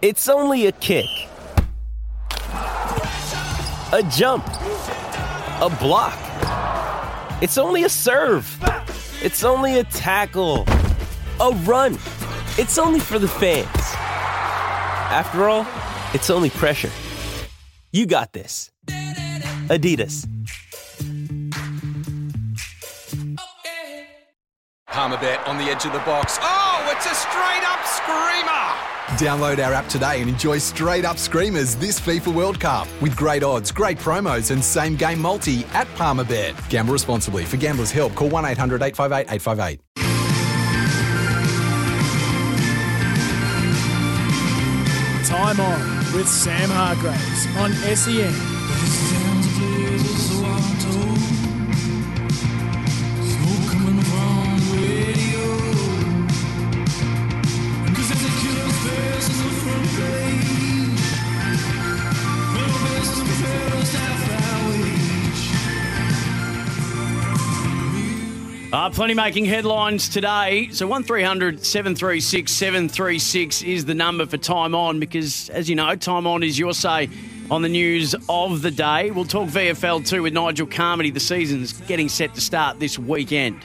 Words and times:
It's 0.00 0.28
only 0.28 0.66
a 0.66 0.72
kick, 0.72 1.08
a 2.52 4.08
jump, 4.12 4.46
a 4.46 5.76
block. 5.80 6.16
It's 7.42 7.58
only 7.58 7.82
a 7.82 7.88
serve. 7.88 8.46
It's 9.20 9.42
only 9.42 9.80
a 9.80 9.82
tackle, 9.82 10.66
a 11.40 11.50
run. 11.64 11.94
It's 12.58 12.78
only 12.78 13.00
for 13.00 13.18
the 13.18 13.26
fans. 13.26 13.66
After 15.10 15.48
all, 15.48 15.66
it's 16.14 16.30
only 16.30 16.50
pressure. 16.50 16.92
You 17.90 18.06
got 18.06 18.32
this. 18.32 18.70
Adidas. 19.66 20.28
Palmerbet 24.86 25.44
on 25.48 25.58
the 25.58 25.64
edge 25.64 25.84
of 25.86 25.92
the 25.92 25.98
box. 26.00 26.38
Oh, 26.40 26.94
it's 26.94 27.04
a 27.04 27.14
straight 27.16 27.64
up 27.64 27.84
screamer! 27.84 28.97
Download 29.16 29.64
our 29.64 29.72
app 29.72 29.88
today 29.88 30.20
and 30.20 30.28
enjoy 30.28 30.58
straight 30.58 31.04
up 31.04 31.16
screamers 31.16 31.74
this 31.74 31.98
FIFA 31.98 32.34
World 32.34 32.60
Cup 32.60 32.86
with 33.00 33.16
great 33.16 33.42
odds, 33.42 33.72
great 33.72 33.98
promos, 33.98 34.50
and 34.50 34.62
same 34.62 34.96
game 34.96 35.20
multi 35.20 35.64
at 35.72 35.86
Palmerbet. 35.96 36.68
Gamble 36.68 36.92
responsibly. 36.92 37.44
For 37.44 37.56
gamblers' 37.56 37.90
help, 37.90 38.14
call 38.14 38.28
1 38.28 38.44
800 38.44 38.82
858 38.82 39.32
858. 39.34 39.80
Time 45.24 45.60
on 45.60 46.14
with 46.14 46.28
Sam 46.28 46.68
Hargreaves 46.70 47.46
on 47.56 47.72
SEN. 47.96 49.77
Uh, 68.70 68.90
plenty 68.90 69.14
making 69.14 69.46
headlines 69.46 70.10
today. 70.10 70.68
So 70.72 70.86
1300 70.86 71.64
736 71.64 72.52
736 72.52 73.62
is 73.62 73.86
the 73.86 73.94
number 73.94 74.26
for 74.26 74.36
Time 74.36 74.74
On 74.74 75.00
because, 75.00 75.48
as 75.48 75.70
you 75.70 75.74
know, 75.74 75.96
Time 75.96 76.26
On 76.26 76.42
is 76.42 76.58
your 76.58 76.74
say 76.74 77.08
on 77.50 77.62
the 77.62 77.68
news 77.70 78.14
of 78.28 78.60
the 78.60 78.70
day. 78.70 79.10
We'll 79.10 79.24
talk 79.24 79.48
VFL 79.48 80.06
too 80.06 80.22
with 80.22 80.34
Nigel 80.34 80.66
Carmody. 80.66 81.10
The 81.10 81.18
season's 81.18 81.72
getting 81.72 82.10
set 82.10 82.34
to 82.34 82.42
start 82.42 82.78
this 82.78 82.98
weekend. 82.98 83.64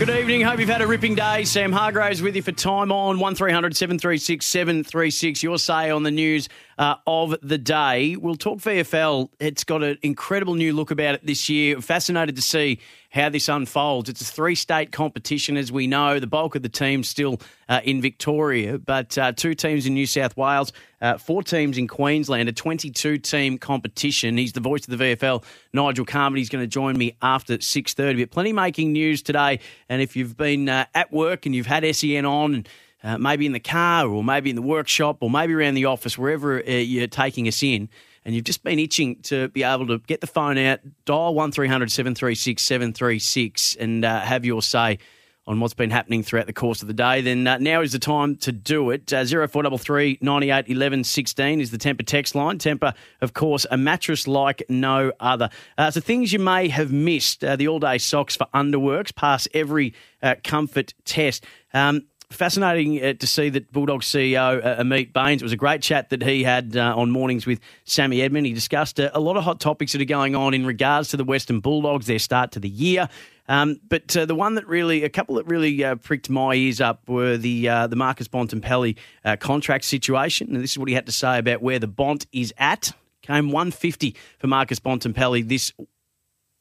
Good 0.00 0.10
evening. 0.26 0.40
Hope 0.40 0.58
you've 0.58 0.68
had 0.68 0.82
a 0.82 0.88
ripping 0.88 1.14
day. 1.14 1.44
Sam 1.44 1.70
Hargreaves 1.70 2.20
with 2.20 2.34
you 2.34 2.42
for 2.42 2.50
Time 2.50 2.90
On 2.90 3.20
1300 3.20 3.76
736 3.76 4.44
736. 4.44 5.40
Your 5.40 5.56
say 5.56 5.88
on 5.88 6.02
the 6.02 6.10
news 6.10 6.48
uh, 6.78 6.96
of 7.06 7.36
the 7.42 7.58
day. 7.58 8.16
We'll 8.16 8.34
talk 8.34 8.58
VFL. 8.58 9.28
It's 9.38 9.62
got 9.62 9.84
an 9.84 9.98
incredible 10.02 10.54
new 10.54 10.72
look 10.72 10.90
about 10.90 11.14
it 11.14 11.24
this 11.24 11.48
year. 11.48 11.80
Fascinated 11.80 12.34
to 12.34 12.42
see 12.42 12.80
how 13.10 13.28
this 13.28 13.48
unfolds. 13.48 14.08
It's 14.08 14.20
a 14.20 14.24
three 14.24 14.54
state 14.54 14.92
competition, 14.92 15.56
as 15.56 15.72
we 15.72 15.86
know. 15.86 16.18
The 16.18 16.26
bulk 16.26 16.54
of 16.54 16.62
the 16.62 16.68
teams 16.68 17.08
still 17.08 17.40
uh, 17.68 17.80
in 17.84 18.02
Victoria, 18.02 18.78
but 18.78 19.16
uh, 19.16 19.32
two 19.32 19.54
teams 19.54 19.86
in 19.86 19.94
New 19.94 20.06
South 20.06 20.36
Wales, 20.36 20.72
uh, 21.00 21.16
four 21.16 21.42
teams 21.42 21.78
in 21.78 21.88
Queensland, 21.88 22.48
a 22.48 22.52
22 22.52 23.18
team 23.18 23.58
competition. 23.58 24.36
He's 24.36 24.52
the 24.52 24.60
voice 24.60 24.86
of 24.86 24.98
the 24.98 25.04
VFL, 25.04 25.44
Nigel 25.72 26.04
Carmody. 26.04 26.40
He's 26.40 26.48
going 26.48 26.64
to 26.64 26.68
join 26.68 26.96
me 26.96 27.16
after 27.22 27.58
6.30. 27.58 28.20
But 28.20 28.30
plenty 28.30 28.52
making 28.52 28.92
news 28.92 29.22
today. 29.22 29.60
And 29.88 30.02
if 30.02 30.15
you've 30.16 30.36
been 30.36 30.68
uh, 30.68 30.86
at 30.94 31.12
work 31.12 31.46
and 31.46 31.54
you've 31.54 31.66
had 31.66 31.84
SEN 31.94 32.24
on 32.24 32.54
and 32.54 32.68
uh, 33.02 33.18
maybe 33.18 33.46
in 33.46 33.52
the 33.52 33.60
car 33.60 34.08
or 34.08 34.24
maybe 34.24 34.50
in 34.50 34.56
the 34.56 34.62
workshop 34.62 35.18
or 35.20 35.30
maybe 35.30 35.52
around 35.54 35.74
the 35.74 35.84
office, 35.84 36.18
wherever 36.18 36.58
uh, 36.58 36.70
you're 36.70 37.06
taking 37.06 37.46
us 37.46 37.62
in, 37.62 37.88
and 38.24 38.34
you've 38.34 38.44
just 38.44 38.64
been 38.64 38.78
itching 38.78 39.16
to 39.22 39.48
be 39.48 39.62
able 39.62 39.86
to 39.86 39.98
get 39.98 40.20
the 40.20 40.26
phone 40.26 40.58
out, 40.58 40.80
dial 41.04 41.34
1300 41.34 41.90
736 41.90 42.62
736 42.62 43.76
and 43.76 44.04
uh, 44.04 44.20
have 44.20 44.44
your 44.44 44.62
say 44.62 44.98
on 45.46 45.60
what's 45.60 45.74
been 45.74 45.90
happening 45.90 46.22
throughout 46.22 46.46
the 46.46 46.52
course 46.52 46.82
of 46.82 46.88
the 46.88 46.94
day, 46.94 47.20
then 47.20 47.46
uh, 47.46 47.58
now 47.58 47.80
is 47.80 47.92
the 47.92 47.98
time 47.98 48.36
to 48.36 48.50
do 48.50 48.90
it. 48.90 49.12
Uh, 49.12 49.24
0433 49.24 50.18
98 50.20 50.68
11 50.68 51.04
16 51.04 51.60
is 51.60 51.70
the 51.70 51.78
Tempur 51.78 52.04
text 52.04 52.34
line. 52.34 52.58
Tempur, 52.58 52.94
of 53.20 53.32
course, 53.32 53.66
a 53.70 53.76
mattress 53.76 54.26
like 54.26 54.62
no 54.68 55.12
other. 55.20 55.48
Uh, 55.78 55.90
so 55.90 56.00
things 56.00 56.32
you 56.32 56.38
may 56.38 56.68
have 56.68 56.90
missed. 56.92 57.44
Uh, 57.44 57.56
the 57.56 57.68
all-day 57.68 57.98
socks 57.98 58.36
for 58.36 58.46
Underworks 58.54 59.14
pass 59.14 59.46
every 59.54 59.94
uh, 60.22 60.34
comfort 60.42 60.94
test. 61.04 61.44
Um, 61.72 62.06
Fascinating 62.30 63.02
uh, 63.02 63.12
to 63.12 63.26
see 63.26 63.50
that 63.50 63.70
Bulldogs 63.70 64.06
CEO 64.06 64.64
uh, 64.64 64.82
Ameet 64.82 65.12
Bains. 65.12 65.42
It 65.42 65.44
was 65.44 65.52
a 65.52 65.56
great 65.56 65.80
chat 65.80 66.10
that 66.10 66.24
he 66.24 66.42
had 66.42 66.76
uh, 66.76 66.92
on 66.96 67.12
mornings 67.12 67.46
with 67.46 67.60
Sammy 67.84 68.20
Edmund. 68.20 68.46
He 68.46 68.52
discussed 68.52 68.98
uh, 68.98 69.10
a 69.14 69.20
lot 69.20 69.36
of 69.36 69.44
hot 69.44 69.60
topics 69.60 69.92
that 69.92 70.02
are 70.02 70.06
going 70.06 70.34
on 70.34 70.52
in 70.52 70.66
regards 70.66 71.08
to 71.10 71.16
the 71.16 71.22
Western 71.22 71.60
Bulldogs, 71.60 72.06
their 72.06 72.18
start 72.18 72.50
to 72.52 72.58
the 72.58 72.68
year. 72.68 73.08
Um, 73.48 73.80
but 73.88 74.16
uh, 74.16 74.26
the 74.26 74.34
one 74.34 74.56
that 74.56 74.66
really, 74.66 75.04
a 75.04 75.08
couple 75.08 75.36
that 75.36 75.46
really 75.46 75.84
uh, 75.84 75.94
pricked 75.94 76.28
my 76.28 76.54
ears 76.54 76.80
up 76.80 77.08
were 77.08 77.36
the 77.36 77.66
the 77.88 77.96
Marcus 77.96 78.26
Bontempelli 78.26 78.96
contract 79.38 79.84
situation. 79.84 80.52
And 80.52 80.64
this 80.64 80.72
is 80.72 80.78
what 80.78 80.88
he 80.88 80.94
had 80.94 81.06
to 81.06 81.12
say 81.12 81.38
about 81.38 81.62
where 81.62 81.78
the 81.78 81.86
Bont 81.86 82.26
is 82.32 82.52
at. 82.58 82.90
Came 83.22 83.52
150 83.52 84.16
for 84.40 84.48
Marcus 84.48 84.80
Bontempelli 84.80 85.48
this 85.48 85.72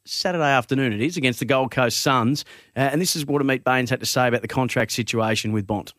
Saturday 0.05 0.43
afternoon 0.43 0.93
it 0.93 1.01
is 1.01 1.17
against 1.17 1.39
the 1.39 1.45
Gold 1.45 1.71
Coast 1.71 1.99
Suns. 1.99 2.45
Uh, 2.75 2.81
and 2.91 3.01
this 3.01 3.15
is 3.15 3.25
what 3.25 3.41
Ameet 3.41 3.63
Bains 3.63 3.89
had 3.89 3.99
to 3.99 4.05
say 4.05 4.27
about 4.27 4.41
the 4.41 4.47
contract 4.47 4.91
situation 4.91 5.51
with 5.51 5.67
Bont. 5.67 5.93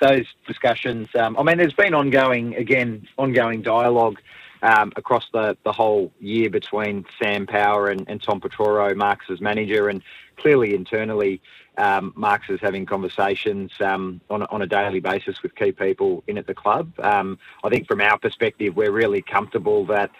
those 0.00 0.26
discussions. 0.46 1.08
Um, 1.18 1.36
I 1.38 1.42
mean, 1.42 1.58
there's 1.58 1.74
been 1.74 1.94
ongoing, 1.94 2.54
again, 2.56 3.06
ongoing 3.18 3.62
dialogue 3.62 4.18
um, 4.62 4.92
across 4.96 5.26
the, 5.32 5.56
the 5.64 5.72
whole 5.72 6.12
year 6.20 6.50
between 6.50 7.04
Sam 7.20 7.46
Power 7.46 7.88
and, 7.88 8.08
and 8.08 8.22
Tom 8.22 8.40
Petroro, 8.40 8.94
Marx's 8.94 9.40
manager, 9.40 9.88
and 9.88 10.02
clearly 10.36 10.74
internally, 10.74 11.40
um, 11.78 12.12
Marx 12.16 12.48
is 12.48 12.58
having 12.60 12.86
conversations 12.86 13.70
um, 13.80 14.20
on, 14.30 14.42
on 14.44 14.62
a 14.62 14.66
daily 14.66 15.00
basis 15.00 15.42
with 15.42 15.54
key 15.54 15.70
people 15.70 16.24
in 16.26 16.36
at 16.38 16.46
the 16.46 16.54
club. 16.54 16.92
Um, 16.98 17.38
I 17.62 17.68
think 17.68 17.86
from 17.86 18.00
our 18.00 18.18
perspective, 18.18 18.74
we're 18.74 18.90
really 18.90 19.22
comfortable 19.22 19.86
that 19.86 20.10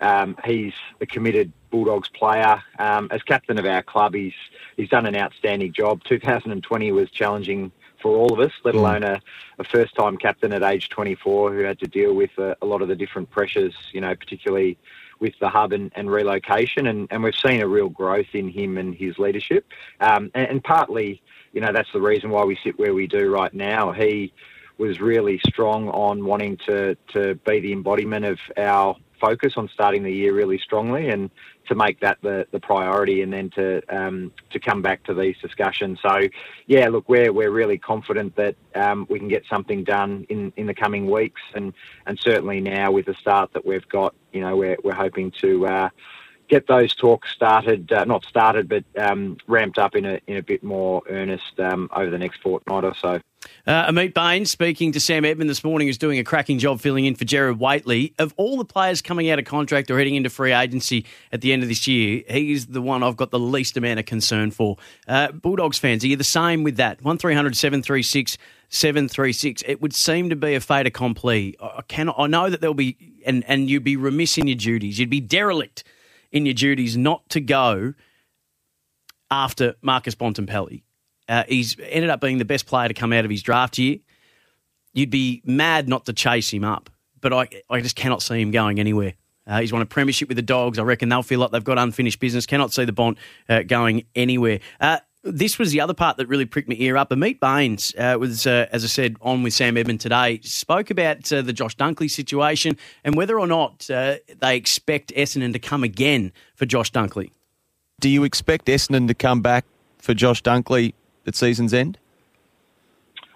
um, 0.00 0.36
he's 0.44 0.74
a 1.00 1.06
committed 1.06 1.52
Bulldogs 1.70 2.08
player. 2.08 2.62
Um, 2.78 3.08
as 3.10 3.22
captain 3.22 3.58
of 3.58 3.66
our 3.66 3.82
club, 3.82 4.14
he's 4.14 4.34
he's 4.76 4.88
done 4.88 5.06
an 5.06 5.16
outstanding 5.16 5.72
job. 5.72 6.02
2020 6.04 6.92
was 6.92 7.10
challenging 7.10 7.72
for 8.00 8.16
all 8.16 8.32
of 8.32 8.40
us, 8.40 8.52
let 8.64 8.74
alone 8.74 9.02
a, 9.02 9.20
a 9.58 9.64
first-time 9.64 10.16
captain 10.16 10.52
at 10.52 10.62
age 10.62 10.88
24 10.88 11.52
who 11.52 11.60
had 11.60 11.78
to 11.80 11.86
deal 11.86 12.14
with 12.14 12.30
a, 12.38 12.56
a 12.62 12.66
lot 12.66 12.80
of 12.80 12.88
the 12.88 12.94
different 12.94 13.28
pressures, 13.30 13.74
you 13.92 14.00
know, 14.00 14.14
particularly 14.14 14.78
with 15.20 15.34
the 15.40 15.48
hub 15.48 15.72
and, 15.72 15.90
and 15.96 16.10
relocation. 16.10 16.86
And, 16.86 17.08
and 17.10 17.22
we've 17.22 17.34
seen 17.34 17.60
a 17.60 17.66
real 17.66 17.88
growth 17.88 18.34
in 18.34 18.48
him 18.48 18.78
and 18.78 18.94
his 18.94 19.18
leadership. 19.18 19.66
Um, 20.00 20.30
and, 20.34 20.48
and 20.48 20.64
partly, 20.64 21.20
you 21.52 21.60
know, 21.60 21.72
that's 21.72 21.92
the 21.92 22.00
reason 22.00 22.30
why 22.30 22.44
we 22.44 22.56
sit 22.62 22.78
where 22.78 22.94
we 22.94 23.06
do 23.06 23.32
right 23.32 23.52
now. 23.52 23.92
He 23.92 24.32
was 24.78 25.00
really 25.00 25.40
strong 25.48 25.88
on 25.88 26.24
wanting 26.24 26.56
to, 26.66 26.96
to 27.08 27.34
be 27.44 27.58
the 27.58 27.72
embodiment 27.72 28.24
of 28.24 28.38
our 28.56 28.96
focus 29.20 29.54
on 29.56 29.68
starting 29.72 30.02
the 30.02 30.12
year 30.12 30.34
really 30.34 30.58
strongly 30.58 31.08
and 31.08 31.30
to 31.66 31.74
make 31.74 32.00
that 32.00 32.18
the, 32.22 32.46
the 32.50 32.60
priority 32.60 33.22
and 33.22 33.32
then 33.32 33.50
to 33.50 33.82
um, 33.94 34.32
to 34.50 34.58
come 34.58 34.82
back 34.82 35.02
to 35.04 35.14
these 35.14 35.36
discussions. 35.38 35.98
So 36.02 36.20
yeah, 36.66 36.88
look, 36.88 37.08
we're 37.08 37.32
we're 37.32 37.50
really 37.50 37.78
confident 37.78 38.34
that 38.36 38.56
um, 38.74 39.06
we 39.10 39.18
can 39.18 39.28
get 39.28 39.44
something 39.48 39.84
done 39.84 40.26
in, 40.28 40.52
in 40.56 40.66
the 40.66 40.74
coming 40.74 41.10
weeks 41.10 41.42
and, 41.54 41.72
and 42.06 42.18
certainly 42.18 42.60
now 42.60 42.90
with 42.92 43.06
the 43.06 43.14
start 43.14 43.52
that 43.52 43.66
we've 43.66 43.88
got, 43.88 44.14
you 44.32 44.40
know, 44.40 44.56
we're 44.56 44.76
we're 44.82 44.94
hoping 44.94 45.30
to 45.42 45.66
uh, 45.66 45.88
get 46.48 46.66
those 46.66 46.94
talks 46.94 47.30
started, 47.32 47.92
uh, 47.92 48.04
not 48.04 48.24
started, 48.24 48.68
but 48.68 48.84
um, 48.98 49.36
ramped 49.46 49.78
up 49.78 49.94
in 49.94 50.04
a 50.04 50.20
in 50.26 50.36
a 50.36 50.42
bit 50.42 50.62
more 50.62 51.02
earnest 51.08 51.58
um, 51.60 51.88
over 51.94 52.10
the 52.10 52.18
next 52.18 52.40
fortnight 52.42 52.84
or 52.84 52.94
so. 52.94 53.20
Uh, 53.66 53.90
Ameet 53.90 54.14
Bains 54.14 54.50
speaking 54.50 54.92
to 54.92 55.00
Sam 55.00 55.24
Edmund 55.24 55.50
this 55.50 55.62
morning, 55.62 55.88
who's 55.88 55.98
doing 55.98 56.18
a 56.18 56.24
cracking 56.24 56.58
job 56.58 56.80
filling 56.80 57.04
in 57.04 57.14
for 57.14 57.24
Gerard 57.24 57.58
Whateley. 57.58 58.14
Of 58.18 58.32
all 58.36 58.56
the 58.56 58.64
players 58.64 59.02
coming 59.02 59.30
out 59.30 59.38
of 59.38 59.44
contract 59.44 59.90
or 59.90 59.98
heading 59.98 60.14
into 60.14 60.30
free 60.30 60.52
agency 60.52 61.04
at 61.32 61.42
the 61.42 61.52
end 61.52 61.62
of 61.62 61.68
this 61.68 61.86
year, 61.86 62.22
he's 62.28 62.66
the 62.66 62.80
one 62.80 63.02
I've 63.02 63.16
got 63.16 63.30
the 63.30 63.38
least 63.38 63.76
amount 63.76 64.00
of 64.00 64.06
concern 64.06 64.50
for. 64.50 64.76
Uh, 65.06 65.32
Bulldogs 65.32 65.78
fans, 65.78 66.02
are 66.02 66.08
you 66.08 66.16
the 66.16 66.24
same 66.24 66.62
with 66.62 66.76
that? 66.76 67.02
1300 67.02 67.56
736 67.56 68.38
736. 68.70 69.62
It 69.66 69.80
would 69.82 69.94
seem 69.94 70.30
to 70.30 70.36
be 70.36 70.54
a 70.54 70.60
fait 70.60 70.86
accompli. 70.86 71.56
I, 71.60 71.82
cannot, 71.88 72.16
I 72.18 72.26
know 72.26 72.50
that 72.50 72.60
there'll 72.60 72.74
be, 72.74 72.96
and, 73.26 73.44
and 73.46 73.68
you'd 73.68 73.84
be 73.84 73.96
remiss 73.96 74.38
in 74.38 74.46
your 74.46 74.56
duties, 74.56 74.98
you'd 74.98 75.10
be 75.10 75.20
derelict 75.20 75.84
in 76.32 76.46
your 76.46 76.54
duties 76.54 76.96
not 76.96 77.28
to 77.30 77.40
go 77.40 77.94
after 79.30 79.74
Marcus 79.82 80.14
Bontempelli. 80.14 80.82
Uh, 81.28 81.44
he's 81.48 81.76
ended 81.80 82.10
up 82.10 82.20
being 82.20 82.38
the 82.38 82.44
best 82.44 82.66
player 82.66 82.88
to 82.88 82.94
come 82.94 83.12
out 83.12 83.24
of 83.24 83.30
his 83.30 83.42
draft 83.42 83.78
year. 83.78 83.98
You'd 84.94 85.10
be 85.10 85.42
mad 85.44 85.88
not 85.88 86.06
to 86.06 86.12
chase 86.12 86.50
him 86.52 86.64
up, 86.64 86.90
but 87.20 87.32
I, 87.32 87.48
I 87.68 87.80
just 87.80 87.96
cannot 87.96 88.22
see 88.22 88.40
him 88.40 88.50
going 88.50 88.80
anywhere. 88.80 89.14
Uh, 89.46 89.60
he's 89.60 89.72
won 89.72 89.80
a 89.80 89.86
premiership 89.86 90.28
with 90.28 90.36
the 90.36 90.42
Dogs. 90.42 90.78
I 90.78 90.82
reckon 90.82 91.08
they'll 91.08 91.22
feel 91.22 91.40
like 91.40 91.50
they've 91.50 91.64
got 91.64 91.78
unfinished 91.78 92.20
business. 92.20 92.46
Cannot 92.46 92.72
see 92.72 92.84
the 92.84 92.92
Bont 92.92 93.18
uh, 93.48 93.62
going 93.62 94.04
anywhere. 94.14 94.60
Uh, 94.80 94.98
this 95.24 95.58
was 95.58 95.72
the 95.72 95.80
other 95.80 95.94
part 95.94 96.16
that 96.18 96.26
really 96.28 96.44
pricked 96.44 96.68
my 96.68 96.76
ear 96.78 96.96
up. 96.96 97.10
Ameet 97.10 97.40
Bains 97.40 97.94
uh, 97.98 98.16
was, 98.18 98.46
uh, 98.46 98.66
as 98.72 98.84
I 98.84 98.86
said, 98.86 99.16
on 99.20 99.42
with 99.42 99.52
Sam 99.52 99.76
Edmund 99.76 100.00
today, 100.00 100.40
spoke 100.42 100.90
about 100.90 101.24
the 101.24 101.52
Josh 101.52 101.76
Dunkley 101.76 102.10
situation 102.10 102.76
and 103.04 103.14
whether 103.14 103.38
or 103.38 103.46
not 103.46 103.86
they 103.88 104.56
expect 104.56 105.12
Essendon 105.14 105.52
to 105.54 105.58
come 105.58 105.82
again 105.82 106.32
for 106.54 106.66
Josh 106.66 106.92
Dunkley. 106.92 107.30
Do 108.00 108.08
you 108.08 108.24
expect 108.24 108.66
Essendon 108.66 109.08
to 109.08 109.14
come 109.14 109.42
back 109.42 109.64
for 109.98 110.14
Josh 110.14 110.42
Dunkley 110.42 110.94
at 111.28 111.36
season's 111.36 111.72
end? 111.72 111.98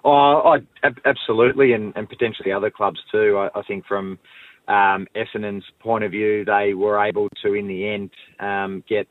Oh, 0.05 0.57
I, 0.83 0.89
absolutely, 1.05 1.75
and, 1.75 1.93
and 1.95 2.09
potentially 2.09 2.51
other 2.51 2.71
clubs 2.71 3.01
too. 3.13 3.39
I, 3.39 3.59
I 3.59 3.63
think 3.63 3.87
from 3.87 4.19
um, 4.67 5.07
Essendon's 5.15 5.65
point 5.79 6.03
of 6.03 6.11
view, 6.11 6.45
they 6.45 6.75
were 6.75 7.03
able 7.03 7.29
to, 7.43 7.55
in 7.55 7.69
the 7.69 7.87
end, 7.87 8.11
um, 8.41 8.83
get 8.89 9.07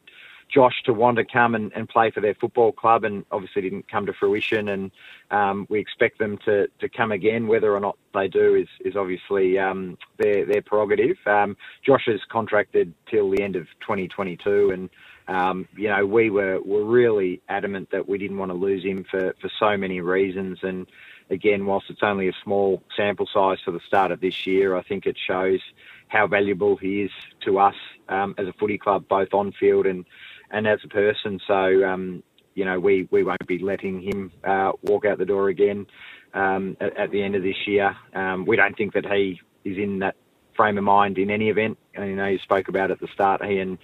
Josh 0.53 0.83
to 0.83 0.93
want 0.93 1.17
to 1.17 1.23
come 1.23 1.55
and, 1.55 1.71
and 1.73 1.87
play 1.87 2.11
for 2.11 2.19
their 2.19 2.35
football 2.35 2.73
club, 2.73 3.05
and 3.05 3.25
obviously 3.31 3.61
didn't 3.61 3.89
come 3.89 4.05
to 4.05 4.13
fruition. 4.13 4.67
And 4.67 4.91
um, 5.31 5.65
we 5.69 5.79
expect 5.79 6.19
them 6.19 6.37
to, 6.45 6.67
to 6.79 6.89
come 6.89 7.11
again. 7.13 7.47
Whether 7.47 7.73
or 7.73 7.79
not 7.79 7.97
they 8.13 8.27
do 8.27 8.55
is 8.55 8.67
is 8.83 8.97
obviously 8.97 9.57
um, 9.57 9.97
their 10.17 10.45
their 10.45 10.61
prerogative. 10.61 11.17
Um, 11.25 11.55
Josh 11.85 12.07
is 12.07 12.19
contracted 12.29 12.93
till 13.09 13.31
the 13.31 13.41
end 13.41 13.55
of 13.55 13.67
2022, 13.79 14.71
and 14.71 14.89
um, 15.31 15.67
you 15.75 15.87
know 15.87 16.05
we 16.05 16.29
were 16.29 16.59
were 16.61 16.83
really 16.83 17.41
adamant 17.47 17.89
that 17.91 18.07
we 18.07 18.17
didn't 18.17 18.37
want 18.37 18.51
to 18.51 18.57
lose 18.57 18.83
him 18.83 19.05
for 19.09 19.33
for 19.41 19.49
so 19.59 19.77
many 19.77 20.01
reasons. 20.01 20.59
And 20.61 20.87
again, 21.29 21.65
whilst 21.65 21.89
it's 21.89 22.03
only 22.03 22.27
a 22.27 22.33
small 22.43 22.83
sample 22.95 23.27
size 23.33 23.59
for 23.63 23.71
the 23.71 23.79
start 23.87 24.11
of 24.11 24.19
this 24.19 24.45
year, 24.45 24.75
I 24.75 24.83
think 24.83 25.05
it 25.05 25.17
shows 25.17 25.61
how 26.09 26.27
valuable 26.27 26.75
he 26.75 27.03
is 27.03 27.11
to 27.45 27.59
us 27.59 27.75
um, 28.09 28.35
as 28.37 28.47
a 28.47 28.53
footy 28.53 28.77
club, 28.77 29.07
both 29.07 29.33
on 29.33 29.53
field 29.53 29.85
and 29.85 30.05
and 30.51 30.67
as 30.67 30.79
a 30.83 30.87
person. 30.87 31.39
So, 31.47 31.83
um, 31.85 32.23
you 32.53 32.65
know, 32.65 32.79
we, 32.79 33.07
we 33.11 33.23
won't 33.23 33.47
be 33.47 33.59
letting 33.59 34.01
him 34.01 34.31
uh, 34.43 34.73
walk 34.83 35.05
out 35.05 35.17
the 35.17 35.25
door 35.25 35.47
again 35.47 35.87
um, 36.33 36.77
at, 36.79 36.97
at, 36.97 37.11
the 37.11 37.23
end 37.23 37.35
of 37.35 37.43
this 37.43 37.55
year. 37.65 37.95
Um, 38.13 38.45
we 38.45 38.57
don't 38.57 38.75
think 38.75 38.93
that 38.93 39.05
he 39.05 39.39
is 39.63 39.77
in 39.77 39.99
that 39.99 40.15
frame 40.55 40.77
of 40.77 40.83
mind 40.83 41.17
in 41.17 41.31
any 41.31 41.49
event. 41.49 41.77
And, 41.95 42.09
you 42.09 42.15
know, 42.15 42.27
you 42.27 42.39
spoke 42.39 42.67
about 42.67 42.91
at 42.91 42.99
the 42.99 43.07
start, 43.13 43.43
he 43.45 43.59
and 43.59 43.77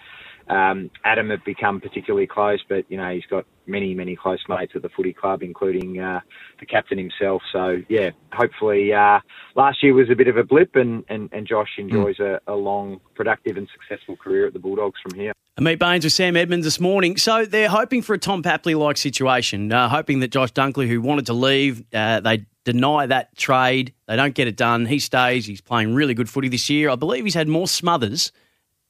um, 0.49 0.89
Adam 1.03 1.29
have 1.29 1.43
become 1.45 1.81
particularly 1.81 2.27
close, 2.27 2.59
but, 2.67 2.85
you 2.89 2.97
know, 2.97 3.09
he's 3.13 3.25
got 3.29 3.45
many, 3.65 3.93
many 3.93 4.15
close 4.15 4.39
mates 4.47 4.73
at 4.75 4.81
the 4.81 4.89
footy 4.89 5.13
club, 5.13 5.43
including 5.43 5.99
uh, 5.99 6.21
the 6.59 6.65
captain 6.65 6.97
himself. 6.97 7.41
So, 7.51 7.77
yeah, 7.89 8.11
hopefully 8.31 8.93
uh, 8.93 9.19
last 9.55 9.83
year 9.83 9.93
was 9.93 10.09
a 10.09 10.15
bit 10.15 10.27
of 10.27 10.37
a 10.37 10.43
blip 10.43 10.75
and, 10.75 11.03
and, 11.09 11.29
and 11.33 11.45
Josh 11.47 11.71
enjoys 11.77 12.19
a, 12.19 12.39
a 12.47 12.55
long, 12.55 12.99
productive 13.15 13.57
and 13.57 13.67
successful 13.73 14.15
career 14.15 14.47
at 14.47 14.53
the 14.53 14.59
Bulldogs 14.59 14.99
from 15.01 15.19
here. 15.19 15.33
Ameet 15.59 15.79
Bains 15.79 16.03
with 16.03 16.13
Sam 16.13 16.37
Edmonds 16.37 16.65
this 16.65 16.79
morning. 16.79 17.17
So 17.17 17.45
they're 17.45 17.67
hoping 17.67 18.03
for 18.03 18.13
a 18.13 18.19
Tom 18.19 18.43
Papley 18.43 18.77
like 18.77 18.95
situation, 18.95 19.73
uh, 19.73 19.89
hoping 19.89 20.19
that 20.19 20.29
Josh 20.29 20.53
Dunkley, 20.53 20.87
who 20.87 21.01
wanted 21.01 21.25
to 21.25 21.33
leave, 21.33 21.83
uh, 21.93 22.19
they 22.19 22.45
deny 22.63 23.07
that 23.07 23.35
trade. 23.35 23.93
They 24.07 24.15
don't 24.15 24.35
get 24.35 24.47
it 24.47 24.55
done. 24.55 24.85
He 24.85 24.99
stays. 24.99 25.47
He's 25.47 25.61
playing 25.61 25.95
really 25.95 26.13
good 26.13 26.29
footy 26.29 26.47
this 26.47 26.69
year. 26.69 26.91
I 26.91 26.95
believe 26.95 27.23
he's 27.23 27.33
had 27.33 27.47
more 27.47 27.67
smothers 27.67 28.31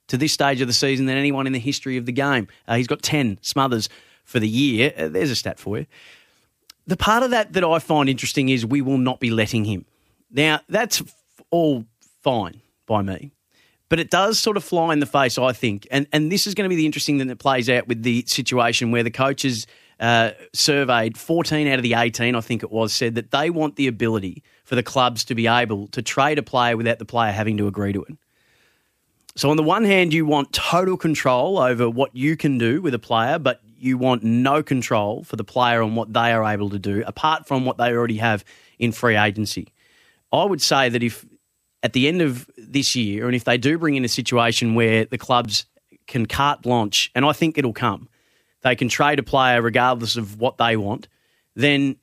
to 0.08 0.18
this 0.18 0.34
stage 0.34 0.62
of 0.62 0.68
the 0.68 0.74
season 0.74 1.06
than 1.06 1.18
anyone 1.18 1.48
in 1.48 1.54
the 1.54 1.60
history 1.60 1.98
of 1.98 2.06
the 2.06 2.12
game. 2.12 2.48
Uh, 2.68 2.76
he's 2.76 2.88
got 2.88 3.02
10 3.02 3.40
smothers 3.42 3.90
for 4.24 4.40
the 4.40 4.48
year. 4.48 4.94
Uh, 4.98 5.08
there's 5.08 5.32
a 5.32 5.36
stat 5.36 5.60
for 5.60 5.78
you. 5.78 5.86
The 6.86 6.98
part 6.98 7.24
of 7.24 7.32
that 7.32 7.54
that 7.54 7.64
I 7.64 7.80
find 7.80 8.10
interesting 8.10 8.50
is 8.50 8.66
we 8.66 8.82
will 8.82 8.98
not 8.98 9.20
be 9.20 9.30
letting 9.30 9.66
him. 9.66 9.86
Now, 10.32 10.62
that's 10.70 11.04
all 11.52 11.86
fine 12.22 12.62
by 12.86 13.02
me. 13.02 13.32
But 13.90 14.00
it 14.00 14.10
does 14.10 14.38
sort 14.38 14.58
of 14.58 14.64
fly 14.64 14.92
in 14.92 15.00
the 15.00 15.06
face, 15.06 15.38
I 15.38 15.54
think. 15.54 15.88
And 15.92 16.08
and 16.12 16.30
this 16.32 16.46
is 16.46 16.54
going 16.54 16.66
to 16.66 16.70
be 16.70 16.76
the 16.76 16.86
interesting 16.86 17.18
thing 17.18 17.28
that 17.28 17.40
plays 17.40 17.70
out 17.70 17.88
with 17.88 18.04
the 18.04 18.24
situation 18.28 18.92
where 18.92 19.04
the 19.04 19.12
coaches 19.12 19.66
uh, 20.00 20.32
surveyed 20.54 21.18
14 21.18 21.68
out 21.68 21.80
of 21.80 21.84
the 21.84 21.94
18, 21.94 22.36
I 22.36 22.42
think 22.42 22.64
it 22.64 22.72
was, 22.72 22.94
said 22.94 23.16
that 23.16 23.32
they 23.32 23.50
want 23.50 23.78
the 23.78 23.88
ability 23.88 24.44
for 24.64 24.76
the 24.76 24.84
clubs 24.84 25.24
to 25.26 25.36
be 25.36 25.48
able 25.48 25.88
to 25.88 26.02
trade 26.02 26.38
a 26.38 26.44
player 26.44 26.78
without 26.78 27.00
the 27.00 27.06
player 27.06 27.32
having 27.32 27.58
to 27.58 27.68
agree 27.68 27.94
to 27.94 28.04
it. 28.04 28.18
So, 29.38 29.52
on 29.52 29.56
the 29.56 29.62
one 29.62 29.84
hand, 29.84 30.16
you 30.16 30.26
want 30.26 30.52
total 30.52 30.98
control 30.98 31.60
over 31.60 31.88
what 31.88 32.16
you 32.16 32.36
can 32.36 32.58
do 32.58 32.82
with 32.82 32.96
a 32.96 33.00
player, 33.00 33.38
but 33.38 33.62
you 33.78 33.96
want 33.96 34.24
no 34.24 34.64
control 34.64 35.24
for 35.26 35.36
the 35.36 35.44
player 35.44 35.84
on 35.84 35.94
what 35.94 36.12
they 36.12 36.32
are 36.32 36.44
able 36.44 36.72
to 36.72 36.80
do, 36.80 37.04
apart 37.06 37.48
from 37.48 37.64
what 37.64 37.78
they 37.78 37.92
already 37.92 38.18
have 38.18 38.44
in 38.80 38.92
free 38.92 39.16
agency. 39.16 39.68
I 40.34 40.44
would 40.44 40.60
say 40.60 40.90
that 40.90 41.04
if 41.04 41.24
at 41.84 41.94
the 41.94 42.08
end 42.08 42.24
of 42.24 42.50
this 42.58 42.96
year, 42.96 43.28
and 43.28 43.36
if 43.36 43.44
they 43.44 43.60
do 43.60 43.78
bring 43.78 43.94
in 43.94 44.04
a 44.04 44.08
situation 44.10 44.74
where 44.74 45.06
the 45.06 45.20
clubs 45.20 45.68
can 46.08 46.26
carte 46.26 46.64
blanche, 46.64 47.12
and 47.14 47.24
I 47.24 47.32
think 47.32 47.60
it'll 47.60 47.74
come, 47.74 48.10
they 48.64 48.76
can 48.76 48.90
trade 48.90 49.20
a 49.20 49.24
player 49.24 49.62
regardless 49.62 50.16
of 50.16 50.40
what 50.40 50.58
they 50.58 50.76
want, 50.78 51.08
then 51.56 51.98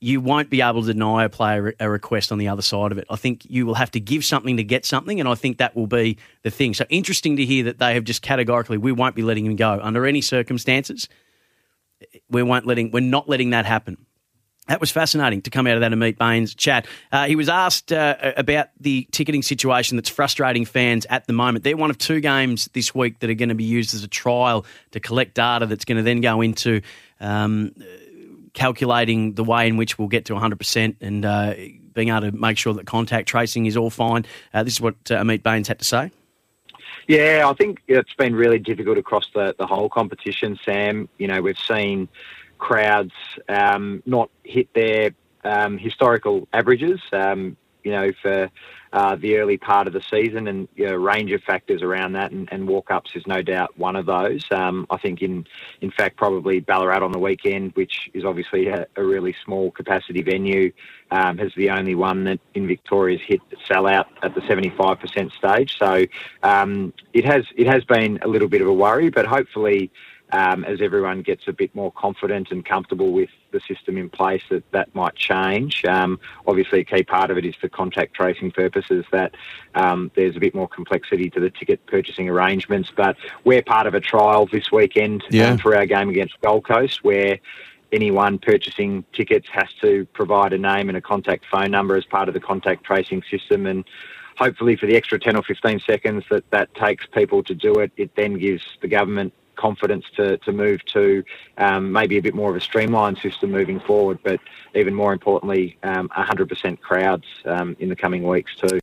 you 0.00 0.20
won't 0.20 0.48
be 0.48 0.62
able 0.62 0.80
to 0.80 0.92
deny 0.92 1.24
a 1.24 1.28
player 1.28 1.74
a 1.78 1.88
request 1.88 2.32
on 2.32 2.38
the 2.38 2.48
other 2.48 2.62
side 2.62 2.90
of 2.90 2.98
it. 2.98 3.04
I 3.10 3.16
think 3.16 3.44
you 3.44 3.66
will 3.66 3.74
have 3.74 3.90
to 3.92 4.00
give 4.00 4.24
something 4.24 4.56
to 4.56 4.64
get 4.64 4.86
something, 4.86 5.20
and 5.20 5.28
I 5.28 5.34
think 5.34 5.58
that 5.58 5.76
will 5.76 5.86
be 5.86 6.16
the 6.42 6.50
thing. 6.50 6.72
So 6.72 6.86
interesting 6.88 7.36
to 7.36 7.44
hear 7.44 7.64
that 7.64 7.78
they 7.78 7.94
have 7.94 8.04
just 8.04 8.22
categorically 8.22 8.78
we 8.78 8.92
won't 8.92 9.14
be 9.14 9.22
letting 9.22 9.44
him 9.44 9.56
go 9.56 9.78
under 9.82 10.06
any 10.06 10.22
circumstances. 10.22 11.08
We 12.30 12.42
won't 12.42 12.66
letting 12.66 12.90
we're 12.90 13.00
not 13.00 13.28
letting 13.28 13.50
that 13.50 13.66
happen. 13.66 13.98
That 14.68 14.80
was 14.80 14.90
fascinating 14.92 15.42
to 15.42 15.50
come 15.50 15.66
out 15.66 15.74
of 15.74 15.80
that 15.80 15.90
Ameet 15.90 16.16
Bains 16.16 16.54
chat. 16.54 16.86
Uh, 17.10 17.26
he 17.26 17.34
was 17.34 17.48
asked 17.48 17.92
uh, 17.92 18.32
about 18.36 18.68
the 18.78 19.08
ticketing 19.10 19.42
situation 19.42 19.96
that's 19.96 20.08
frustrating 20.08 20.64
fans 20.64 21.06
at 21.10 21.26
the 21.26 21.32
moment. 21.32 21.64
They're 21.64 21.76
one 21.76 21.90
of 21.90 21.98
two 21.98 22.20
games 22.20 22.70
this 22.72 22.94
week 22.94 23.18
that 23.18 23.28
are 23.28 23.34
going 23.34 23.48
to 23.48 23.56
be 23.56 23.64
used 23.64 23.94
as 23.94 24.04
a 24.04 24.08
trial 24.08 24.64
to 24.92 25.00
collect 25.00 25.34
data 25.34 25.66
that's 25.66 25.84
going 25.84 25.96
to 25.96 26.04
then 26.04 26.20
go 26.20 26.40
into 26.40 26.82
um, 27.20 27.74
calculating 28.52 29.34
the 29.34 29.44
way 29.44 29.68
in 29.68 29.76
which 29.76 29.98
we'll 29.98 30.08
get 30.08 30.24
to 30.26 30.34
100% 30.34 30.96
and 31.00 31.24
uh, 31.24 31.54
being 31.94 32.08
able 32.08 32.22
to 32.22 32.32
make 32.32 32.58
sure 32.58 32.74
that 32.74 32.86
contact 32.86 33.28
tracing 33.28 33.66
is 33.66 33.76
all 33.76 33.90
fine. 33.90 34.24
Uh, 34.52 34.62
this 34.62 34.74
is 34.74 34.80
what 34.80 34.94
uh, 35.10 35.22
Ameet 35.22 35.42
Bains 35.42 35.68
had 35.68 35.78
to 35.78 35.84
say. 35.84 36.10
Yeah, 37.06 37.48
I 37.48 37.54
think 37.54 37.82
it's 37.88 38.14
been 38.14 38.34
really 38.34 38.58
difficult 38.58 38.98
across 38.98 39.26
the, 39.34 39.54
the 39.58 39.66
whole 39.66 39.88
competition, 39.88 40.58
Sam. 40.64 41.08
You 41.18 41.28
know, 41.28 41.40
we've 41.40 41.58
seen 41.58 42.08
crowds 42.58 43.12
um, 43.48 44.02
not 44.06 44.30
hit 44.44 44.72
their 44.74 45.10
um, 45.44 45.78
historical 45.78 46.46
averages. 46.52 47.00
Um, 47.12 47.56
you 47.82 47.90
know, 47.90 48.12
for 48.22 48.50
uh, 48.92 49.16
the 49.16 49.36
early 49.38 49.56
part 49.56 49.86
of 49.86 49.92
the 49.92 50.02
season, 50.10 50.48
and 50.48 50.68
you 50.74 50.86
know, 50.86 50.94
range 50.94 51.32
of 51.32 51.42
factors 51.42 51.82
around 51.82 52.12
that, 52.12 52.32
and, 52.32 52.48
and 52.50 52.66
walk-ups 52.66 53.12
is 53.14 53.26
no 53.26 53.40
doubt 53.42 53.78
one 53.78 53.96
of 53.96 54.06
those. 54.06 54.44
Um, 54.50 54.86
I 54.90 54.98
think, 54.98 55.22
in 55.22 55.46
in 55.80 55.90
fact, 55.90 56.16
probably 56.16 56.60
Ballarat 56.60 57.02
on 57.02 57.12
the 57.12 57.18
weekend, 57.18 57.72
which 57.74 58.10
is 58.14 58.24
obviously 58.24 58.68
a, 58.68 58.86
a 58.96 59.04
really 59.04 59.34
small 59.44 59.70
capacity 59.70 60.22
venue, 60.22 60.72
um, 61.10 61.38
has 61.38 61.52
the 61.56 61.70
only 61.70 61.94
one 61.94 62.24
that 62.24 62.40
in 62.54 62.66
Victoria's 62.66 63.22
hit 63.26 63.40
sellout 63.68 64.06
at 64.22 64.34
the 64.34 64.40
75% 64.40 65.32
stage. 65.32 65.76
So 65.78 66.04
um, 66.42 66.92
it 67.12 67.24
has 67.24 67.44
it 67.56 67.66
has 67.66 67.84
been 67.84 68.18
a 68.22 68.28
little 68.28 68.48
bit 68.48 68.60
of 68.60 68.68
a 68.68 68.74
worry, 68.74 69.10
but 69.10 69.26
hopefully 69.26 69.90
um, 70.32 70.64
as 70.64 70.80
everyone 70.80 71.22
gets 71.22 71.48
a 71.48 71.52
bit 71.52 71.74
more 71.74 71.92
confident 71.92 72.50
and 72.50 72.64
comfortable 72.64 73.12
with 73.12 73.30
the 73.52 73.60
system 73.60 73.96
in 73.96 74.08
place, 74.08 74.42
that 74.50 74.62
that 74.72 74.94
might 74.94 75.14
change. 75.14 75.84
Um, 75.84 76.18
obviously, 76.46 76.80
a 76.80 76.84
key 76.84 77.02
part 77.02 77.30
of 77.30 77.38
it 77.38 77.44
is 77.44 77.54
for 77.54 77.68
contact 77.68 78.14
tracing 78.14 78.50
purposes 78.50 79.04
that 79.12 79.34
um, 79.74 80.10
there's 80.14 80.36
a 80.36 80.40
bit 80.40 80.54
more 80.54 80.68
complexity 80.68 81.30
to 81.30 81.40
the 81.40 81.50
ticket 81.50 81.84
purchasing 81.86 82.28
arrangements. 82.28 82.92
But 82.94 83.16
we're 83.44 83.62
part 83.62 83.86
of 83.86 83.94
a 83.94 84.00
trial 84.00 84.46
this 84.46 84.70
weekend 84.70 85.24
yeah. 85.30 85.50
Um, 85.50 85.58
for 85.58 85.76
our 85.76 85.86
game 85.86 86.08
against 86.08 86.40
Gold 86.40 86.64
Coast, 86.64 87.04
where 87.04 87.38
anyone 87.92 88.38
purchasing 88.38 89.04
tickets 89.12 89.48
has 89.50 89.68
to 89.80 90.06
provide 90.12 90.52
a 90.52 90.58
name 90.58 90.88
and 90.88 90.96
a 90.96 91.00
contact 91.00 91.44
phone 91.50 91.70
number 91.70 91.96
as 91.96 92.04
part 92.04 92.28
of 92.28 92.34
the 92.34 92.40
contact 92.40 92.84
tracing 92.84 93.22
system 93.30 93.66
and 93.66 93.84
hopefully 94.40 94.76
for 94.76 94.86
the 94.86 94.96
extra 94.96 95.18
10 95.18 95.36
or 95.36 95.42
15 95.42 95.80
seconds 95.80 96.24
that 96.30 96.48
that 96.50 96.72
takes 96.74 97.06
people 97.06 97.42
to 97.42 97.54
do 97.54 97.74
it, 97.74 97.92
it 97.96 98.14
then 98.16 98.38
gives 98.38 98.62
the 98.80 98.88
government 98.88 99.32
confidence 99.60 100.04
to, 100.16 100.38
to 100.38 100.52
move 100.52 100.84
to 100.86 101.22
um, 101.58 101.92
maybe 101.92 102.16
a 102.16 102.22
bit 102.22 102.34
more 102.34 102.50
of 102.50 102.56
a 102.56 102.60
streamlined 102.60 103.18
system 103.18 103.50
moving 103.50 103.80
forward, 103.80 104.18
but 104.24 104.40
even 104.74 104.94
more 104.94 105.12
importantly, 105.12 105.76
um, 105.82 106.08
100% 106.16 106.80
crowds 106.80 107.26
um, 107.44 107.76
in 107.78 107.88
the 107.88 107.96
coming 107.96 108.26
weeks 108.26 108.54
too. 108.56 108.80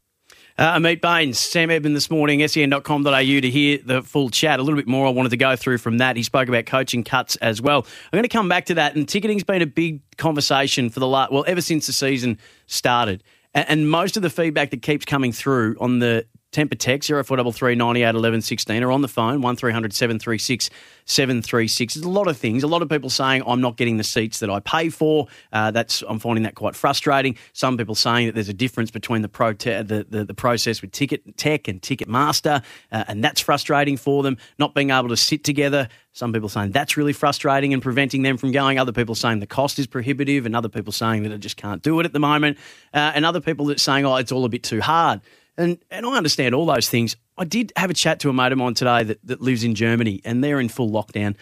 Uh, 0.59 0.75
Ameet 0.79 1.01
Bains, 1.01 1.37
Sam 1.37 1.69
Edmund 1.69 1.95
this 1.95 2.09
morning, 2.09 2.45
sen.com.au 2.47 3.11
to 3.11 3.49
hear 3.49 3.77
the 3.77 4.01
full 4.01 4.31
chat. 4.31 4.59
A 4.59 4.63
little 4.63 4.77
bit 4.77 4.87
more 4.87 5.05
I 5.05 5.11
wanted 5.11 5.29
to 5.29 5.37
go 5.37 5.55
through 5.55 5.77
from 5.77 5.99
that. 5.99 6.15
He 6.15 6.23
spoke 6.23 6.49
about 6.49 6.65
coaching 6.65 7.03
cuts 7.03 7.35
as 7.37 7.61
well. 7.61 7.85
I'm 8.05 8.17
going 8.17 8.23
to 8.23 8.29
come 8.29 8.49
back 8.49 8.65
to 8.65 8.73
that, 8.75 8.95
and 8.95 9.07
ticketing's 9.07 9.43
been 9.43 9.61
a 9.61 9.67
big 9.67 10.01
conversation 10.17 10.89
for 10.89 10.99
the 10.99 11.07
last, 11.07 11.31
well, 11.31 11.45
ever 11.47 11.61
since 11.61 11.85
the 11.85 11.93
season 11.93 12.39
started. 12.65 13.23
And 13.53 13.89
most 13.89 14.17
of 14.17 14.23
the 14.23 14.31
feedback 14.31 14.71
that 14.71 14.81
keeps 14.81 15.05
coming 15.05 15.31
through 15.31 15.77
on 15.79 15.99
the 15.99 16.25
Tempur 16.57 16.77
text 16.77 17.09
0433 17.09 17.75
98 17.75 18.15
11 18.15 18.41
16 18.41 18.83
or 18.83 18.91
on 18.91 19.01
the 19.01 19.07
phone 19.07 19.41
1300 19.41 19.93
736 19.93 20.71
736. 21.05 21.93
There's 21.93 22.03
a 22.03 22.09
lot 22.09 22.27
of 22.27 22.35
things. 22.35 22.63
A 22.63 22.67
lot 22.67 22.81
of 22.81 22.89
people 22.89 23.11
saying 23.11 23.43
I'm 23.45 23.61
not 23.61 23.77
getting 23.77 23.97
the 23.97 24.03
seats 24.03 24.39
that 24.39 24.49
I 24.49 24.59
pay 24.59 24.89
for. 24.89 25.27
Uh, 25.53 25.69
that's 25.69 26.03
I'm 26.09 26.17
finding 26.17 26.43
that 26.45 26.55
quite 26.55 26.75
frustrating. 26.75 27.37
Some 27.53 27.77
people 27.77 27.93
saying 27.93 28.25
that 28.25 28.33
there's 28.33 28.49
a 28.49 28.55
difference 28.55 28.89
between 28.89 29.21
the 29.21 29.29
pro 29.29 29.53
te- 29.53 29.83
the, 29.83 30.07
the, 30.09 30.25
the 30.25 30.33
process 30.33 30.81
with 30.81 30.91
Ticketek 30.91 31.67
and 31.67 31.79
Ticketmaster, 31.79 32.63
uh, 32.91 33.03
and 33.07 33.23
that's 33.23 33.39
frustrating 33.39 33.95
for 33.95 34.23
them. 34.23 34.37
Not 34.57 34.73
being 34.73 34.89
able 34.89 35.09
to 35.09 35.17
sit 35.17 35.43
together. 35.43 35.87
Some 36.13 36.33
people 36.33 36.49
saying 36.49 36.71
that's 36.71 36.97
really 36.97 37.13
frustrating 37.13 37.71
and 37.71 37.83
preventing 37.83 38.23
them 38.23 38.35
from 38.35 38.51
going. 38.51 38.79
Other 38.79 38.91
people 38.91 39.13
saying 39.13 39.41
the 39.41 39.47
cost 39.47 39.77
is 39.77 39.85
prohibitive, 39.85 40.47
and 40.47 40.55
other 40.55 40.69
people 40.69 40.91
saying 40.91 41.21
that 41.21 41.31
I 41.31 41.37
just 41.37 41.57
can't 41.57 41.83
do 41.83 41.99
it 41.99 42.07
at 42.07 42.13
the 42.13 42.19
moment. 42.19 42.57
Uh, 42.95 43.11
and 43.13 43.27
other 43.27 43.41
people 43.41 43.67
that 43.67 43.79
saying, 43.79 44.05
oh, 44.05 44.15
it's 44.15 44.31
all 44.31 44.43
a 44.43 44.49
bit 44.49 44.63
too 44.63 44.81
hard. 44.81 45.21
And 45.57 45.79
and 45.89 46.05
I 46.05 46.15
understand 46.15 46.53
all 46.53 46.65
those 46.65 46.89
things. 46.89 47.15
I 47.37 47.45
did 47.45 47.73
have 47.75 47.89
a 47.89 47.93
chat 47.93 48.19
to 48.21 48.29
a 48.29 48.33
mate 48.33 48.51
of 48.51 48.57
mine 48.57 48.73
today 48.73 49.03
that, 49.03 49.19
that 49.25 49.41
lives 49.41 49.63
in 49.63 49.75
Germany, 49.75 50.21
and 50.23 50.43
they're 50.43 50.59
in 50.59 50.69
full 50.69 50.89
lockdown. 50.89 51.35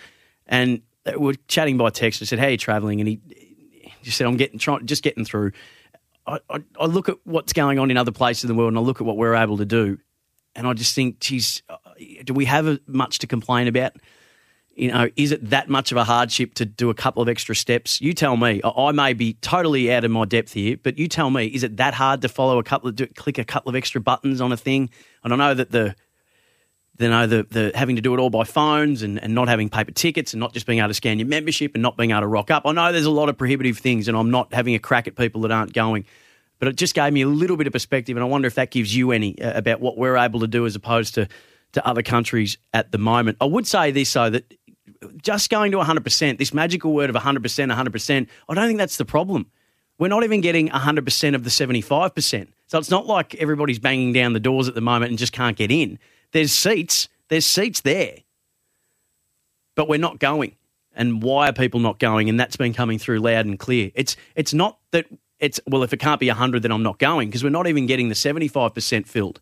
And 0.47 0.81
we're 1.15 1.35
chatting 1.47 1.77
by 1.77 1.89
text. 1.89 2.21
I 2.21 2.25
said, 2.25 2.39
"How 2.39 2.45
are 2.45 2.51
you 2.51 2.57
travelling?" 2.57 2.99
And 2.99 3.09
he, 3.09 3.19
just 4.03 4.17
said, 4.17 4.27
"I'm 4.27 4.37
getting 4.37 4.59
trying, 4.59 4.85
just 4.85 5.03
getting 5.03 5.25
through." 5.25 5.51
I, 6.27 6.39
I, 6.49 6.63
I 6.79 6.85
look 6.85 7.09
at 7.09 7.17
what's 7.23 7.53
going 7.53 7.77
on 7.77 7.91
in 7.91 7.97
other 7.97 8.11
places 8.11 8.45
in 8.45 8.47
the 8.47 8.55
world, 8.55 8.69
and 8.69 8.77
I 8.77 8.81
look 8.81 9.01
at 9.01 9.05
what 9.05 9.17
we're 9.17 9.35
able 9.35 9.57
to 9.57 9.65
do, 9.65 9.97
and 10.55 10.65
I 10.65 10.73
just 10.73 10.95
think, 10.95 11.19
geez, 11.19 11.61
uh, 11.69 11.77
do 12.23 12.33
we 12.33 12.45
have 12.45 12.79
much 12.87 13.19
to 13.19 13.27
complain 13.27 13.67
about? 13.67 13.93
You 14.75 14.91
know, 14.91 15.09
is 15.15 15.31
it 15.31 15.49
that 15.51 15.69
much 15.69 15.93
of 15.93 15.97
a 15.97 16.03
hardship 16.03 16.53
to 16.55 16.65
do 16.65 16.89
a 16.89 16.93
couple 16.93 17.23
of 17.23 17.29
extra 17.29 17.55
steps? 17.55 18.01
You 18.01 18.13
tell 18.13 18.35
me. 18.35 18.61
I 18.63 18.91
may 18.91 19.13
be 19.13 19.33
totally 19.35 19.91
out 19.91 20.03
of 20.03 20.11
my 20.11 20.25
depth 20.25 20.51
here, 20.51 20.75
but 20.81 20.99
you 20.99 21.07
tell 21.07 21.29
me. 21.29 21.45
Is 21.45 21.63
it 21.63 21.77
that 21.77 21.93
hard 21.93 22.21
to 22.23 22.29
follow 22.29 22.59
a 22.59 22.63
couple 22.63 22.89
of 22.89 22.95
do, 22.97 23.07
click 23.07 23.37
a 23.37 23.45
couple 23.45 23.69
of 23.69 23.75
extra 23.77 24.01
buttons 24.01 24.41
on 24.41 24.51
a 24.51 24.57
thing? 24.57 24.89
And 25.23 25.31
I 25.31 25.37
know 25.37 25.53
that 25.53 25.71
the 25.71 25.95
you 26.99 27.09
know 27.09 27.25
the 27.25 27.43
the 27.43 27.71
having 27.73 27.95
to 27.95 28.01
do 28.01 28.13
it 28.13 28.19
all 28.19 28.29
by 28.29 28.43
phones 28.43 29.01
and, 29.01 29.21
and 29.23 29.33
not 29.33 29.47
having 29.47 29.69
paper 29.69 29.91
tickets 29.91 30.33
and 30.33 30.41
not 30.41 30.53
just 30.53 30.65
being 30.65 30.79
able 30.79 30.89
to 30.89 30.93
scan 30.93 31.19
your 31.19 31.27
membership 31.27 31.71
and 31.73 31.81
not 31.81 31.95
being 31.95 32.11
able 32.11 32.21
to 32.21 32.27
rock 32.27 32.51
up. 32.51 32.63
I 32.65 32.73
know 32.73 32.91
there's 32.91 33.05
a 33.05 33.11
lot 33.11 33.29
of 33.29 33.37
prohibitive 33.37 33.77
things, 33.77 34.09
and 34.09 34.17
I'm 34.17 34.29
not 34.29 34.53
having 34.53 34.75
a 34.75 34.79
crack 34.79 35.07
at 35.07 35.15
people 35.15 35.41
that 35.41 35.51
aren't 35.51 35.71
going. 35.71 36.05
But 36.59 36.67
it 36.69 36.75
just 36.75 36.95
gave 36.95 37.13
me 37.13 37.21
a 37.21 37.27
little 37.27 37.55
bit 37.55 37.67
of 37.67 37.73
perspective, 37.73 38.17
and 38.17 38.23
I 38.23 38.27
wonder 38.27 38.47
if 38.47 38.55
that 38.55 38.71
gives 38.71 38.95
you 38.95 39.11
any 39.11 39.41
uh, 39.41 39.57
about 39.57 39.79
what 39.79 39.97
we're 39.97 40.17
able 40.17 40.41
to 40.41 40.47
do 40.47 40.65
as 40.65 40.75
opposed 40.75 41.15
to 41.15 41.29
to 41.75 41.85
other 41.85 42.01
countries 42.01 42.57
at 42.73 42.91
the 42.91 42.97
moment. 42.97 43.37
I 43.41 43.45
would 43.45 43.67
say 43.67 43.91
this 43.91 44.11
though 44.13 44.29
that 44.29 44.53
just 45.21 45.49
going 45.49 45.71
to 45.71 45.77
100%, 45.77 46.37
this 46.37 46.53
magical 46.53 46.93
word 46.93 47.09
of 47.09 47.15
100%, 47.15 47.39
100%, 47.39 48.27
I 48.49 48.53
don't 48.53 48.67
think 48.67 48.79
that's 48.79 48.97
the 48.97 49.05
problem. 49.05 49.47
We're 49.97 50.09
not 50.09 50.23
even 50.23 50.41
getting 50.41 50.69
100% 50.69 51.35
of 51.35 51.43
the 51.43 51.49
75%. 51.49 52.47
So 52.67 52.77
it's 52.77 52.89
not 52.89 53.05
like 53.05 53.35
everybody's 53.35 53.79
banging 53.79 54.13
down 54.13 54.33
the 54.33 54.39
doors 54.39 54.67
at 54.67 54.75
the 54.75 54.81
moment 54.81 55.11
and 55.11 55.19
just 55.19 55.31
can't 55.31 55.55
get 55.55 55.71
in. 55.71 55.99
There's 56.31 56.51
seats, 56.51 57.07
there's 57.29 57.45
seats 57.45 57.81
there. 57.81 58.17
But 59.75 59.87
we're 59.87 59.99
not 59.99 60.19
going. 60.19 60.55
And 60.93 61.21
why 61.21 61.49
are 61.49 61.53
people 61.53 61.79
not 61.79 61.99
going? 61.99 62.29
And 62.29 62.39
that's 62.39 62.55
been 62.55 62.73
coming 62.73 62.99
through 62.99 63.19
loud 63.19 63.45
and 63.45 63.59
clear. 63.59 63.91
It's 63.95 64.15
it's 64.35 64.53
not 64.53 64.79
that 64.91 65.05
it's 65.39 65.59
well 65.67 65.83
if 65.83 65.91
it 65.91 65.97
can't 65.97 66.21
be 66.21 66.29
100 66.29 66.63
then 66.63 66.71
I'm 66.71 66.83
not 66.83 66.99
going 66.99 67.27
because 67.27 67.43
we're 67.43 67.49
not 67.49 67.67
even 67.67 67.85
getting 67.85 68.07
the 68.07 68.15
75% 68.15 69.05
filled 69.05 69.41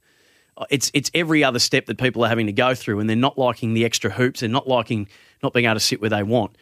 it's 0.69 0.91
it's 0.93 1.09
every 1.13 1.43
other 1.43 1.59
step 1.59 1.85
that 1.87 1.97
people 1.97 2.23
are 2.23 2.29
having 2.29 2.45
to 2.45 2.53
go 2.53 2.75
through, 2.75 2.99
and 2.99 3.09
they're 3.09 3.15
not 3.15 3.37
liking 3.37 3.73
the 3.73 3.85
extra 3.85 4.11
hoops, 4.11 4.41
and 4.43 4.53
not 4.53 4.67
liking 4.67 5.07
not 5.43 5.53
being 5.53 5.65
able 5.65 5.75
to 5.75 5.79
sit 5.79 6.01
where 6.01 6.09
they 6.09 6.23
want. 6.23 6.55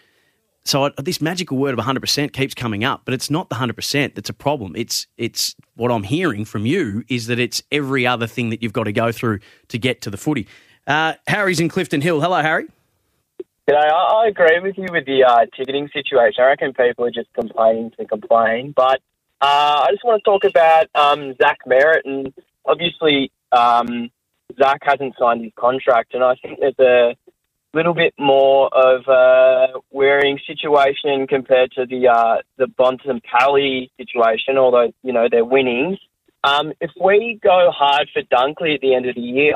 So 0.63 0.85
I, 0.85 0.91
this 1.01 1.21
magical 1.21 1.57
word 1.57 1.77
of 1.77 1.83
100% 1.83 2.33
keeps 2.33 2.53
coming 2.53 2.83
up, 2.83 3.01
but 3.05 3.13
it's 3.13 3.29
not 3.29 3.49
the 3.49 3.55
100% 3.55 4.15
that's 4.15 4.29
a 4.29 4.33
problem. 4.33 4.75
It's 4.75 5.07
it's 5.17 5.55
what 5.75 5.91
I'm 5.91 6.03
hearing 6.03 6.45
from 6.45 6.65
you 6.65 7.03
is 7.09 7.27
that 7.27 7.39
it's 7.39 7.63
every 7.71 8.05
other 8.05 8.27
thing 8.27 8.49
that 8.51 8.61
you've 8.61 8.73
got 8.73 8.83
to 8.83 8.91
go 8.91 9.11
through 9.11 9.39
to 9.69 9.79
get 9.79 10.01
to 10.01 10.09
the 10.09 10.17
footy. 10.17 10.47
Uh, 10.85 11.13
Harry's 11.27 11.59
in 11.59 11.69
Clifton 11.69 12.01
Hill. 12.01 12.21
Hello, 12.21 12.41
Harry. 12.41 12.67
G'day. 13.69 13.75
I, 13.75 14.23
I 14.23 14.27
agree 14.27 14.59
with 14.59 14.77
you 14.77 14.87
with 14.91 15.05
the 15.05 15.23
uh, 15.23 15.45
ticketing 15.55 15.89
situation. 15.93 16.43
I 16.43 16.47
reckon 16.47 16.73
people 16.73 17.05
are 17.05 17.11
just 17.11 17.31
complaining 17.33 17.91
to 17.99 18.05
complain. 18.05 18.73
But 18.75 18.99
uh, 19.41 19.85
I 19.85 19.87
just 19.91 20.03
want 20.03 20.21
to 20.23 20.29
talk 20.29 20.43
about 20.43 20.87
um, 20.95 21.35
Zach 21.41 21.59
Merrett. 21.67 22.01
And 22.05 22.33
obviously, 22.65 23.31
um, 23.51 24.09
Zach 24.61 24.79
hasn't 24.81 25.15
signed 25.19 25.43
his 25.43 25.53
contract. 25.57 26.13
And 26.13 26.23
I 26.23 26.35
think 26.35 26.59
there's 26.59 26.79
a 26.79 27.15
little 27.73 27.93
bit 27.93 28.13
more 28.19 28.69
of 28.73 29.07
a 29.07 29.79
wearing 29.91 30.39
situation 30.45 31.27
compared 31.27 31.71
to 31.73 31.85
the 31.85 32.07
uh, 32.07 32.37
the 32.57 32.65
Bontempelli 32.65 33.89
situation, 33.97 34.57
although, 34.57 34.91
you 35.03 35.13
know, 35.13 35.27
they're 35.29 35.45
winning. 35.45 35.97
Um, 36.43 36.73
if 36.81 36.91
we 36.99 37.39
go 37.41 37.71
hard 37.71 38.09
for 38.13 38.23
Dunkley 38.23 38.75
at 38.75 38.81
the 38.81 38.95
end 38.95 39.07
of 39.07 39.15
the 39.15 39.21
year, 39.21 39.55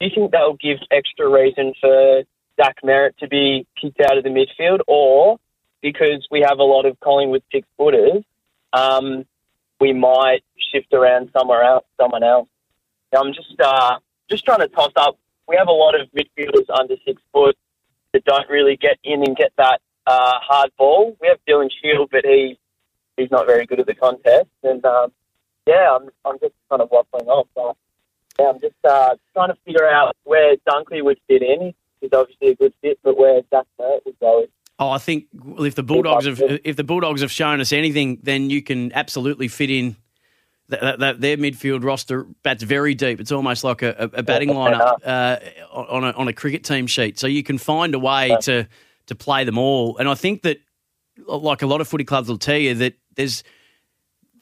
do 0.00 0.06
you 0.06 0.10
think 0.14 0.32
that 0.32 0.42
will 0.42 0.56
give 0.56 0.78
extra 0.90 1.28
reason 1.28 1.72
for 1.80 2.22
Zach 2.56 2.76
Merrett 2.84 3.16
to 3.18 3.28
be 3.28 3.66
kicked 3.80 4.00
out 4.00 4.18
of 4.18 4.24
the 4.24 4.30
midfield? 4.30 4.80
Or 4.88 5.38
because 5.80 6.26
we 6.30 6.40
have 6.40 6.58
a 6.58 6.64
lot 6.64 6.84
of 6.84 6.98
Collingwood 7.00 7.42
six 7.52 7.66
footers, 7.76 8.22
um, 8.72 9.24
we 9.80 9.92
might 9.92 10.40
shift 10.72 10.92
around 10.92 11.30
somewhere 11.32 11.62
else, 11.62 11.84
someone 11.98 12.22
else? 12.22 12.48
I'm 13.16 13.32
just 13.32 13.58
uh, 13.58 13.98
just 14.28 14.44
trying 14.44 14.60
to 14.60 14.68
toss 14.68 14.92
up. 14.96 15.18
We 15.50 15.56
have 15.56 15.66
a 15.66 15.72
lot 15.72 16.00
of 16.00 16.06
midfielders 16.12 16.66
under 16.72 16.94
six 17.04 17.20
foot 17.32 17.56
that 18.12 18.24
don't 18.24 18.48
really 18.48 18.76
get 18.76 18.98
in 19.02 19.24
and 19.26 19.36
get 19.36 19.52
that 19.58 19.80
uh, 20.06 20.34
hard 20.40 20.70
ball. 20.78 21.16
We 21.20 21.26
have 21.26 21.38
Dylan 21.48 21.70
Shiel, 21.82 22.06
but 22.08 22.24
he 22.24 22.56
he's 23.16 23.32
not 23.32 23.46
very 23.46 23.66
good 23.66 23.80
at 23.80 23.86
the 23.86 23.96
contest. 23.96 24.46
And 24.62 24.84
um, 24.84 25.10
yeah, 25.66 25.96
I'm 25.96 26.08
I'm 26.24 26.38
just 26.38 26.54
kind 26.70 26.80
of 26.80 26.90
waffling 26.90 27.26
off. 27.26 27.48
But, 27.56 27.76
yeah, 28.38 28.50
I'm 28.50 28.60
just 28.60 28.76
uh, 28.88 29.16
trying 29.32 29.48
to 29.48 29.56
figure 29.66 29.88
out 29.88 30.16
where 30.22 30.54
Dunkley 30.68 31.02
would 31.02 31.18
fit 31.26 31.42
in. 31.42 31.74
He's 32.00 32.10
obviously 32.12 32.50
a 32.50 32.54
good 32.54 32.72
fit, 32.80 33.00
but 33.02 33.18
where 33.18 33.42
Zach 33.50 33.66
Merrett 33.80 34.06
would 34.06 34.20
go. 34.20 34.46
Oh, 34.78 34.90
I 34.90 34.98
think 34.98 35.26
well, 35.34 35.64
if 35.64 35.74
the 35.74 35.82
Bulldogs 35.82 36.26
have 36.26 36.40
if 36.62 36.76
the 36.76 36.84
Bulldogs 36.84 37.22
have 37.22 37.32
shown 37.32 37.60
us 37.60 37.72
anything, 37.72 38.20
then 38.22 38.50
you 38.50 38.62
can 38.62 38.92
absolutely 38.92 39.48
fit 39.48 39.70
in 39.70 39.96
that, 40.70 40.98
that, 40.98 41.20
their 41.20 41.36
midfield 41.36 41.84
roster 41.84 42.24
bats 42.42 42.62
very 42.62 42.94
deep. 42.94 43.20
It's 43.20 43.32
almost 43.32 43.64
like 43.64 43.82
a, 43.82 44.10
a 44.12 44.22
batting 44.22 44.50
lineup 44.50 44.96
uh, 45.04 45.38
on 45.72 46.04
a 46.04 46.12
on 46.12 46.28
a 46.28 46.32
cricket 46.32 46.64
team 46.64 46.86
sheet. 46.86 47.18
So 47.18 47.26
you 47.26 47.42
can 47.42 47.58
find 47.58 47.94
a 47.94 47.98
way 47.98 48.36
to 48.42 48.66
to 49.06 49.14
play 49.14 49.44
them 49.44 49.58
all. 49.58 49.96
And 49.98 50.08
I 50.08 50.14
think 50.14 50.42
that, 50.42 50.58
like 51.26 51.62
a 51.62 51.66
lot 51.66 51.80
of 51.80 51.88
footy 51.88 52.04
clubs 52.04 52.28
will 52.28 52.38
tell 52.38 52.56
you, 52.56 52.74
that 52.76 52.94
there's 53.16 53.42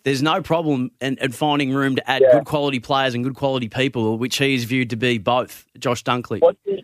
there's 0.05 0.23
no 0.23 0.43
problem 0.43 0.91
in, 1.01 1.19
in 1.21 1.33
finding 1.33 1.73
room 1.73 1.97
to 1.97 2.11
add 2.11 2.23
yeah. 2.23 2.33
good 2.33 2.45
quality 2.45 2.81
players 2.81 3.15
and 3.15 3.25
good 3.25 3.35
quality 3.35 3.69
people, 3.69 4.17
which 4.19 4.39
he 4.39 4.55
is 4.55 4.65
viewed 4.65 4.91
to 4.91 4.97
be 4.97 5.19
both. 5.19 5.67
Josh 5.79 6.05
Dunkley. 6.05 6.41
What 6.41 6.57
do 6.65 6.73
you, 6.73 6.83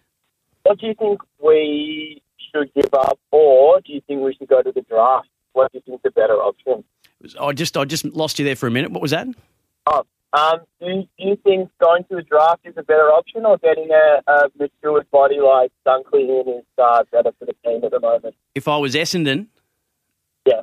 what 0.65 0.79
do 0.79 0.87
you 0.87 0.95
think 0.95 1.21
we 1.43 2.23
should 2.53 2.73
give 2.75 2.93
up, 2.93 3.19
or 3.31 3.81
do 3.81 3.93
you 3.93 4.01
think 4.07 4.23
we 4.23 4.35
should 4.35 4.49
go 4.49 4.63
to 4.63 4.73
the 4.73 4.83
draft? 4.83 5.29
What 5.53 5.73
do 5.73 5.79
you 5.79 5.83
think 5.87 5.97
is 5.99 6.03
the 6.05 6.11
better 6.11 6.35
option? 6.35 6.85
I 7.41 7.53
just 7.53 7.77
I 7.77 7.85
just 7.85 8.05
lost 8.05 8.39
you 8.39 8.45
there 8.45 8.57
for 8.57 8.67
a 8.67 8.71
minute. 8.71 8.91
What 8.91 9.03
was 9.03 9.11
that? 9.11 9.27
Oh, 9.87 10.05
um, 10.33 10.61
do, 10.81 10.87
you, 10.87 11.03
do 11.03 11.29
you 11.29 11.37
think 11.45 11.71
going 11.81 12.05
to 12.05 12.17
the 12.17 12.23
draft 12.23 12.61
is 12.65 12.75
a 12.77 12.83
better 12.83 13.11
option, 13.11 13.47
or 13.47 13.57
getting 13.59 13.89
a, 13.91 14.23
a 14.31 14.51
matured 14.59 15.09
body 15.11 15.39
like 15.39 15.71
Dunkley 15.87 16.23
in 16.23 16.59
is 16.59 16.65
uh, 16.77 17.05
better 17.13 17.31
for 17.39 17.45
the 17.45 17.55
team 17.65 17.85
at 17.85 17.91
the 17.93 18.01
moment? 18.01 18.35
If 18.55 18.67
I 18.67 18.77
was 18.77 18.95
Essendon, 18.95 19.47
yeah, 20.47 20.63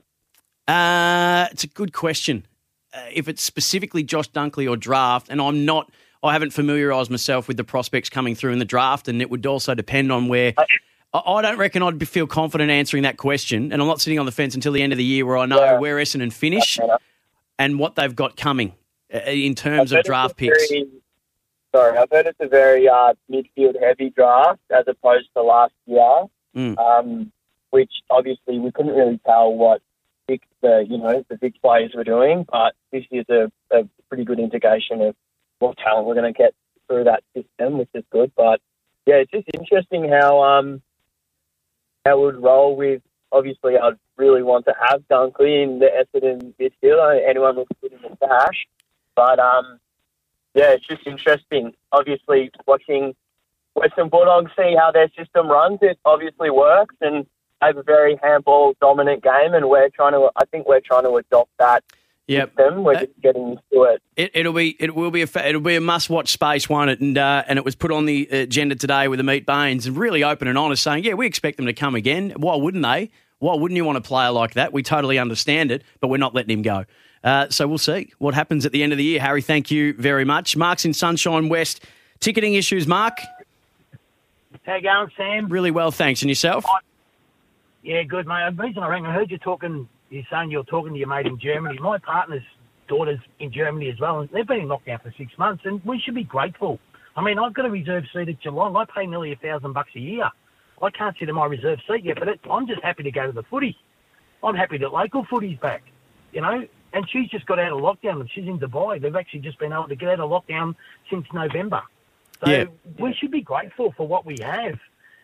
uh, 0.68 1.48
it's 1.52 1.64
a 1.64 1.68
good 1.68 1.94
question. 1.94 2.46
Uh, 2.94 3.06
if 3.14 3.30
it's 3.30 3.42
specifically 3.42 4.04
Josh 4.04 4.30
Dunkley 4.32 4.70
or 4.70 4.76
draft, 4.76 5.28
and 5.30 5.42
I'm 5.42 5.64
not, 5.64 5.90
I 6.22 6.34
haven't 6.34 6.52
familiarised 6.52 7.10
myself 7.10 7.48
with 7.48 7.56
the 7.56 7.64
prospects 7.64 8.10
coming 8.10 8.36
through 8.36 8.52
in 8.52 8.60
the 8.60 8.66
draft, 8.66 9.08
and 9.08 9.22
it 9.22 9.30
would 9.30 9.46
also 9.46 9.74
depend 9.74 10.12
on 10.12 10.28
where. 10.28 10.54
I, 11.14 11.42
don't 11.42 11.58
reckon 11.58 11.84
I'd 11.84 12.08
feel 12.08 12.26
confident 12.26 12.72
answering 12.72 13.04
that 13.04 13.18
question, 13.18 13.72
and 13.74 13.82
I'm 13.82 13.88
not 13.88 14.00
sitting 14.00 14.20
on 14.20 14.26
the 14.26 14.32
fence 14.32 14.56
until 14.56 14.72
the 14.72 14.82
end 14.82 14.94
of 14.94 14.98
the 14.98 15.04
year 15.04 15.26
where 15.26 15.38
I 15.38 15.46
know 15.46 15.60
yeah. 15.60 15.80
where 15.80 15.98
Essendon 15.98 16.32
finish 16.32 16.80
and 17.60 17.78
what 17.78 17.96
they've 17.96 18.16
got 18.16 18.38
coming 18.38 18.74
uh, 19.14 19.20
in 19.30 19.56
terms 19.56 19.92
of 19.92 20.04
draft 20.04 20.38
picks. 20.38 20.70
Very, 20.70 20.88
sorry, 21.76 21.98
I've 21.98 22.10
heard 22.10 22.28
it's 22.28 22.40
a 22.40 22.48
very 22.48 22.88
uh, 22.88 23.14
midfield 23.30 23.82
heavy 23.82 24.10
draft 24.10 24.62
as 24.72 24.86
opposed 24.88 25.28
to 25.36 25.44
last 25.44 25.74
year, 25.86 26.24
mm. 26.56 26.78
um, 26.78 27.32
which 27.72 27.92
obviously 28.10 28.60
we 28.60 28.72
couldn't 28.72 28.96
really 28.96 29.20
tell 29.26 29.54
what 29.54 29.82
big, 30.28 30.42
the 30.62 30.86
you 30.90 30.98
know 30.98 31.26
the 31.30 31.36
big 31.36 31.54
players 31.62 31.92
were 31.94 32.06
doing, 32.06 32.46
but 32.50 32.74
this 32.92 33.04
is 33.12 33.26
a, 33.30 33.52
a 33.72 33.84
pretty 34.08 34.24
good 34.24 34.40
indication 34.40 35.02
of 35.02 35.16
what 35.60 35.78
talent 35.78 36.08
we're 36.08 36.16
going 36.16 36.34
to 36.34 36.38
get 36.38 36.54
through 36.88 37.04
that 37.04 37.24
system, 37.36 37.78
which 37.78 37.90
is 37.94 38.04
good. 38.12 38.32
But 38.36 38.62
yeah, 39.06 39.16
it's 39.16 39.32
just 39.32 39.48
interesting 39.54 40.10
how 40.10 40.42
um, 40.42 40.82
I 42.06 42.14
would 42.14 42.42
roll 42.42 42.76
with. 42.76 43.02
Obviously, 43.34 43.78
I'd 43.78 43.98
really 44.18 44.44
want 44.44 44.66
to 44.66 44.76
have 44.88 45.08
Dunkley 45.10 45.64
in 45.64 45.80
the 45.80 45.88
Essendon 45.88 46.54
midfield. 46.60 47.30
Anyone 47.30 47.56
looks 47.56 47.72
good 47.82 47.94
in 47.94 48.02
the 48.02 48.28
dash, 48.28 48.68
but 49.16 49.40
um, 49.40 49.80
yeah, 50.54 50.72
it's 50.72 50.86
just 50.86 51.08
interesting. 51.08 51.74
Obviously, 51.94 52.52
watching 52.68 53.16
Western 53.74 54.10
Bulldogs 54.10 54.52
see 54.58 54.76
how 54.78 54.92
their 54.92 55.10
system 55.18 55.48
runs, 55.48 55.80
it 55.82 55.98
obviously 56.04 56.50
works 56.50 56.96
and 57.00 57.26
they 57.62 57.68
have 57.68 57.78
a 57.78 57.84
very 57.84 58.20
handball 58.22 58.74
dominant 58.82 59.24
game, 59.24 59.54
and 59.54 59.70
we're 59.70 59.90
trying 59.90 60.14
to. 60.14 60.32
I 60.36 60.46
think 60.46 60.68
we're 60.68 60.82
trying 60.82 61.04
to 61.04 61.16
adopt 61.16 61.52
that 61.60 61.84
Yep. 62.28 62.56
them. 62.56 62.84
We're 62.84 62.94
Uh, 62.96 63.00
just 63.02 63.22
getting 63.22 63.50
used 63.50 63.62
to 63.74 63.84
it. 63.84 64.02
It, 64.16 64.32
it'll 64.34 64.54
be 64.54 64.78
it 64.80 64.96
will 64.96 65.12
be 65.12 65.22
a 65.22 65.28
fa- 65.28 65.48
it'll 65.48 65.60
be 65.60 65.76
a 65.76 65.82
must 65.82 66.10
watch 66.10 66.30
space, 66.32 66.70
won't 66.70 66.90
it? 66.90 67.02
And 67.02 67.18
uh, 67.18 67.44
and 67.48 67.58
it 67.60 67.66
was 67.66 67.76
put 67.76 67.92
on 67.92 68.06
the 68.06 68.28
agenda 68.32 68.76
today 68.76 69.08
with 69.08 69.18
the 69.18 69.24
Meat 69.24 69.46
Baines 69.46 69.86
and 69.88 69.98
really 69.98 70.24
open 70.24 70.48
and 70.48 70.58
honest, 70.58 70.84
saying, 70.84 71.04
yeah, 71.04 71.14
we 71.14 71.26
expect 71.26 71.58
them 71.58 71.66
to 71.66 71.74
come 71.74 71.94
again. 71.96 72.32
Why 72.38 72.56
wouldn't 72.56 72.84
they? 72.84 73.10
Why 73.40 73.56
wouldn't 73.56 73.76
you 73.76 73.84
want 73.84 73.98
a 73.98 74.02
player 74.02 74.30
like 74.32 74.54
that? 74.54 74.72
We 74.72 74.84
totally 74.84 75.18
understand 75.20 75.72
it, 75.72 75.84
but 76.00 76.08
we're 76.10 76.18
not 76.18 76.34
letting 76.36 76.52
him 76.58 76.62
go. 76.62 76.86
Uh, 77.24 77.50
so 77.50 77.68
we'll 77.68 77.78
see 77.80 78.12
what 78.20 78.34
happens 78.34 78.66
at 78.66 78.72
the 78.72 78.82
end 78.84 78.94
of 78.94 78.98
the 78.98 79.04
year. 79.04 79.20
Harry, 79.20 79.42
thank 79.42 79.70
you 79.72 79.94
very 79.94 80.24
much. 80.26 80.56
Mark's 80.56 80.86
in 80.86 80.94
Sunshine 80.94 81.50
West. 81.50 81.84
Ticketing 82.20 82.54
issues, 82.54 82.86
Mark. 82.88 83.18
How 84.66 84.76
you 84.76 84.82
going, 84.84 85.10
Sam? 85.18 85.50
Really 85.50 85.72
well, 85.72 85.92
thanks. 85.92 86.22
And 86.22 86.30
yourself? 86.30 86.66
Yeah, 87.84 88.04
good, 88.04 88.28
mate. 88.28 88.56
The 88.56 88.64
reason 88.64 88.84
I 88.84 88.88
rang, 88.88 89.06
I 89.08 89.12
heard 89.12 89.32
you 89.32 89.40
talking, 89.40 89.90
you're 90.12 90.24
saying 90.30 90.52
you're 90.52 90.66
talking 90.66 90.94
to 90.94 91.00
your 91.00 91.08
mate 91.08 91.26
in 91.26 91.40
Germany. 91.40 91.80
My 91.80 91.98
partner's 91.98 92.44
daughter's 92.88 93.20
in 93.40 93.52
Germany 93.52 93.90
as 93.90 94.00
well, 94.00 94.20
and 94.20 94.30
they've 94.30 94.46
been 94.46 94.60
in 94.60 94.68
lockdown 94.68 95.02
for 95.02 95.14
six 95.18 95.32
months, 95.40 95.64
and 95.66 95.84
we 95.86 96.00
should 96.00 96.16
be 96.16 96.26
grateful. 96.26 96.80
I 97.16 97.24
mean, 97.24 97.40
I've 97.40 97.54
got 97.54 97.66
a 97.66 97.70
reserve 97.70 98.04
seat 98.14 98.28
at 98.28 98.42
Geelong. 98.42 98.76
I 98.76 98.86
pay 98.86 99.08
nearly 99.08 99.32
a 99.32 99.38
thousand 99.38 99.74
bucks 99.74 99.92
a 99.96 100.00
year. 100.00 100.30
I 100.82 100.90
can't 100.90 101.16
sit 101.18 101.30
in 101.30 101.36
my 101.36 101.46
reserve 101.46 101.80
seat 101.88 102.04
yet, 102.04 102.20
but 102.20 102.28
it, 102.28 102.40
I'm 102.50 102.68
just 102.68 102.84
happy 102.84 103.04
to 103.04 103.12
go 103.12 103.26
to 103.28 103.32
the 103.32 103.44
footy. 103.44 103.78
I'm 104.44 104.56
happy 104.56 104.78
that 104.80 104.92
local 104.92 105.26
footy's 105.30 105.58
back, 105.60 105.84
you 106.34 106.42
know. 106.42 106.68
And 106.94 107.10
she's 107.10 107.30
just 107.30 107.46
got 107.46 107.60
out 107.60 107.72
of 107.72 107.80
lockdown, 107.80 108.20
and 108.20 108.30
she's 108.34 108.48
in 108.48 108.60
Dubai. 108.60 109.02
They've 109.02 109.16
actually 109.16 109.42
just 109.42 109.60
been 109.60 109.72
able 109.72 109.88
to 109.88 109.96
get 109.96 110.10
out 110.10 110.20
of 110.20 110.30
lockdown 110.30 110.76
since 111.10 111.26
November. 111.34 111.82
So 112.44 112.50
Yeah. 112.50 112.66
we 113.00 113.14
should 113.14 113.32
be 113.32 113.42
grateful 113.42 113.94
for 113.96 114.06
what 114.06 114.26
we 114.26 114.40
have, 114.40 114.78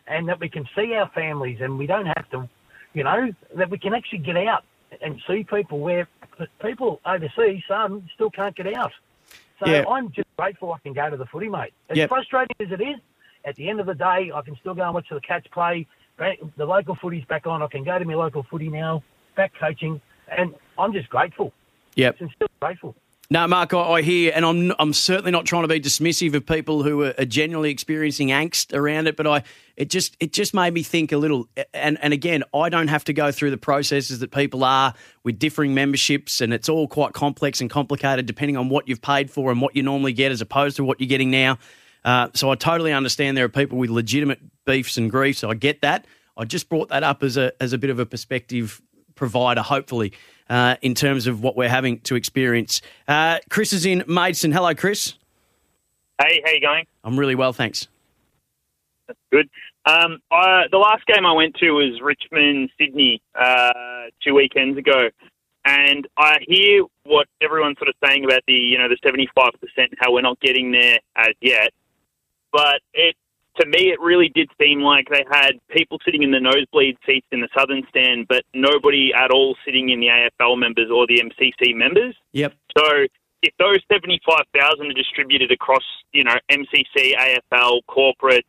and 0.05 0.29
that 0.29 0.39
we 0.39 0.47
can 0.47 0.65
see 0.75 0.93
our 0.93 1.09
families, 1.09 1.59
and 1.59 1.77
we 1.77 1.87
don't 1.87 2.05
have 2.05 2.29
to, 2.29 2.47
you 2.93 3.03
know, 3.03 3.33
that 3.55 3.69
we 3.69 3.77
can 3.77 3.93
actually 3.93 4.19
get 4.19 4.37
out 4.37 4.63
and 5.01 5.21
see 5.27 5.43
people 5.43 5.79
where 5.79 6.07
people 6.61 6.99
overseas, 7.05 7.63
some 7.67 8.07
still 8.13 8.29
can't 8.29 8.55
get 8.55 8.73
out. 8.73 8.91
So 9.59 9.69
Yeah. 9.69 9.83
I'm 9.87 10.11
just 10.11 10.27
grateful 10.37 10.73
I 10.73 10.79
can 10.79 10.93
go 10.93 11.09
to 11.09 11.17
the 11.17 11.25
footy, 11.25 11.49
mate. 11.49 11.73
As 11.89 11.97
Yep. 11.97 12.09
frustrating 12.09 12.55
as 12.59 12.71
it 12.71 12.81
is, 12.81 12.97
at 13.45 13.55
the 13.55 13.69
end 13.69 13.79
of 13.79 13.85
the 13.85 13.95
day, 13.95 14.31
I 14.33 14.41
can 14.41 14.55
still 14.57 14.73
go 14.75 14.83
and 14.83 14.93
watch 14.93 15.07
the 15.09 15.19
Cats 15.21 15.47
play. 15.47 15.87
The 16.17 16.65
local 16.65 16.95
footy's 16.95 17.25
back 17.25 17.47
on. 17.47 17.61
I 17.61 17.67
can 17.67 17.83
go 17.83 17.97
to 17.97 18.05
my 18.05 18.15
local 18.15 18.43
footy 18.43 18.69
now, 18.69 19.03
back 19.35 19.53
coaching, 19.59 20.01
and 20.35 20.53
I'm 20.77 20.93
just 20.93 21.09
grateful. 21.09 21.53
Yep. 21.95 22.17
Sincerely 22.17 22.49
grateful. 22.59 22.95
No, 23.29 23.45
Mark, 23.45 23.73
I, 23.73 23.79
I 23.79 24.01
hear, 24.03 24.31
and 24.33 24.45
I'm 24.45 24.73
I'm 24.79 24.93
certainly 24.93 25.31
not 25.31 25.45
trying 25.45 25.63
to 25.63 25.67
be 25.67 25.81
dismissive 25.81 26.33
of 26.33 26.45
people 26.45 26.83
who 26.83 27.03
are, 27.03 27.13
are 27.17 27.25
genuinely 27.25 27.71
experiencing 27.71 28.29
angst 28.29 28.73
around 28.73 29.07
it, 29.07 29.17
but 29.17 29.27
I 29.27 29.43
it 29.75 29.89
just 29.89 30.15
it 30.21 30.31
just 30.31 30.53
made 30.53 30.73
me 30.73 30.81
think 30.81 31.11
a 31.11 31.17
little. 31.17 31.49
And 31.73 31.97
and 32.01 32.13
again, 32.13 32.45
I 32.53 32.69
don't 32.69 32.87
have 32.87 33.03
to 33.05 33.13
go 33.13 33.33
through 33.33 33.51
the 33.51 33.57
processes 33.57 34.19
that 34.19 34.31
people 34.31 34.63
are 34.63 34.93
with 35.25 35.39
differing 35.39 35.73
memberships, 35.73 36.39
and 36.39 36.53
it's 36.53 36.69
all 36.69 36.87
quite 36.87 37.11
complex 37.11 37.59
and 37.59 37.69
complicated 37.69 38.27
depending 38.27 38.55
on 38.55 38.69
what 38.69 38.87
you've 38.87 39.01
paid 39.01 39.29
for 39.29 39.51
and 39.51 39.61
what 39.61 39.75
you 39.75 39.83
normally 39.83 40.13
get 40.13 40.31
as 40.31 40.39
opposed 40.39 40.77
to 40.77 40.85
what 40.85 41.01
you're 41.01 41.09
getting 41.09 41.29
now. 41.29 41.57
Uh, 42.05 42.29
so 42.33 42.49
I 42.49 42.55
totally 42.55 42.93
understand 42.93 43.35
there 43.35 43.43
are 43.43 43.49
people 43.49 43.77
with 43.77 43.89
legitimate 43.89 44.39
beefs 44.63 44.95
and 44.97 45.11
griefs. 45.11 45.43
I 45.43 45.53
get 45.53 45.81
that. 45.81 46.05
I 46.37 46.45
just 46.45 46.69
brought 46.69 46.87
that 46.89 47.03
up 47.03 47.23
as 47.23 47.35
a 47.35 47.51
as 47.61 47.73
a 47.73 47.77
bit 47.77 47.89
of 47.89 47.99
a 47.99 48.05
perspective 48.05 48.81
provider, 49.15 49.63
hopefully, 49.63 50.13
uh, 50.49 50.75
in 50.81 50.95
terms 50.95 51.27
of 51.27 51.41
what 51.41 51.55
we're 51.55 51.69
having 51.69 51.99
to 52.01 52.15
experience. 52.15 52.81
Uh, 53.07 53.39
Chris 53.49 53.73
is 53.73 53.85
in 53.85 54.03
Maidstone. 54.07 54.51
Hello, 54.51 54.73
Chris. 54.73 55.13
Hey, 56.21 56.41
how 56.45 56.51
you 56.51 56.61
going? 56.61 56.85
I'm 57.03 57.17
really 57.17 57.35
well, 57.35 57.53
thanks. 57.53 57.87
That's 59.07 59.19
good. 59.31 59.49
Um, 59.85 60.19
I, 60.31 60.63
the 60.71 60.77
last 60.77 61.05
game 61.05 61.25
I 61.25 61.31
went 61.31 61.55
to 61.55 61.71
was 61.71 62.01
Richmond 62.01 62.69
Sydney 62.77 63.21
uh, 63.39 63.71
two 64.21 64.33
weekends 64.33 64.77
ago, 64.77 65.09
and 65.63 66.07
I 66.17 66.39
hear 66.45 66.83
what 67.03 67.27
everyone's 67.41 67.77
sort 67.77 67.87
of 67.87 67.95
saying 68.05 68.25
about 68.25 68.41
the 68.47 68.53
you 68.53 68.77
know 68.77 68.89
the 68.89 68.97
seventy 69.03 69.29
five 69.33 69.51
percent 69.61 69.93
how 69.97 70.11
we're 70.11 70.21
not 70.21 70.39
getting 70.41 70.71
there 70.71 70.99
as 71.15 71.33
yet. 71.39 71.71
But 72.51 72.81
it 72.93 73.15
to 73.59 73.67
me 73.67 73.89
it 73.89 73.99
really 73.99 74.29
did 74.29 74.49
seem 74.59 74.81
like 74.81 75.07
they 75.09 75.25
had 75.31 75.53
people 75.69 75.99
sitting 76.05 76.23
in 76.23 76.31
the 76.31 76.39
nosebleed 76.39 76.97
seats 77.05 77.27
in 77.31 77.41
the 77.41 77.49
southern 77.57 77.83
stand, 77.89 78.27
but 78.27 78.43
nobody 78.53 79.11
at 79.13 79.31
all 79.31 79.55
sitting 79.65 79.89
in 79.89 79.99
the 79.99 80.07
AFL 80.07 80.57
members 80.57 80.89
or 80.93 81.07
the 81.07 81.21
MCC 81.21 81.75
members. 81.75 82.15
Yep. 82.33 82.53
So 82.77 82.83
if 83.43 83.53
those 83.59 83.79
75,000 83.91 84.87
are 84.87 84.93
distributed 84.93 85.51
across, 85.51 85.83
you 86.11 86.23
know, 86.23 86.35
MCC, 86.51 87.13
AFL, 87.15 87.81
corporates, 87.89 88.43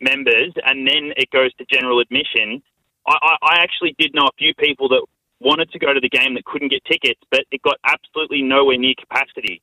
members, 0.00 0.52
and 0.64 0.86
then 0.86 1.12
it 1.16 1.30
goes 1.30 1.52
to 1.54 1.64
general 1.70 2.00
admission, 2.00 2.62
I, 3.06 3.16
I, 3.20 3.36
I 3.42 3.54
actually 3.60 3.94
did 3.98 4.14
know 4.14 4.26
a 4.26 4.36
few 4.38 4.54
people 4.54 4.88
that 4.90 5.04
wanted 5.40 5.70
to 5.70 5.78
go 5.78 5.92
to 5.92 6.00
the 6.00 6.08
game 6.08 6.34
that 6.34 6.44
couldn't 6.44 6.70
get 6.70 6.84
tickets, 6.84 7.20
but 7.30 7.44
it 7.50 7.62
got 7.62 7.76
absolutely 7.84 8.42
nowhere 8.42 8.76
near 8.76 8.94
capacity. 8.98 9.62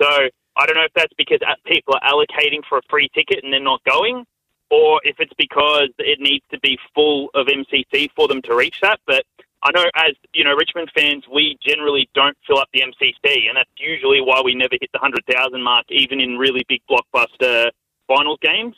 So 0.00 0.08
I 0.56 0.66
don't 0.66 0.76
know 0.76 0.84
if 0.84 0.92
that's 0.94 1.12
because 1.16 1.40
people 1.66 1.94
are 1.94 2.08
allocating 2.08 2.60
for 2.68 2.78
a 2.78 2.82
free 2.88 3.08
ticket 3.14 3.42
and 3.42 3.52
they're 3.52 3.60
not 3.60 3.82
going, 3.84 4.24
or 4.70 5.00
if 5.04 5.16
it's 5.18 5.32
because 5.38 5.90
it 5.98 6.20
needs 6.20 6.44
to 6.50 6.58
be 6.60 6.78
full 6.94 7.30
of 7.34 7.46
MCC 7.46 8.10
for 8.16 8.28
them 8.28 8.42
to 8.42 8.54
reach 8.54 8.80
that. 8.82 9.00
But 9.06 9.24
I 9.62 9.70
know 9.72 9.84
as, 9.94 10.14
you 10.32 10.44
know, 10.44 10.54
Richmond 10.54 10.90
fans, 10.94 11.24
we 11.32 11.56
generally 11.64 12.08
don't 12.14 12.36
fill 12.46 12.58
up 12.58 12.68
the 12.72 12.80
MCC, 12.80 13.48
and 13.48 13.56
that's 13.56 13.70
usually 13.78 14.20
why 14.20 14.42
we 14.44 14.54
never 14.54 14.76
hit 14.80 14.90
the 14.92 14.98
100,000 14.98 15.62
mark, 15.62 15.86
even 15.90 16.20
in 16.20 16.36
really 16.36 16.64
big 16.68 16.82
blockbuster 16.90 17.70
finals 18.06 18.38
games. 18.42 18.74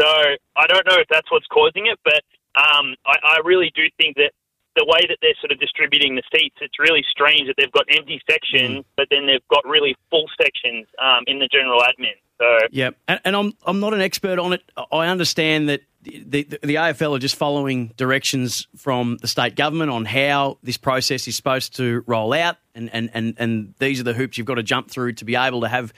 So 0.00 0.06
I 0.06 0.66
don't 0.66 0.86
know 0.86 0.96
if 0.96 1.08
that's 1.10 1.30
what's 1.30 1.46
causing 1.48 1.86
it, 1.86 1.98
but 2.04 2.22
um, 2.56 2.94
I, 3.04 3.16
I 3.22 3.40
really 3.44 3.70
do 3.74 3.82
think 3.98 4.16
that 4.16 4.32
the 4.76 4.84
way 4.86 5.00
that 5.08 5.18
they're 5.20 5.36
sort 5.40 5.52
of 5.52 5.60
distributing 5.60 6.14
the 6.14 6.22
seats, 6.32 6.56
it's 6.60 6.78
really 6.78 7.04
strange 7.10 7.46
that 7.48 7.54
they've 7.58 7.72
got 7.72 7.84
empty 7.90 8.22
sections, 8.28 8.84
but 8.96 9.08
then 9.10 9.26
they've 9.26 9.46
got 9.48 9.66
really 9.66 9.96
full 10.08 10.26
sections 10.40 10.86
um, 10.98 11.24
in 11.26 11.38
the 11.38 11.48
general 11.48 11.80
admin. 11.80 12.16
So 12.40 12.58
Yeah, 12.70 12.90
and, 13.06 13.20
and 13.24 13.36
I'm 13.36 13.52
I'm 13.64 13.80
not 13.80 13.92
an 13.92 14.00
expert 14.00 14.38
on 14.38 14.54
it. 14.54 14.62
I 14.90 15.08
understand 15.08 15.68
that 15.68 15.82
the, 16.02 16.24
the 16.26 16.58
the 16.62 16.74
AFL 16.76 17.16
are 17.16 17.18
just 17.18 17.36
following 17.36 17.92
directions 17.96 18.66
from 18.76 19.18
the 19.20 19.28
state 19.28 19.56
government 19.56 19.90
on 19.90 20.06
how 20.06 20.58
this 20.62 20.78
process 20.78 21.28
is 21.28 21.36
supposed 21.36 21.76
to 21.76 22.02
roll 22.06 22.32
out, 22.32 22.56
and 22.74 22.88
and 22.94 23.10
and, 23.12 23.34
and 23.38 23.74
these 23.78 24.00
are 24.00 24.04
the 24.04 24.14
hoops 24.14 24.38
you've 24.38 24.46
got 24.46 24.54
to 24.54 24.62
jump 24.62 24.90
through 24.90 25.12
to 25.14 25.26
be 25.26 25.36
able 25.36 25.60
to 25.60 25.68
have 25.68 25.92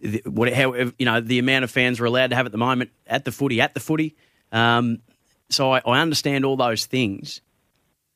the, 0.00 0.22
what 0.24 0.50
how 0.54 0.72
you 0.74 1.04
know 1.04 1.20
the 1.20 1.38
amount 1.38 1.64
of 1.64 1.70
fans 1.70 2.00
we're 2.00 2.06
allowed 2.06 2.30
to 2.30 2.36
have 2.36 2.46
at 2.46 2.52
the 2.52 2.58
moment 2.58 2.90
at 3.06 3.26
the 3.26 3.32
footy 3.32 3.60
at 3.60 3.74
the 3.74 3.80
footy. 3.80 4.16
Um, 4.52 5.00
so 5.50 5.70
I, 5.72 5.82
I 5.84 6.00
understand 6.00 6.46
all 6.46 6.56
those 6.56 6.86
things, 6.86 7.42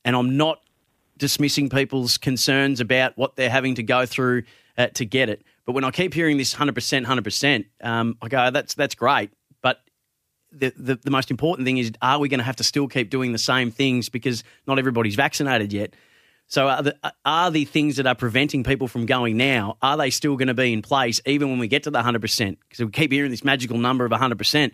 and 0.07 0.17
I'm 0.17 0.39
not 0.39 0.63
dismissing 1.19 1.69
people's 1.69 2.17
concerns 2.17 2.81
about 2.81 3.19
what 3.19 3.37
they're 3.37 3.51
having 3.51 3.75
to 3.75 3.83
go 3.83 4.07
through 4.07 4.45
uh, 4.79 4.87
to 4.95 5.05
get 5.05 5.29
it. 5.29 5.43
But 5.69 5.75
when 5.75 5.85
I 5.85 5.91
keep 5.91 6.15
hearing 6.15 6.39
this 6.39 6.55
100%, 6.55 7.05
100%, 7.05 7.65
um, 7.83 8.17
I 8.23 8.29
go, 8.29 8.51
that's, 8.51 8.73
that's 8.73 8.95
great. 8.95 9.29
But 9.61 9.83
the, 10.51 10.73
the, 10.75 10.95
the 10.95 11.11
most 11.11 11.31
important 11.31 11.67
thing 11.67 11.77
is, 11.77 11.93
are 12.01 12.19
we 12.19 12.31
going 12.31 12.39
to 12.39 12.45
have 12.45 12.57
to 12.57 12.65
still 12.65 12.89
keep 12.89 13.11
doing 13.11 13.33
the 13.33 13.39
same 13.39 13.71
things 13.71 14.09
because 14.09 14.45
not 14.67 14.79
everybody's 14.79 15.15
vaccinated 15.15 15.75
yet? 15.75 15.93
So 16.47 16.69
are 16.69 16.83
the, 16.83 17.13
are 17.27 17.51
the 17.51 17.67
things 17.67 17.97
that 17.97 18.07
are 18.07 18.15
preventing 18.15 18.65
people 18.65 18.89
from 18.89 19.05
going 19.05 19.37
now, 19.37 19.77
are 19.83 19.99
they 19.99 20.09
still 20.09 20.37
going 20.39 20.49
to 20.49 20.55
be 20.55 20.73
in 20.73 20.81
place 20.81 21.21
even 21.27 21.51
when 21.51 21.59
we 21.59 21.69
get 21.69 21.83
to 21.83 21.91
the 21.91 22.01
100%? 22.01 22.57
Because 22.67 22.87
we 22.87 22.91
keep 22.91 23.13
hearing 23.13 23.31
this 23.31 23.45
magical 23.45 23.77
number 23.77 24.07
of 24.07 24.11
100%. 24.11 24.73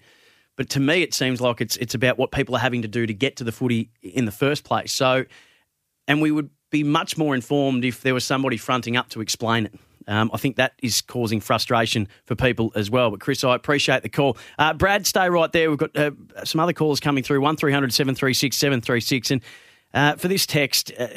But 0.55 0.71
to 0.71 0.79
me, 0.79 1.03
it 1.03 1.13
seems 1.13 1.41
like 1.41 1.61
it's, 1.61 1.77
it's 1.79 1.97
about 1.97 2.19
what 2.19 2.31
people 2.31 2.55
are 2.55 2.61
having 2.61 2.83
to 2.83 2.89
do 2.89 3.05
to 3.05 3.13
get 3.13 3.35
to 3.39 3.43
the 3.43 3.51
footy 3.51 3.91
in 4.01 4.27
the 4.27 4.31
first 4.31 4.63
place. 4.63 4.93
So 4.93 5.25
and 6.07 6.23
we 6.23 6.31
would 6.31 6.51
be 6.71 6.85
much 6.85 7.17
more 7.17 7.35
informed 7.35 7.85
if 7.85 8.03
there 8.03 8.15
was 8.15 8.25
somebody 8.25 8.57
fronting 8.59 8.97
up 8.97 9.09
to 9.09 9.21
explain 9.21 9.67
it. 9.67 9.75
Um, 10.07 10.31
I 10.33 10.37
think 10.37 10.57
that 10.57 10.73
is 10.83 11.01
causing 11.01 11.41
frustration 11.41 12.09
for 12.25 12.35
people 12.35 12.73
as 12.75 12.91
well. 12.91 13.11
But 13.11 13.21
Chris, 13.21 13.45
I 13.45 13.55
appreciate 13.55 14.03
the 14.03 14.09
call. 14.09 14.37
Uh, 14.59 14.75
Brad, 14.75 15.07
stay 15.07 15.29
right 15.29 15.51
there. 15.53 15.71
We've 15.71 15.79
got 15.79 15.97
uh, 15.97 16.13
some 16.45 16.61
other 16.61 16.73
callers 16.73 17.01
coming 17.01 17.25
through. 17.25 17.41
One 17.41 17.57
736 17.57 18.57
736 18.57 19.31
And 19.31 19.43
uh, 19.93 20.17
for 20.17 20.29
this 20.29 20.47
text, 20.47 20.93
uh, 20.99 21.09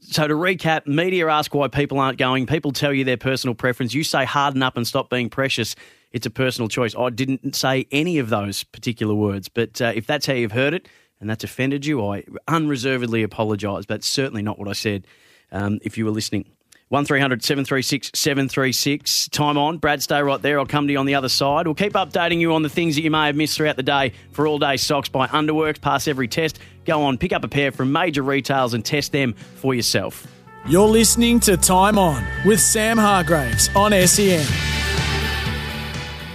so 0.00 0.28
to 0.28 0.34
recap, 0.34 0.86
media 0.86 1.28
ask 1.28 1.52
why 1.54 1.68
people 1.68 1.98
aren't 1.98 2.18
going. 2.18 2.46
People 2.46 2.72
tell 2.72 2.92
you 2.92 3.04
their 3.04 3.16
personal 3.16 3.54
preference. 3.54 3.92
You 3.92 4.04
say 4.04 4.24
harden 4.24 4.62
up 4.62 4.76
and 4.76 4.86
stop 4.86 5.10
being 5.10 5.28
precious. 5.28 5.74
It's 6.12 6.26
a 6.26 6.30
personal 6.30 6.68
choice. 6.68 6.94
I 6.96 7.10
didn't 7.10 7.56
say 7.56 7.86
any 7.90 8.18
of 8.18 8.28
those 8.28 8.62
particular 8.62 9.14
words, 9.14 9.48
but 9.48 9.82
uh, 9.82 9.92
if 9.94 10.06
that's 10.06 10.26
how 10.26 10.34
you've 10.34 10.52
heard 10.52 10.74
it 10.74 10.88
and 11.20 11.28
that's 11.28 11.44
offended 11.44 11.84
you, 11.84 12.06
I 12.06 12.24
unreservedly 12.46 13.22
apologise. 13.22 13.84
But 13.86 14.04
certainly 14.04 14.42
not 14.42 14.58
what 14.58 14.68
I 14.68 14.72
said. 14.72 15.06
Um, 15.52 15.78
if 15.82 15.96
you 15.96 16.04
were 16.04 16.10
listening. 16.10 16.55
1300 16.88 17.42
736 17.42 18.12
736. 18.14 19.28
Time 19.30 19.58
on. 19.58 19.78
Brad, 19.78 20.00
stay 20.04 20.22
right 20.22 20.40
there. 20.40 20.60
I'll 20.60 20.66
come 20.66 20.86
to 20.86 20.92
you 20.92 21.00
on 21.00 21.06
the 21.06 21.16
other 21.16 21.28
side. 21.28 21.66
We'll 21.66 21.74
keep 21.74 21.94
updating 21.94 22.38
you 22.38 22.52
on 22.54 22.62
the 22.62 22.68
things 22.68 22.94
that 22.94 23.02
you 23.02 23.10
may 23.10 23.26
have 23.26 23.34
missed 23.34 23.56
throughout 23.56 23.74
the 23.74 23.82
day 23.82 24.12
for 24.30 24.46
all 24.46 24.60
day 24.60 24.76
socks 24.76 25.08
by 25.08 25.26
Underworks. 25.26 25.80
Pass 25.80 26.06
every 26.06 26.28
test. 26.28 26.60
Go 26.84 27.02
on, 27.02 27.18
pick 27.18 27.32
up 27.32 27.42
a 27.42 27.48
pair 27.48 27.72
from 27.72 27.90
major 27.90 28.22
retails 28.22 28.72
and 28.72 28.84
test 28.84 29.10
them 29.10 29.32
for 29.32 29.74
yourself. 29.74 30.28
You're 30.68 30.86
listening 30.86 31.40
to 31.40 31.56
Time 31.56 31.98
On 31.98 32.24
with 32.44 32.60
Sam 32.60 32.98
Hargreaves 32.98 33.68
on 33.74 33.90
SEN. 34.06 34.46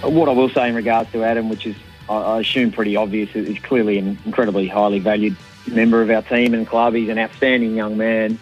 What 0.03 0.27
I 0.27 0.33
will 0.33 0.49
say 0.49 0.67
in 0.67 0.75
regards 0.75 1.09
to 1.13 1.23
Adam, 1.23 1.47
which 1.47 1.65
is 1.65 1.77
I, 2.09 2.15
I 2.15 2.39
assume 2.41 2.73
pretty 2.73 2.97
obvious, 2.97 3.33
is 3.35 3.57
clearly 3.59 3.97
an 3.99 4.17
incredibly 4.25 4.67
highly 4.67 4.99
valued 4.99 5.37
member 5.67 6.01
of 6.01 6.09
our 6.09 6.23
team 6.23 6.53
and 6.53 6.67
club. 6.67 6.93
He's 6.93 7.07
an 7.07 7.19
outstanding 7.19 7.73
young 7.73 7.95
man. 7.95 8.37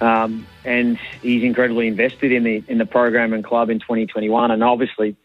Um, 0.00 0.46
and 0.64 0.98
he's 1.20 1.42
incredibly 1.42 1.86
invested 1.86 2.32
in 2.32 2.42
the 2.44 2.64
in 2.68 2.78
the 2.78 2.86
program 2.86 3.32
and 3.32 3.44
club 3.44 3.70
in 3.70 3.80
2021, 3.80 4.50
and 4.50 4.64
obviously 4.64 5.16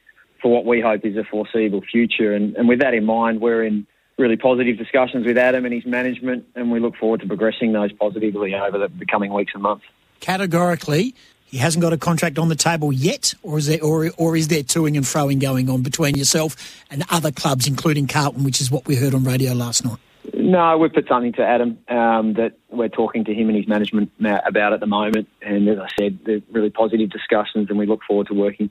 for 0.41 0.51
what 0.51 0.65
we 0.65 0.81
hope 0.81 1.05
is 1.05 1.17
a 1.17 1.23
foreseeable 1.23 1.81
future. 1.81 2.33
And, 2.33 2.55
and 2.55 2.67
with 2.67 2.79
that 2.79 2.93
in 2.93 3.05
mind, 3.05 3.41
we're 3.41 3.63
in 3.63 3.87
really 4.17 4.37
positive 4.37 4.77
discussions 4.77 5.25
with 5.25 5.37
Adam 5.37 5.65
and 5.65 5.73
his 5.73 5.85
management, 5.85 6.45
and 6.55 6.71
we 6.71 6.79
look 6.79 6.95
forward 6.95 7.21
to 7.21 7.27
progressing 7.27 7.73
those 7.73 7.91
positively 7.93 8.53
over 8.53 8.77
the, 8.77 8.89
the 8.99 9.05
coming 9.05 9.33
weeks 9.33 9.53
and 9.53 9.63
months. 9.63 9.85
Categorically, 10.19 11.15
he 11.45 11.57
hasn't 11.57 11.81
got 11.81 11.93
a 11.93 11.97
contract 11.97 12.37
on 12.37 12.49
the 12.49 12.55
table 12.55 12.91
yet, 12.91 13.33
or 13.43 13.57
is 13.57 13.67
there, 13.67 13.83
or, 13.83 14.11
or 14.17 14.35
is 14.35 14.47
there 14.47 14.63
toing 14.63 14.95
and 14.95 15.05
froing 15.05 15.39
going 15.39 15.69
on 15.69 15.81
between 15.81 16.15
yourself 16.15 16.83
and 16.89 17.03
other 17.09 17.31
clubs, 17.31 17.67
including 17.67 18.07
Carlton, 18.07 18.43
which 18.43 18.61
is 18.61 18.71
what 18.71 18.85
we 18.85 18.95
heard 18.95 19.13
on 19.13 19.23
radio 19.23 19.53
last 19.53 19.83
night? 19.83 19.99
No, 20.45 20.77
we've 20.77 20.93
put 20.93 21.07
something 21.07 21.33
to 21.33 21.41
Adam 21.41 21.79
um, 21.87 22.33
that 22.33 22.53
we're 22.69 22.87
talking 22.87 23.25
to 23.25 23.33
him 23.33 23.49
and 23.49 23.57
his 23.57 23.67
management 23.67 24.11
about 24.19 24.73
at 24.73 24.79
the 24.79 24.85
moment. 24.85 25.27
And 25.41 25.67
as 25.67 25.79
I 25.79 25.87
said, 25.99 26.19
they're 26.23 26.41
really 26.51 26.69
positive 26.69 27.09
discussions, 27.09 27.67
and 27.69 27.79
we 27.79 27.87
look 27.87 28.01
forward 28.07 28.27
to 28.27 28.35
working 28.35 28.69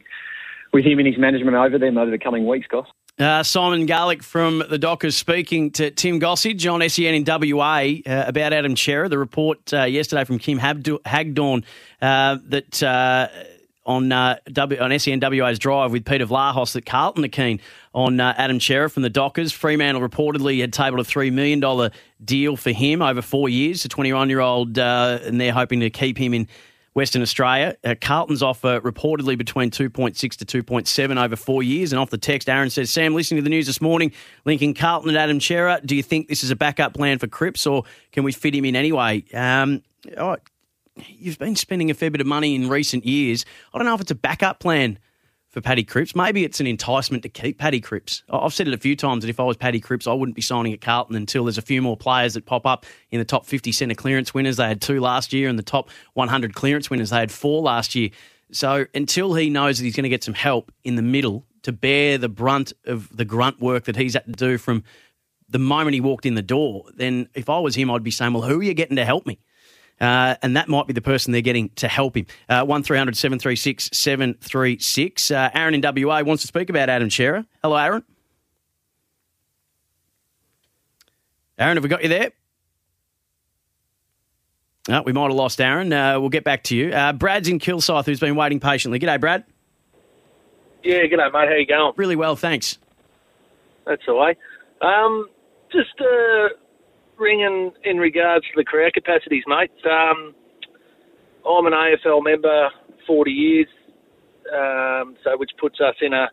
with 0.72 0.84
him 0.84 1.00
and 1.00 1.08
his 1.08 1.18
management 1.18 1.56
over 1.56 1.76
them 1.76 1.98
over 1.98 2.12
the 2.12 2.18
coming 2.18 2.46
weeks, 2.46 2.68
guys. 2.68 2.84
Uh, 3.18 3.42
Simon 3.42 3.86
Garlick 3.86 4.22
from 4.22 4.62
the 4.70 4.78
Dockers 4.78 5.16
speaking 5.16 5.72
to 5.72 5.90
Tim 5.90 6.20
Gossage 6.20 6.72
on 6.72 6.88
SEN 6.88 7.14
in 7.14 7.24
WA 7.24 8.00
uh, 8.06 8.24
about 8.26 8.52
Adam 8.52 8.76
Cerra. 8.76 9.08
The 9.08 9.18
report 9.18 9.72
uh, 9.72 9.82
yesterday 9.82 10.24
from 10.24 10.38
Kim 10.38 10.58
Hagdorn 10.58 11.64
uh, 12.00 12.38
that 12.46 12.82
uh, 12.84 13.28
on 13.86 14.10
uh, 14.12 14.38
w, 14.52 14.80
on 14.80 14.98
SEN 14.98 15.20
WA's 15.20 15.58
drive 15.58 15.92
with 15.92 16.04
Peter 16.04 16.26
Vlahos 16.26 16.72
that 16.72 16.86
Carlton 16.86 17.24
are 17.24 17.28
keen 17.28 17.60
on 17.94 18.18
Adam 18.20 18.60
Cerra 18.60 18.88
from 18.88 19.02
the 19.02 19.10
Dockers. 19.10 19.52
Fremantle 19.52 20.06
reportedly 20.06 20.60
had 20.60 20.72
tabled 20.72 21.00
a 21.00 21.08
$3 21.08 21.32
million 21.32 21.90
deal 22.24 22.56
for 22.56 22.70
him 22.70 23.02
over 23.02 23.22
four 23.22 23.48
years, 23.48 23.84
a 23.84 23.88
21 23.88 24.28
year 24.30 24.40
old, 24.40 24.78
and 24.78 25.40
they're 25.40 25.52
hoping 25.52 25.80
to 25.80 25.90
keep 25.90 26.18
him 26.18 26.34
in 26.34 26.48
Western 26.94 27.22
Australia. 27.22 27.76
Uh, 27.84 27.94
Carlton's 28.00 28.42
offer 28.42 28.80
reportedly 28.80 29.36
between 29.36 29.70
2.6 29.70 30.16
to 30.36 30.62
2.7 30.62 31.22
over 31.22 31.36
four 31.36 31.62
years. 31.62 31.92
And 31.92 32.00
off 32.00 32.10
the 32.10 32.18
text, 32.18 32.48
Aaron 32.48 32.70
says, 32.70 32.90
Sam, 32.90 33.14
listening 33.14 33.38
to 33.38 33.42
the 33.42 33.50
news 33.50 33.66
this 33.66 33.80
morning, 33.80 34.12
linking 34.44 34.74
Carlton 34.74 35.10
and 35.10 35.18
Adam 35.18 35.40
Cerra, 35.40 35.80
do 35.84 35.96
you 35.96 36.02
think 36.02 36.28
this 36.28 36.44
is 36.44 36.50
a 36.50 36.56
backup 36.56 36.94
plan 36.94 37.18
for 37.18 37.26
Cripps 37.26 37.66
or 37.66 37.82
can 38.12 38.22
we 38.22 38.32
fit 38.32 38.54
him 38.54 38.64
in 38.64 38.76
anyway? 38.76 39.24
Um, 39.34 39.82
you've 40.96 41.38
been 41.38 41.56
spending 41.56 41.90
a 41.90 41.94
fair 41.94 42.10
bit 42.10 42.20
of 42.20 42.26
money 42.26 42.54
in 42.54 42.68
recent 42.68 43.04
years. 43.04 43.44
I 43.72 43.78
don't 43.78 43.86
know 43.86 43.94
if 43.94 44.00
it's 44.00 44.10
a 44.10 44.16
backup 44.16 44.60
plan 44.60 44.98
for 45.54 45.60
Paddy 45.60 45.84
Cripps. 45.84 46.16
Maybe 46.16 46.44
it's 46.44 46.58
an 46.58 46.66
enticement 46.66 47.22
to 47.22 47.28
keep 47.28 47.58
Paddy 47.58 47.80
Cripps. 47.80 48.24
I've 48.28 48.52
said 48.52 48.66
it 48.66 48.74
a 48.74 48.78
few 48.78 48.96
times 48.96 49.22
that 49.22 49.30
if 49.30 49.38
I 49.38 49.44
was 49.44 49.56
Paddy 49.56 49.78
Cripps, 49.80 50.06
I 50.06 50.12
wouldn't 50.12 50.34
be 50.34 50.42
signing 50.42 50.72
at 50.72 50.80
Carlton 50.80 51.14
until 51.14 51.44
there's 51.44 51.58
a 51.58 51.62
few 51.62 51.80
more 51.80 51.96
players 51.96 52.34
that 52.34 52.44
pop 52.44 52.66
up 52.66 52.84
in 53.12 53.20
the 53.20 53.24
top 53.24 53.46
50 53.46 53.70
centre 53.70 53.94
clearance 53.94 54.34
winners. 54.34 54.56
They 54.56 54.66
had 54.66 54.80
two 54.80 55.00
last 55.00 55.32
year, 55.32 55.48
and 55.48 55.56
the 55.58 55.62
top 55.62 55.90
100 56.14 56.54
clearance 56.54 56.90
winners, 56.90 57.10
they 57.10 57.18
had 57.18 57.30
four 57.30 57.62
last 57.62 57.94
year. 57.94 58.10
So 58.50 58.86
until 58.94 59.34
he 59.34 59.48
knows 59.48 59.78
that 59.78 59.84
he's 59.84 59.94
going 59.94 60.04
to 60.04 60.08
get 60.08 60.24
some 60.24 60.34
help 60.34 60.72
in 60.82 60.96
the 60.96 61.02
middle 61.02 61.46
to 61.62 61.72
bear 61.72 62.18
the 62.18 62.28
brunt 62.28 62.72
of 62.84 63.16
the 63.16 63.24
grunt 63.24 63.60
work 63.60 63.84
that 63.84 63.96
he's 63.96 64.14
had 64.14 64.26
to 64.26 64.32
do 64.32 64.58
from 64.58 64.82
the 65.48 65.58
moment 65.58 65.94
he 65.94 66.00
walked 66.00 66.26
in 66.26 66.34
the 66.34 66.42
door, 66.42 66.84
then 66.94 67.28
if 67.34 67.48
I 67.48 67.60
was 67.60 67.76
him, 67.76 67.90
I'd 67.90 68.02
be 68.02 68.10
saying, 68.10 68.32
well, 68.32 68.42
who 68.42 68.60
are 68.60 68.62
you 68.62 68.74
getting 68.74 68.96
to 68.96 69.04
help 69.04 69.24
me? 69.24 69.38
Uh, 70.00 70.34
and 70.42 70.56
that 70.56 70.68
might 70.68 70.86
be 70.86 70.92
the 70.92 71.00
person 71.00 71.32
they're 71.32 71.40
getting 71.40 71.70
to 71.76 71.88
help 71.88 72.16
him. 72.16 72.26
Uh, 72.48 72.64
1300 72.64 73.16
736 73.16 73.90
736. 73.92 75.30
Uh, 75.30 75.50
Aaron 75.54 75.74
in 75.74 75.80
WA 75.82 76.22
wants 76.22 76.42
to 76.42 76.48
speak 76.48 76.68
about 76.68 76.88
Adam 76.88 77.10
Cerra. 77.10 77.46
Hello, 77.62 77.76
Aaron. 77.76 78.02
Aaron, 81.58 81.76
have 81.76 81.84
we 81.84 81.88
got 81.88 82.02
you 82.02 82.08
there? 82.08 82.32
Oh, 84.88 85.02
we 85.02 85.12
might 85.12 85.28
have 85.28 85.32
lost 85.32 85.60
Aaron. 85.60 85.92
Uh, 85.92 86.20
we'll 86.20 86.28
get 86.28 86.44
back 86.44 86.64
to 86.64 86.76
you. 86.76 86.92
Uh, 86.92 87.12
Brad's 87.12 87.48
in 87.48 87.58
Kilsyth, 87.58 88.04
who's 88.04 88.20
been 88.20 88.36
waiting 88.36 88.60
patiently. 88.60 88.98
G'day, 88.98 89.18
Brad. 89.18 89.44
Yeah, 90.82 91.04
g'day, 91.04 91.32
mate. 91.32 91.48
How 91.48 91.54
you 91.54 91.66
going? 91.66 91.92
Really 91.96 92.16
well, 92.16 92.36
thanks. 92.36 92.78
That's 93.86 94.02
all 94.08 94.18
right. 94.18 94.36
Um, 94.82 95.28
just 95.72 95.98
uh, 96.00 96.48
ringing 97.18 97.72
in 97.84 97.98
regards 97.98 98.44
to 98.46 98.52
the 98.56 98.64
crowd 98.64 98.92
capacities, 98.94 99.44
mate. 99.46 99.70
Um, 99.84 100.34
I'm 101.48 101.66
an 101.66 101.72
AFL 101.72 102.24
member, 102.24 102.70
40 103.06 103.30
years, 103.30 103.68
um, 104.52 105.16
so 105.22 105.36
which 105.36 105.50
puts 105.60 105.80
us 105.80 105.94
in 106.00 106.12
a 106.12 106.28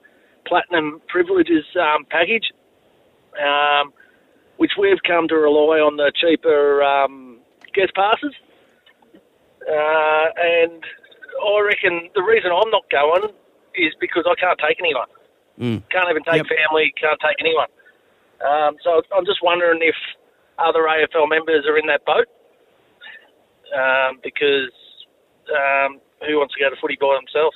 platinum 0.48 1.02
privileges 1.08 1.66
um, 1.80 2.06
package, 2.10 2.52
um, 3.40 3.94
which 4.58 4.72
we've 4.80 5.02
come 5.06 5.28
to 5.28 5.36
rely 5.36 5.80
on 5.80 5.98
the 5.98 6.12
cheaper 6.16 6.84
um, 6.84 7.40
guest 7.74 7.92
passes. 7.96 8.34
Uh, 9.62 10.28
and 10.38 10.84
I 11.38 11.60
reckon 11.62 12.10
the 12.16 12.24
reason 12.24 12.52
I'm 12.52 12.72
not 12.72 12.90
going 12.90 13.32
is 13.76 13.94
because 14.00 14.26
I 14.26 14.36
can't 14.40 14.60
take 14.60 14.80
anyone. 14.80 15.08
Mm. 15.60 15.84
Can't 15.92 16.10
even 16.10 16.24
take 16.24 16.42
Yep. 16.42 16.48
family, 16.48 16.94
can't 17.00 17.20
take 17.22 17.38
anyone. 17.40 17.70
Um, 18.42 18.76
so 18.84 19.02
I'm 19.16 19.26
just 19.26 19.44
wondering 19.44 19.80
if 19.84 19.96
other 20.58 20.82
AFL 20.82 21.30
members 21.30 21.66
are 21.68 21.78
in 21.78 21.88
that 21.88 22.06
boat 22.06 22.28
um, 23.76 24.20
because 24.24 24.72
um, 25.50 26.00
who 26.28 26.38
wants 26.38 26.54
to 26.56 26.60
go 26.60 26.70
to 26.70 26.76
footy 26.82 26.98
by 27.00 27.18
themselves? 27.20 27.56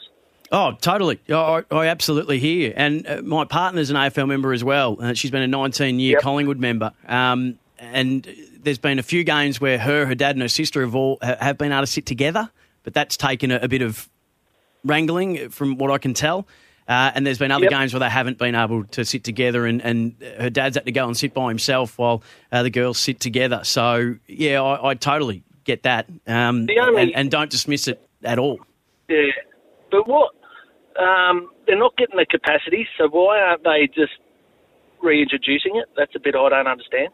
Oh, 0.51 0.73
totally. 0.79 1.19
I, 1.29 1.63
I 1.71 1.88
absolutely 1.88 2.39
hear 2.39 2.67
you. 2.67 2.73
And 2.75 3.08
uh, 3.08 3.21
my 3.23 3.45
partner's 3.45 3.89
an 3.89 3.95
AFL 3.95 4.27
member 4.27 4.53
as 4.53 4.63
well. 4.63 4.97
Uh, 4.99 5.13
she's 5.13 5.31
been 5.31 5.41
a 5.41 5.47
19 5.47 5.99
year 5.99 6.19
Collingwood 6.19 6.60
member. 6.60 6.91
Um, 7.08 7.60
and 7.79 8.27
there's 8.60 8.77
been 8.77 8.99
a 8.99 9.03
few 9.03 9.23
games 9.23 9.60
where 9.60 9.77
her, 9.77 10.05
her 10.05 10.15
dad, 10.15 10.36
and 10.36 10.41
her 10.41 10.47
sister 10.47 10.81
have 10.81 10.95
all 10.95 11.17
have 11.21 11.58
been 11.58 11.71
able 11.71 11.81
to 11.81 11.88
sit 11.88 12.05
together, 12.05 12.49
but 12.84 12.93
that's 12.93 13.17
taken 13.17 13.51
a, 13.51 13.60
a 13.62 13.67
bit 13.67 13.81
of 13.81 14.10
wrangling 14.84 15.49
from 15.49 15.77
what 15.77 15.91
I 15.91 15.97
can 15.97 16.13
tell. 16.13 16.47
Uh, 16.87 17.11
and 17.15 17.25
there's 17.25 17.39
been 17.39 17.51
other 17.51 17.63
Yep. 17.63 17.71
games 17.71 17.93
where 17.93 17.99
they 17.99 18.09
haven't 18.09 18.37
been 18.37 18.53
able 18.53 18.83
to 18.83 19.03
sit 19.03 19.23
together, 19.23 19.65
and, 19.65 19.81
and 19.81 20.15
her 20.37 20.49
dad's 20.51 20.75
had 20.77 20.85
to 20.85 20.91
go 20.91 21.07
and 21.07 21.17
sit 21.17 21.33
by 21.33 21.47
himself 21.49 21.97
while 21.97 22.21
uh, 22.51 22.61
the 22.61 22.69
girls 22.69 22.99
sit 22.99 23.19
together. 23.19 23.61
So, 23.63 24.15
yeah, 24.27 24.61
I, 24.61 24.89
I 24.89 24.93
totally 24.93 25.43
get 25.63 25.81
that. 25.83 26.05
Um, 26.27 26.67
The 26.67 26.79
only- 26.79 27.01
and, 27.01 27.15
and 27.15 27.31
don't 27.31 27.49
dismiss 27.49 27.87
it 27.87 28.07
at 28.23 28.37
all. 28.37 28.59
Yeah, 29.09 29.23
but 29.91 30.07
what? 30.07 30.31
Um, 30.99 31.49
they're 31.65 31.77
not 31.77 31.97
getting 31.97 32.17
the 32.17 32.25
capacity, 32.25 32.87
so 32.97 33.07
why 33.09 33.39
aren't 33.41 33.63
they 33.63 33.87
just 33.87 34.13
reintroducing 35.01 35.75
it? 35.75 35.85
That's 35.97 36.15
a 36.15 36.19
bit 36.19 36.35
I 36.35 36.49
don't 36.49 36.67
understand. 36.67 37.09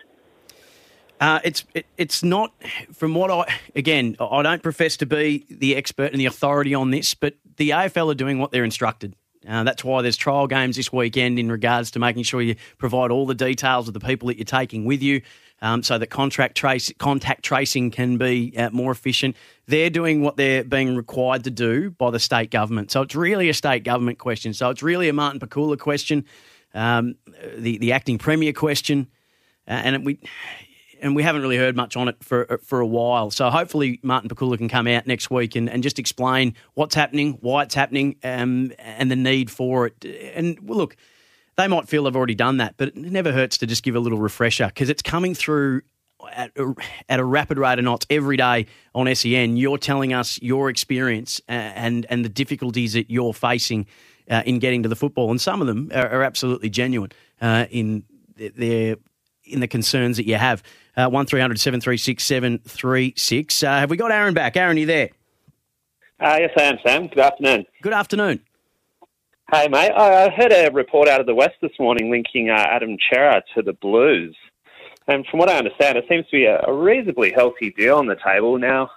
Uh, 1.19 1.39
it's 1.43 1.63
it, 1.73 1.85
it's 1.97 2.23
not 2.23 2.51
from 2.93 3.13
what 3.13 3.29
I 3.29 3.45
again 3.75 4.15
I 4.19 4.41
don't 4.41 4.63
profess 4.63 4.97
to 4.97 5.05
be 5.05 5.45
the 5.49 5.75
expert 5.75 6.11
and 6.11 6.19
the 6.19 6.25
authority 6.25 6.73
on 6.73 6.89
this, 6.91 7.13
but 7.13 7.35
the 7.57 7.69
AFL 7.71 8.11
are 8.11 8.15
doing 8.15 8.39
what 8.39 8.51
they're 8.51 8.63
instructed. 8.63 9.15
Uh, 9.47 9.63
that's 9.63 9.83
why 9.83 10.01
there's 10.01 10.17
trial 10.17 10.45
games 10.45 10.75
this 10.75 10.93
weekend 10.93 11.39
in 11.39 11.51
regards 11.51 11.91
to 11.91 11.99
making 11.99 12.23
sure 12.23 12.41
you 12.41 12.55
provide 12.77 13.09
all 13.09 13.25
the 13.25 13.33
details 13.33 13.87
of 13.87 13.93
the 13.93 13.99
people 13.99 14.27
that 14.27 14.37
you're 14.37 14.45
taking 14.45 14.85
with 14.85 15.01
you, 15.01 15.21
um, 15.63 15.83
so 15.83 15.97
that 15.97 16.07
contract 16.07 16.55
trace 16.55 16.91
contact 16.97 17.43
tracing 17.43 17.91
can 17.91 18.17
be 18.17 18.53
uh, 18.57 18.69
more 18.71 18.91
efficient. 18.91 19.35
They're 19.67 19.89
doing 19.89 20.21
what 20.21 20.37
they're 20.37 20.63
being 20.63 20.95
required 20.95 21.43
to 21.45 21.51
do 21.51 21.91
by 21.91 22.11
the 22.11 22.19
state 22.19 22.51
government. 22.51 22.91
So 22.91 23.01
it's 23.01 23.15
really 23.15 23.49
a 23.49 23.53
state 23.53 23.83
government 23.83 24.19
question. 24.19 24.53
So 24.53 24.69
it's 24.69 24.83
really 24.83 25.09
a 25.09 25.13
Martin 25.13 25.39
Pakula 25.39 25.77
question, 25.77 26.25
um, 26.73 27.15
the 27.57 27.77
the 27.77 27.91
acting 27.93 28.17
premier 28.17 28.53
question, 28.53 29.07
uh, 29.67 29.71
and 29.71 30.05
we 30.05 30.19
and 31.01 31.15
we 31.15 31.23
haven't 31.23 31.41
really 31.41 31.57
heard 31.57 31.75
much 31.75 31.97
on 31.97 32.07
it 32.07 32.23
for 32.23 32.59
for 32.63 32.79
a 32.79 32.85
while. 32.87 33.31
So 33.31 33.49
hopefully 33.49 33.99
Martin 34.03 34.29
Pakula 34.29 34.57
can 34.57 34.69
come 34.69 34.87
out 34.87 35.07
next 35.07 35.29
week 35.29 35.55
and, 35.55 35.69
and 35.69 35.83
just 35.83 35.99
explain 35.99 36.55
what's 36.75 36.95
happening, 36.95 37.37
why 37.41 37.63
it's 37.63 37.75
happening, 37.75 38.15
um, 38.23 38.71
and 38.79 39.11
the 39.11 39.15
need 39.15 39.49
for 39.51 39.87
it. 39.87 40.05
And 40.35 40.59
well, 40.61 40.77
look, 40.77 40.95
they 41.57 41.67
might 41.67 41.87
feel 41.87 42.03
they've 42.03 42.15
already 42.15 42.35
done 42.35 42.57
that, 42.57 42.75
but 42.77 42.89
it 42.89 42.95
never 42.95 43.31
hurts 43.31 43.57
to 43.59 43.67
just 43.67 43.83
give 43.83 43.95
a 43.95 43.99
little 43.99 44.19
refresher 44.19 44.67
because 44.67 44.89
it's 44.89 45.01
coming 45.01 45.35
through 45.35 45.81
at 46.31 46.51
a, 46.55 46.73
at 47.09 47.19
a 47.19 47.25
rapid 47.25 47.57
rate 47.57 47.79
of 47.79 47.85
knots 47.85 48.05
every 48.09 48.37
day 48.37 48.67
on 48.93 49.13
SEN. 49.13 49.57
You're 49.57 49.77
telling 49.77 50.13
us 50.13 50.39
your 50.41 50.69
experience 50.69 51.41
uh, 51.49 51.51
and 51.51 52.05
and 52.09 52.23
the 52.23 52.29
difficulties 52.29 52.93
that 52.93 53.09
you're 53.09 53.33
facing 53.33 53.87
uh, 54.29 54.43
in 54.45 54.59
getting 54.59 54.83
to 54.83 54.89
the 54.89 54.95
football, 54.95 55.31
and 55.31 55.41
some 55.41 55.61
of 55.61 55.67
them 55.67 55.91
are, 55.93 56.07
are 56.07 56.23
absolutely 56.23 56.69
genuine 56.69 57.11
uh, 57.41 57.65
in 57.69 58.03
their 58.35 58.97
in 59.51 59.59
the 59.59 59.67
concerns 59.67 60.17
that 60.17 60.25
you 60.25 60.35
have. 60.35 60.63
Uh, 60.95 61.07
one 61.09 61.27
736 61.27 62.23
736 62.23 63.63
uh, 63.63 63.71
Have 63.71 63.89
we 63.89 63.97
got 63.97 64.11
Aaron 64.11 64.33
back? 64.33 64.57
Aaron, 64.57 64.77
are 64.77 64.79
you 64.79 64.85
there? 64.85 65.09
Uh, 66.19 66.37
yes, 66.39 66.51
I 66.57 66.63
am, 66.63 66.77
Sam. 66.85 67.07
Good 67.07 67.19
afternoon. 67.19 67.65
Good 67.81 67.93
afternoon. 67.93 68.41
Hey, 69.51 69.67
mate. 69.67 69.91
I 69.91 70.29
heard 70.29 70.53
a 70.53 70.69
report 70.71 71.07
out 71.07 71.19
of 71.19 71.25
the 71.25 71.35
West 71.35 71.55
this 71.61 71.71
morning 71.79 72.11
linking 72.11 72.49
uh, 72.49 72.53
Adam 72.53 72.97
Cerra 73.11 73.41
to 73.55 73.61
the 73.61 73.73
Blues. 73.73 74.35
And 75.07 75.25
from 75.27 75.39
what 75.39 75.49
I 75.49 75.57
understand, 75.57 75.97
it 75.97 76.05
seems 76.07 76.25
to 76.27 76.31
be 76.31 76.45
a, 76.45 76.61
a 76.67 76.73
reasonably 76.73 77.31
healthy 77.31 77.71
deal 77.71 77.97
on 77.97 78.07
the 78.07 78.15
table. 78.23 78.57
Now, 78.57 78.91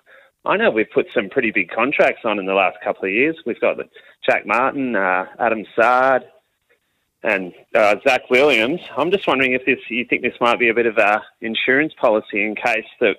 I 0.45 0.57
know 0.57 0.71
we've 0.71 0.91
put 0.93 1.07
some 1.15 1.31
pretty 1.31 1.51
big 1.51 1.71
contracts 1.71 2.23
on 2.25 2.39
in 2.39 2.47
the 2.47 2.53
last 2.53 2.77
couple 2.85 3.07
of 3.07 3.11
years. 3.11 3.37
We've 3.47 3.61
got 3.61 3.79
the 3.79 3.89
Jack 4.29 4.47
Martin, 4.47 4.95
uh, 4.95 5.27
Adam 5.41 5.65
Saad, 5.75 6.25
and 7.25 7.53
uh, 7.75 7.97
Zach 8.07 8.29
Williams. 8.31 8.81
I'm 8.97 9.11
just 9.11 9.27
wondering 9.27 9.53
if 9.53 9.65
this 9.67 9.79
you 9.89 10.05
think 10.05 10.23
this 10.23 10.35
might 10.41 10.59
be 10.59 10.69
a 10.69 10.75
bit 10.75 10.87
of 10.87 10.97
a 10.99 11.23
insurance 11.41 11.93
policy 12.01 12.45
in 12.45 12.55
case 12.55 12.85
that 13.01 13.17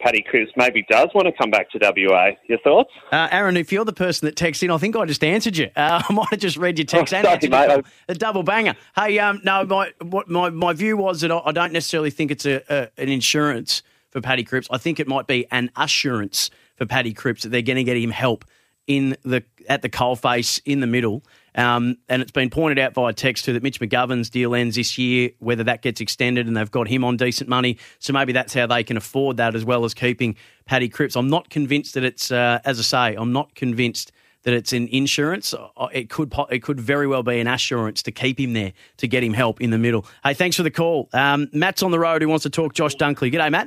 Paddy 0.00 0.22
Cripps 0.28 0.52
maybe 0.56 0.84
does 0.90 1.08
want 1.14 1.26
to 1.26 1.32
come 1.32 1.50
back 1.50 1.70
to 1.70 1.78
WA. 1.80 2.30
Your 2.48 2.58
thoughts? 2.58 2.90
Uh, 3.10 3.28
Aaron, 3.30 3.56
if 3.56 3.72
you're 3.72 3.84
the 3.84 3.92
person 3.92 4.26
that 4.26 4.34
texted 4.36 4.64
in, 4.64 4.70
I 4.70 4.78
think 4.78 4.96
I 4.96 5.04
just 5.06 5.24
answered 5.24 5.56
you. 5.56 5.70
Uh, 5.74 6.02
I 6.08 6.12
might 6.12 6.28
have 6.30 6.40
just 6.40 6.56
read 6.56 6.78
your 6.78 6.84
text 6.86 7.14
Oh, 7.14 7.16
and 7.16 7.42
sorry, 7.42 7.68
mate. 7.76 7.84
a 8.08 8.14
double 8.14 8.42
banger. 8.42 8.74
Hey, 8.94 9.18
um, 9.18 9.40
no, 9.44 9.64
my 9.64 9.92
what 10.02 10.28
my, 10.28 10.50
my 10.50 10.72
view 10.74 10.96
was 10.96 11.22
that 11.22 11.32
I, 11.32 11.40
I 11.46 11.52
don't 11.52 11.72
necessarily 11.72 12.10
think 12.10 12.30
it's 12.30 12.46
a, 12.46 12.62
a 12.68 12.88
an 13.00 13.08
insurance 13.08 13.82
for 14.10 14.20
Paddy 14.20 14.44
Cripps. 14.44 14.68
I 14.70 14.78
think 14.78 15.00
it 15.00 15.08
might 15.08 15.26
be 15.26 15.46
an 15.50 15.70
assurance 15.76 16.50
for 16.76 16.86
Paddy 16.86 17.12
Cripps 17.12 17.42
that 17.42 17.48
they're 17.50 17.62
going 17.62 17.76
to 17.76 17.84
get 17.84 17.96
him 17.96 18.10
help 18.10 18.44
in 18.86 19.16
the 19.22 19.42
at 19.68 19.82
the 19.82 19.88
coalface 19.88 20.60
in 20.64 20.80
the 20.80 20.86
middle. 20.86 21.22
Um, 21.58 21.96
and 22.08 22.22
it's 22.22 22.30
been 22.30 22.50
pointed 22.50 22.78
out 22.78 22.94
via 22.94 23.12
text 23.12 23.44
too 23.44 23.52
that 23.54 23.64
Mitch 23.64 23.80
McGovern's 23.80 24.30
deal 24.30 24.54
ends 24.54 24.76
this 24.76 24.96
year, 24.96 25.30
whether 25.40 25.64
that 25.64 25.82
gets 25.82 26.00
extended 26.00 26.46
and 26.46 26.56
they've 26.56 26.70
got 26.70 26.86
him 26.86 27.02
on 27.02 27.16
decent 27.16 27.50
money. 27.50 27.78
So 27.98 28.12
maybe 28.12 28.32
that's 28.32 28.54
how 28.54 28.68
they 28.68 28.84
can 28.84 28.96
afford 28.96 29.38
that 29.38 29.56
as 29.56 29.64
well 29.64 29.84
as 29.84 29.92
keeping 29.92 30.36
Paddy 30.66 30.88
Cripps. 30.88 31.16
I'm 31.16 31.28
not 31.28 31.50
convinced 31.50 31.94
that 31.94 32.04
it's, 32.04 32.30
uh, 32.30 32.60
as 32.64 32.78
I 32.78 32.82
say, 32.82 33.16
I'm 33.16 33.32
not 33.32 33.56
convinced 33.56 34.12
that 34.44 34.54
it's 34.54 34.72
an 34.72 34.86
insurance. 34.88 35.52
Uh, 35.52 35.88
It 35.92 36.10
could 36.10 36.32
it 36.48 36.62
could 36.62 36.78
very 36.78 37.08
well 37.08 37.24
be 37.24 37.40
an 37.40 37.48
assurance 37.48 38.04
to 38.04 38.12
keep 38.12 38.38
him 38.38 38.52
there, 38.52 38.72
to 38.98 39.08
get 39.08 39.24
him 39.24 39.32
help 39.32 39.60
in 39.60 39.70
the 39.70 39.78
middle. 39.78 40.06
Hey, 40.22 40.34
thanks 40.34 40.56
for 40.56 40.62
the 40.62 40.70
call. 40.70 41.08
Um, 41.12 41.48
Matt's 41.52 41.82
on 41.82 41.90
the 41.90 41.98
road 41.98 42.22
who 42.22 42.28
wants 42.28 42.44
to 42.44 42.50
talk 42.50 42.72
Josh 42.72 42.94
Dunkley. 42.94 43.32
G'day, 43.32 43.50
Matt. 43.50 43.66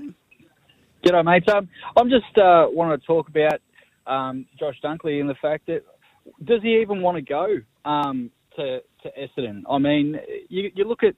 G'day, 1.04 1.26
mate. 1.26 1.50
Um, 1.50 1.68
I'm 1.98 2.10
just 2.10 2.38
uh, 2.38 2.68
wanting 2.72 2.98
to 3.02 3.06
talk 3.06 3.28
about 3.28 3.60
um, 4.08 4.46
Josh 4.58 4.80
Dunkley 4.82 5.20
and 5.20 5.30
the 5.30 5.36
fact 5.36 5.68
that 5.68 5.84
does 6.46 6.62
he 6.62 6.80
even 6.80 7.02
want 7.02 7.18
to 7.18 7.22
go 7.22 7.60
um, 7.86 8.32
to 8.56 8.82
to 9.04 9.12
Essendon? 9.20 9.64
I 9.70 9.78
mean, 9.78 10.20
you, 10.50 10.72
you 10.74 10.86
look 10.86 11.02
at 11.04 11.16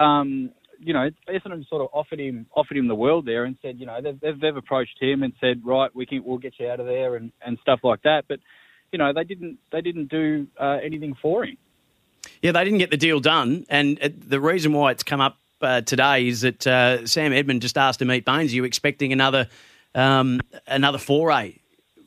um, 0.00 0.50
you 0.78 0.92
know 0.92 1.08
Essendon 1.28 1.68
sort 1.68 1.82
of 1.82 1.88
offered 1.92 2.20
him 2.20 2.46
offered 2.54 2.76
him 2.76 2.88
the 2.88 2.94
world 2.94 3.26
there 3.26 3.44
and 3.44 3.56
said 3.62 3.78
you 3.78 3.86
know 3.86 4.00
they've, 4.00 4.18
they've, 4.20 4.40
they've 4.40 4.56
approached 4.56 4.96
him 5.00 5.22
and 5.22 5.32
said 5.40 5.62
right 5.64 5.94
we 5.94 6.06
can 6.06 6.22
we'll 6.24 6.38
get 6.38 6.54
you 6.58 6.68
out 6.68 6.80
of 6.80 6.86
there 6.86 7.16
and, 7.16 7.32
and 7.44 7.58
stuff 7.62 7.80
like 7.82 8.02
that, 8.02 8.24
but 8.28 8.40
you 8.92 8.98
know 8.98 9.12
they 9.12 9.24
didn't 9.24 9.58
they 9.72 9.80
didn't 9.80 10.08
do 10.10 10.46
uh, 10.60 10.78
anything 10.82 11.16
for 11.20 11.44
him. 11.44 11.56
Yeah, 12.42 12.52
they 12.52 12.64
didn't 12.64 12.78
get 12.78 12.90
the 12.90 12.96
deal 12.96 13.20
done, 13.20 13.66
and 13.68 14.00
uh, 14.02 14.08
the 14.16 14.40
reason 14.40 14.72
why 14.72 14.90
it's 14.90 15.02
come 15.02 15.20
up 15.20 15.38
uh, 15.60 15.80
today 15.80 16.28
is 16.28 16.42
that 16.42 16.66
uh, 16.66 17.06
Sam 17.06 17.32
Edmund 17.32 17.62
just 17.62 17.78
asked 17.78 18.00
Ameet 18.00 18.24
Bains. 18.24 18.52
Are 18.52 18.56
you 18.56 18.64
expecting 18.64 19.12
another 19.12 19.48
um, 19.94 20.40
another 20.66 20.98
foray 20.98 21.56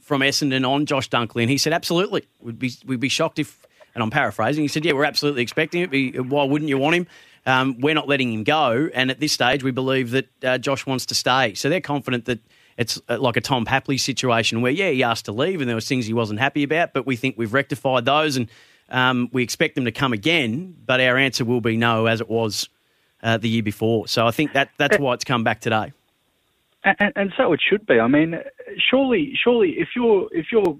from 0.01 0.21
Essendon 0.21 0.67
on 0.67 0.85
Josh 0.85 1.09
Dunkley? 1.09 1.41
And 1.41 1.49
he 1.49 1.57
said, 1.57 1.73
absolutely. 1.73 2.27
We'd 2.39 2.59
be 2.59 2.71
we'd 2.85 2.99
be 2.99 3.09
shocked 3.09 3.39
if. 3.39 3.65
And 3.99 4.03
I'm 4.03 4.11
paraphrasing. 4.11 4.63
He 4.63 4.69
said, 4.69 4.85
"Yeah, 4.85 4.93
we're 4.93 5.03
absolutely 5.03 5.41
expecting 5.41 5.81
it. 5.81 6.25
Why 6.25 6.45
wouldn't 6.45 6.69
you 6.69 6.77
want 6.77 6.95
him? 6.95 7.07
Um, 7.45 7.77
we're 7.79 7.93
not 7.93 8.07
letting 8.07 8.31
him 8.31 8.45
go. 8.45 8.89
And 8.93 9.11
at 9.11 9.19
this 9.19 9.33
stage, 9.33 9.61
we 9.61 9.71
believe 9.71 10.11
that 10.11 10.29
uh, 10.41 10.57
Josh 10.57 10.85
wants 10.85 11.05
to 11.07 11.15
stay. 11.15 11.53
So 11.53 11.69
they're 11.69 11.81
confident 11.81 12.25
that." 12.25 12.39
It's 12.77 12.97
uh, 13.09 13.19
like 13.19 13.35
a 13.35 13.41
Tom 13.41 13.65
Papley 13.65 13.99
situation 13.99 14.61
where, 14.61 14.71
yeah, 14.71 14.89
he 14.89 15.03
asked 15.03 15.25
to 15.25 15.33
leave 15.33 15.59
and 15.59 15.67
there 15.67 15.75
was 15.75 15.85
things 15.85 16.05
he 16.05 16.13
wasn't 16.13 16.39
happy 16.39 16.63
about, 16.63 16.93
but 16.93 17.05
we 17.05 17.17
think 17.17 17.37
we've 17.37 17.53
rectified 17.53 18.05
those 18.05 18.37
and 18.37 18.47
um, 18.87 19.27
we 19.33 19.43
expect 19.43 19.75
them 19.75 19.83
to 19.83 19.91
come 19.91 20.13
again. 20.13 20.77
But 20.85 21.01
our 21.01 21.17
answer 21.17 21.43
will 21.43 21.59
be 21.59 21.75
no, 21.75 22.05
as 22.05 22.21
it 22.21 22.29
was 22.29 22.69
uh, 23.21 23.35
the 23.35 23.49
year 23.49 23.63
before. 23.63 24.07
So 24.07 24.25
I 24.25 24.31
think 24.31 24.53
that 24.53 24.69
that's 24.77 24.97
why 24.97 25.13
it's 25.13 25.25
come 25.25 25.43
back 25.43 25.59
today. 25.59 25.91
And, 26.85 27.11
and 27.17 27.33
so 27.35 27.51
it 27.51 27.59
should 27.59 27.85
be. 27.85 27.99
I 27.99 28.07
mean, 28.07 28.39
surely, 28.89 29.33
surely, 29.43 29.71
if 29.71 29.89
you're 29.93 30.29
if 30.31 30.45
you're 30.49 30.77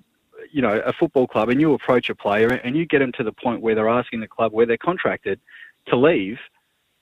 you 0.52 0.62
know 0.62 0.82
a 0.86 0.94
football 0.94 1.28
club 1.28 1.50
and 1.50 1.60
you 1.60 1.74
approach 1.74 2.10
a 2.10 2.16
player 2.16 2.50
and 2.50 2.76
you 2.76 2.86
get 2.86 3.00
them 3.00 3.12
to 3.14 3.24
the 3.24 3.32
point 3.32 3.62
where 3.62 3.76
they're 3.76 3.90
asking 3.90 4.20
the 4.20 4.28
club 4.28 4.52
where 4.52 4.66
they're 4.66 4.78
contracted 4.78 5.40
to 5.88 5.96
leave, 5.96 6.38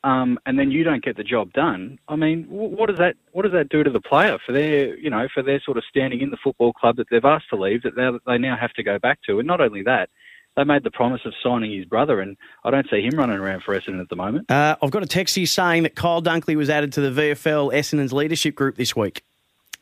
um, 0.04 0.40
and 0.46 0.58
then 0.58 0.72
you 0.72 0.84
don't 0.84 1.04
get 1.04 1.18
the 1.18 1.24
job 1.24 1.52
done. 1.54 2.00
I 2.08 2.16
mean, 2.16 2.46
what 2.50 2.88
does 2.88 2.98
that 2.98 3.16
what 3.32 3.44
does 3.44 3.52
that 3.54 3.70
do 3.70 3.84
to 3.84 3.90
the 3.90 4.02
player 4.02 4.38
for 4.46 4.52
their 4.52 4.98
you 4.98 5.10
know 5.10 5.28
for 5.34 5.44
their 5.44 5.62
sort 5.62 5.78
of 5.78 5.84
standing 5.90 6.22
in 6.22 6.30
the 6.30 6.38
football 6.44 6.74
club 6.74 6.98
that 6.98 7.08
they've 7.10 7.24
asked 7.24 7.50
to 7.50 7.56
leave 7.56 7.84
that 7.84 7.96
they 7.96 8.10
they 8.26 8.38
now 8.38 8.58
have 8.60 8.74
to 8.74 8.84
go 8.84 9.00
back 9.00 9.20
to? 9.28 9.40
And 9.40 9.48
not 9.48 9.62
only 9.62 9.84
that. 9.84 10.10
They 10.56 10.64
made 10.64 10.82
the 10.82 10.90
promise 10.90 11.22
of 11.24 11.36
signing 11.44 11.72
his 11.72 11.86
brother, 11.86 12.20
and 12.20 12.36
I 12.64 12.72
don't 12.72 12.90
see 12.90 13.04
him 13.04 13.12
running 13.12 13.38
around 13.38 13.62
for 13.62 13.80
Essendon 13.80 14.02
at 14.02 14.10
the 14.10 14.16
moment. 14.16 14.50
Uh, 14.50 14.76
I've 14.82 14.90
got 14.90 15.04
a 15.04 15.06
text 15.06 15.36
here 15.36 15.46
saying 15.46 15.84
that 15.84 15.94
Kyle 15.94 16.20
Dunkley 16.20 16.56
was 16.56 16.68
added 16.68 16.94
to 16.94 17.02
the 17.02 17.22
VFL 17.22 17.72
Essendon's 17.72 18.12
leadership 18.12 18.56
group 18.56 18.76
this 18.76 18.96
week. 18.96 19.22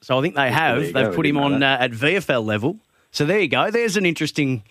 So 0.02 0.20
I 0.20 0.22
think 0.22 0.36
they 0.36 0.52
have. 0.52 0.82
They've 0.82 0.94
go. 0.94 1.16
put 1.16 1.26
him 1.26 1.38
on 1.38 1.64
uh, 1.64 1.78
at 1.80 1.92
VFL 1.92 2.46
level. 2.46 2.78
So 3.16 3.24
there 3.24 3.40
you 3.40 3.48
go. 3.48 3.72
There's 3.72 3.96
an 3.96 4.06
interesting 4.06 4.64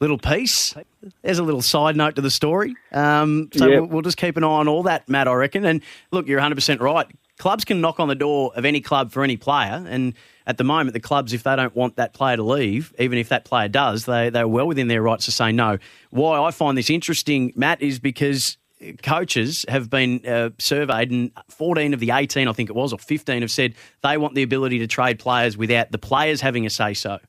little 0.00 0.18
piece. 0.18 0.74
There's 1.22 1.38
a 1.38 1.42
little 1.42 1.62
side 1.62 1.96
note 1.96 2.16
to 2.16 2.20
the 2.20 2.30
story. 2.30 2.74
Um, 2.92 3.48
so 3.54 3.66
Yep. 3.66 3.80
we'll, 3.80 3.88
we'll 3.88 4.02
just 4.02 4.18
keep 4.18 4.36
an 4.36 4.44
eye 4.44 4.48
on 4.48 4.68
all 4.68 4.82
that, 4.82 5.08
Matt, 5.08 5.26
I 5.26 5.32
reckon. 5.32 5.64
And 5.64 5.80
look, 6.10 6.26
you're 6.28 6.40
100% 6.40 6.80
right. 6.80 7.06
Clubs 7.38 7.64
can 7.64 7.80
knock 7.80 7.98
on 7.98 8.08
the 8.08 8.14
door 8.14 8.52
of 8.54 8.66
any 8.66 8.82
club 8.82 9.12
for 9.12 9.24
any 9.24 9.38
player. 9.38 9.82
And 9.88 10.12
at 10.46 10.58
the 10.58 10.64
moment, 10.64 10.92
the 10.92 11.00
clubs, 11.00 11.32
if 11.32 11.42
they 11.42 11.56
don't 11.56 11.74
want 11.74 11.96
that 11.96 12.12
player 12.12 12.36
to 12.36 12.42
leave, 12.42 12.92
even 12.98 13.16
if 13.16 13.30
that 13.30 13.46
player 13.46 13.68
does, 13.68 14.04
they, 14.04 14.28
they're 14.28 14.46
well 14.46 14.66
within 14.66 14.88
their 14.88 15.00
rights 15.00 15.24
to 15.24 15.32
say 15.32 15.50
no. 15.50 15.78
Why 16.10 16.38
I 16.38 16.50
find 16.50 16.76
this 16.76 16.90
interesting, 16.90 17.54
Matt, 17.56 17.80
is 17.80 17.98
because 17.98 18.58
coaches 19.02 19.64
have 19.68 19.88
been 19.88 20.26
uh, 20.26 20.50
surveyed, 20.58 21.10
and 21.10 21.30
14 21.48 21.94
of 21.94 22.00
the 22.00 22.10
18, 22.10 22.46
I 22.46 22.52
think 22.52 22.68
it 22.68 22.76
was, 22.76 22.92
or 22.92 22.98
15, 22.98 23.40
have 23.40 23.50
said 23.50 23.74
they 24.02 24.18
want 24.18 24.34
the 24.34 24.42
ability 24.42 24.80
to 24.80 24.86
trade 24.86 25.18
players 25.18 25.56
without 25.56 25.90
the 25.92 25.98
players 25.98 26.42
having 26.42 26.66
a 26.66 26.70
say 26.70 26.92
so. 26.92 27.20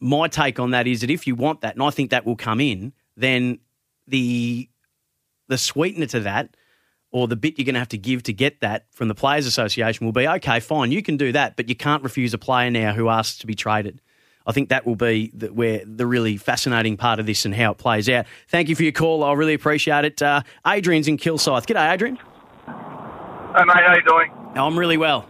My 0.00 0.28
take 0.28 0.58
on 0.58 0.72
that 0.72 0.86
is 0.86 1.00
that 1.00 1.10
if 1.10 1.26
you 1.26 1.34
want 1.34 1.62
that, 1.62 1.74
and 1.74 1.82
I 1.82 1.90
think 1.90 2.10
that 2.10 2.26
will 2.26 2.36
come 2.36 2.60
in, 2.60 2.92
then 3.16 3.58
the 4.06 4.68
the 5.48 5.58
sweetener 5.58 6.06
to 6.06 6.20
that, 6.20 6.56
or 7.10 7.28
the 7.28 7.36
bit 7.36 7.58
you're 7.58 7.64
going 7.64 7.74
to 7.74 7.78
have 7.78 7.88
to 7.90 7.98
give 7.98 8.22
to 8.24 8.32
get 8.32 8.60
that 8.60 8.86
from 8.90 9.08
the 9.08 9.14
Players 9.14 9.46
Association 9.46 10.04
will 10.04 10.12
be 10.12 10.26
okay, 10.26 10.58
fine, 10.58 10.90
you 10.90 11.02
can 11.02 11.16
do 11.16 11.32
that, 11.32 11.54
but 11.56 11.68
you 11.68 11.74
can't 11.76 12.02
refuse 12.02 12.34
a 12.34 12.38
player 12.38 12.70
now 12.70 12.92
who 12.92 13.08
asks 13.08 13.38
to 13.38 13.46
be 13.46 13.54
traded. 13.54 14.00
I 14.46 14.52
think 14.52 14.68
that 14.70 14.84
will 14.84 14.96
be 14.96 15.30
the, 15.32 15.52
where 15.52 15.82
the 15.86 16.06
really 16.06 16.36
fascinating 16.36 16.96
part 16.96 17.18
of 17.18 17.26
this 17.26 17.44
and 17.44 17.54
how 17.54 17.72
it 17.72 17.78
plays 17.78 18.08
out. 18.08 18.26
Thank 18.48 18.68
you 18.68 18.76
for 18.76 18.82
your 18.82 18.92
call. 18.92 19.22
I 19.22 19.32
really 19.32 19.54
appreciate 19.54 20.04
it. 20.04 20.20
Uh, 20.20 20.42
Adrian's 20.66 21.08
in 21.08 21.16
Kilsyth. 21.16 21.66
G'day, 21.66 21.92
Adrian. 21.92 22.16
Hey 22.16 23.64
mate, 23.64 23.84
how 23.86 23.94
you 23.94 24.02
doing? 24.06 24.32
I'm 24.56 24.78
really 24.78 24.96
well. 24.96 25.28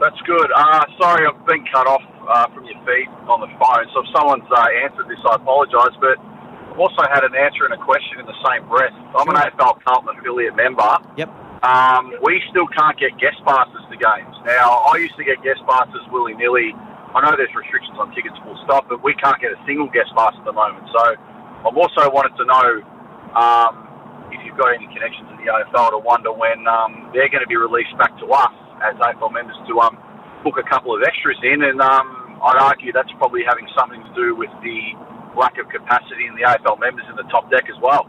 That's 0.00 0.20
good. 0.26 0.50
Uh, 0.56 0.84
sorry, 1.00 1.26
I've 1.26 1.46
been 1.46 1.64
cut 1.72 1.86
off 1.86 2.02
uh, 2.30 2.46
from 2.54 2.64
your 2.64 2.78
feed 2.86 3.10
on 3.26 3.42
the 3.42 3.50
phone. 3.58 3.84
So 3.92 4.06
if 4.06 4.08
someone's 4.14 4.46
uh, 4.46 4.86
answered 4.86 5.10
this, 5.10 5.18
I 5.26 5.36
apologise. 5.36 5.92
But 5.98 6.16
I've 6.70 6.78
also 6.78 7.02
had 7.10 7.26
an 7.26 7.34
answer 7.34 7.66
and 7.66 7.74
a 7.74 7.82
question 7.82 8.22
in 8.22 8.26
the 8.30 8.38
same 8.46 8.64
breath. 8.70 8.94
I'm 9.18 9.26
an 9.28 9.36
AFL 9.36 9.82
Carlton 9.82 10.14
affiliate 10.14 10.54
member. 10.54 10.86
Yep. 11.18 11.28
Um, 11.60 12.16
we 12.24 12.40
still 12.48 12.70
can't 12.72 12.96
get 12.96 13.18
guest 13.20 13.36
passes 13.44 13.84
to 13.92 13.96
games. 13.98 14.32
Now, 14.48 14.80
I 14.88 14.96
used 14.96 15.18
to 15.20 15.24
get 15.26 15.42
guest 15.44 15.60
passes 15.68 16.00
willy 16.08 16.32
nilly. 16.32 16.72
I 17.12 17.20
know 17.20 17.34
there's 17.36 17.52
restrictions 17.52 17.98
on 17.98 18.14
tickets, 18.14 18.38
full 18.46 18.56
stop, 18.64 18.88
but 18.88 19.02
we 19.02 19.12
can't 19.18 19.36
get 19.42 19.52
a 19.52 19.60
single 19.66 19.90
guest 19.90 20.14
pass 20.16 20.32
at 20.38 20.44
the 20.46 20.54
moment. 20.54 20.86
So 20.88 21.02
I've 21.66 21.76
also 21.76 22.08
wanted 22.08 22.32
to 22.38 22.44
know 22.46 22.68
um, 23.34 23.90
if 24.32 24.40
you've 24.46 24.56
got 24.56 24.72
any 24.72 24.86
connections 24.88 25.26
in 25.34 25.36
the 25.42 25.50
AFL 25.50 25.90
to 25.90 26.00
wonder 26.00 26.32
when 26.32 26.64
um, 26.70 27.10
they're 27.12 27.28
going 27.28 27.42
to 27.42 27.50
be 27.50 27.58
released 27.58 27.92
back 27.98 28.14
to 28.22 28.26
us 28.30 28.54
as 28.80 28.96
AFL 28.96 29.34
members 29.34 29.58
to 29.68 29.74
um, 29.84 29.98
book 30.44 30.56
a 30.56 30.64
couple 30.64 30.94
of 30.94 31.02
extras 31.02 31.36
in. 31.42 31.60
And 31.66 31.82
um, 31.82 32.19
I'd 32.42 32.56
argue 32.56 32.92
that's 32.92 33.12
probably 33.18 33.42
having 33.46 33.68
something 33.76 34.02
to 34.02 34.14
do 34.14 34.34
with 34.34 34.50
the 34.62 34.78
lack 35.36 35.58
of 35.58 35.68
capacity 35.68 36.26
in 36.26 36.34
the 36.34 36.42
AFL 36.42 36.80
members 36.80 37.04
in 37.08 37.16
the 37.16 37.30
top 37.30 37.50
deck 37.50 37.64
as 37.68 37.80
well. 37.82 38.08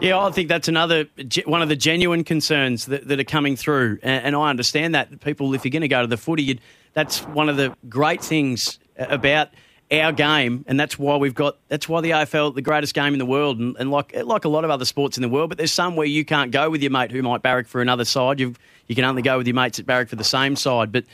Yeah, 0.00 0.18
I 0.18 0.30
think 0.32 0.48
that's 0.48 0.66
another 0.66 1.06
one 1.46 1.62
of 1.62 1.68
the 1.68 1.76
genuine 1.76 2.24
concerns 2.24 2.86
that, 2.86 3.06
that 3.06 3.20
are 3.20 3.24
coming 3.24 3.54
through, 3.54 3.98
and, 4.02 4.26
and 4.26 4.36
I 4.36 4.50
understand 4.50 4.96
that 4.96 5.20
people, 5.20 5.54
if 5.54 5.64
you're 5.64 5.70
going 5.70 5.82
to 5.82 5.88
go 5.88 6.00
to 6.00 6.08
the 6.08 6.16
footy, 6.16 6.58
that's 6.92 7.20
one 7.20 7.48
of 7.48 7.56
the 7.56 7.76
great 7.88 8.22
things 8.22 8.80
about 8.96 9.50
our 9.92 10.10
game, 10.10 10.64
and 10.66 10.80
that's 10.80 10.98
why 10.98 11.16
we've 11.16 11.34
got 11.34 11.58
that's 11.68 11.88
why 11.88 12.00
the 12.00 12.10
AFL 12.10 12.54
the 12.54 12.62
greatest 12.62 12.94
game 12.94 13.12
in 13.12 13.18
the 13.18 13.26
world, 13.26 13.60
and, 13.60 13.76
and 13.78 13.90
like 13.90 14.12
like 14.24 14.44
a 14.44 14.48
lot 14.48 14.64
of 14.64 14.70
other 14.70 14.84
sports 14.84 15.16
in 15.18 15.22
the 15.22 15.28
world. 15.28 15.50
But 15.50 15.58
there's 15.58 15.72
some 15.72 15.94
where 15.94 16.06
you 16.06 16.24
can't 16.24 16.50
go 16.50 16.70
with 16.70 16.82
your 16.82 16.90
mate 16.90 17.12
who 17.12 17.22
might 17.22 17.42
barrack 17.42 17.68
for 17.68 17.80
another 17.80 18.04
side. 18.04 18.40
You 18.40 18.54
you 18.88 18.96
can 18.96 19.04
only 19.04 19.22
go 19.22 19.38
with 19.38 19.46
your 19.46 19.54
mates 19.54 19.76
that 19.76 19.86
barrack 19.86 20.08
for 20.08 20.16
the 20.16 20.24
same 20.24 20.56
side. 20.56 20.90
But 20.90 21.04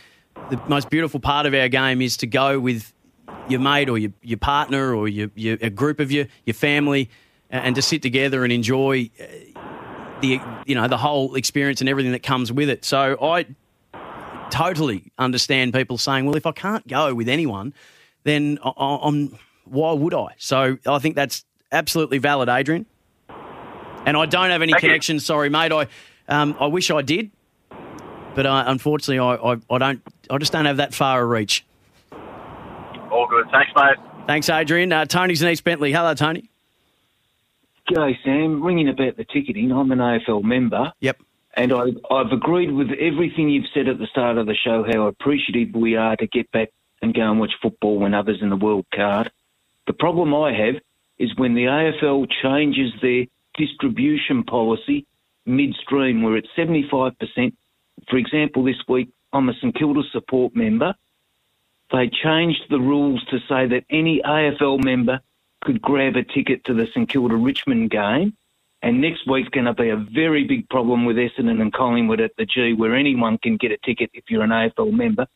the 0.50 0.60
most 0.68 0.90
beautiful 0.90 1.20
part 1.20 1.46
of 1.46 1.54
our 1.54 1.68
game 1.68 2.00
is 2.02 2.16
to 2.18 2.26
go 2.26 2.58
with 2.58 2.92
your 3.48 3.60
mate 3.60 3.88
or 3.88 3.98
your, 3.98 4.12
your 4.22 4.38
partner 4.38 4.94
or 4.94 5.08
your, 5.08 5.30
your 5.34 5.58
a 5.60 5.70
group 5.70 6.00
of 6.00 6.10
you, 6.10 6.26
your 6.44 6.54
family, 6.54 7.10
and, 7.50 7.74
to 7.76 7.82
sit 7.82 8.02
together 8.02 8.44
and 8.44 8.52
enjoy 8.52 9.10
uh, 9.20 9.24
the 10.20 10.40
you 10.66 10.74
know 10.74 10.88
the 10.88 10.96
whole 10.98 11.34
experience 11.34 11.80
and 11.80 11.88
everything 11.88 12.12
that 12.12 12.22
comes 12.22 12.52
with 12.52 12.68
it. 12.68 12.84
So 12.84 13.16
I 13.22 13.46
totally 14.50 15.12
understand 15.18 15.72
people 15.72 15.98
saying, 15.98 16.26
"Well, 16.26 16.36
if 16.36 16.46
I 16.46 16.52
can't 16.52 16.86
go 16.86 17.14
with 17.14 17.28
anyone, 17.28 17.72
then 18.24 18.58
I, 18.64 18.98
I'm 19.02 19.38
why 19.64 19.92
would 19.92 20.14
I?" 20.14 20.28
So 20.38 20.78
I 20.86 20.98
think 20.98 21.14
that's 21.14 21.44
absolutely 21.72 22.18
valid, 22.18 22.48
Adrian. 22.48 22.86
And 24.04 24.16
I 24.16 24.26
don't 24.26 24.50
have 24.50 24.62
any 24.62 24.72
Thank 24.72 24.82
you. 24.82 24.88
connections. 24.88 25.24
Sorry, 25.24 25.48
mate. 25.48 25.72
I 25.72 25.86
um, 26.28 26.56
I 26.60 26.66
wish 26.66 26.90
I 26.90 27.02
did, 27.02 27.30
but 28.38 28.46
uh, 28.46 28.62
unfortunately, 28.68 29.18
I, 29.18 29.34
I 29.34 29.56
I 29.68 29.78
don't. 29.78 30.00
I 30.30 30.38
just 30.38 30.52
don't 30.52 30.66
have 30.66 30.76
that 30.76 30.94
far 30.94 31.20
a 31.20 31.26
reach. 31.26 31.66
All 32.12 33.26
good. 33.28 33.46
Thanks, 33.50 33.72
mate. 33.74 33.96
Thanks, 34.28 34.48
Adrian. 34.48 34.92
Uh, 34.92 35.06
Tony's 35.06 35.42
in 35.42 35.48
East 35.48 35.64
Bentleigh. 35.64 35.90
Hello, 35.90 36.14
Tony. 36.14 36.48
G'day, 37.90 38.16
Sam. 38.24 38.62
Ringing 38.62 38.90
about 38.90 39.16
the 39.16 39.24
ticketing. 39.24 39.72
I'm 39.72 39.90
an 39.90 39.98
AFL 39.98 40.44
member. 40.44 40.92
Yep. 41.00 41.20
And 41.54 41.72
I, 41.72 41.86
I've 42.12 42.30
agreed 42.30 42.70
with 42.70 42.90
everything 42.92 43.48
you've 43.48 43.66
said 43.74 43.88
at 43.88 43.98
the 43.98 44.06
start 44.06 44.38
of 44.38 44.46
the 44.46 44.54
show, 44.54 44.84
how 44.88 45.08
appreciative 45.08 45.74
we 45.74 45.96
are 45.96 46.14
to 46.14 46.28
get 46.28 46.48
back 46.52 46.68
and 47.02 47.12
go 47.12 47.28
and 47.28 47.40
watch 47.40 47.54
football 47.60 47.98
when 47.98 48.14
others 48.14 48.38
in 48.40 48.50
the 48.50 48.56
world 48.56 48.86
can't. 48.92 49.26
The 49.88 49.94
problem 49.94 50.32
I 50.32 50.52
have 50.52 50.76
is 51.18 51.34
when 51.34 51.54
the 51.54 51.64
AFL 51.64 52.28
changes 52.40 52.92
their 53.02 53.24
distribution 53.56 54.44
policy 54.44 55.08
midstream, 55.44 56.22
where 56.22 56.36
it's 56.36 56.48
75%. 56.56 57.52
For 58.08 58.16
example, 58.16 58.64
this 58.64 58.82
week, 58.88 59.10
I'm 59.32 59.48
a 59.48 59.54
St 59.54 59.74
Kilda 59.74 60.02
support 60.12 60.54
member. 60.56 60.94
They 61.92 62.08
changed 62.08 62.64
the 62.70 62.80
rules 62.80 63.24
to 63.30 63.38
say 63.48 63.66
that 63.66 63.84
any 63.90 64.20
AFL 64.22 64.82
member 64.82 65.20
could 65.62 65.80
grab 65.80 66.16
a 66.16 66.22
ticket 66.22 66.64
to 66.64 66.74
the 66.74 66.86
St 66.86 67.08
Kilda 67.08 67.36
Richmond 67.36 67.90
game. 67.90 68.36
And 68.80 69.00
next 69.00 69.26
week's 69.26 69.48
going 69.48 69.66
to 69.66 69.74
be 69.74 69.88
a 69.88 69.96
very 69.96 70.44
big 70.44 70.68
problem 70.68 71.04
with 71.04 71.16
Essendon 71.16 71.60
and 71.60 71.72
Collingwood 71.72 72.20
at 72.20 72.36
the 72.36 72.46
G, 72.46 72.74
where 72.74 72.94
anyone 72.94 73.38
can 73.38 73.56
get 73.56 73.72
a 73.72 73.78
ticket 73.78 74.10
if 74.14 74.24
you're 74.28 74.44
an 74.44 74.50
AFL 74.50 74.92
member. 74.92 75.26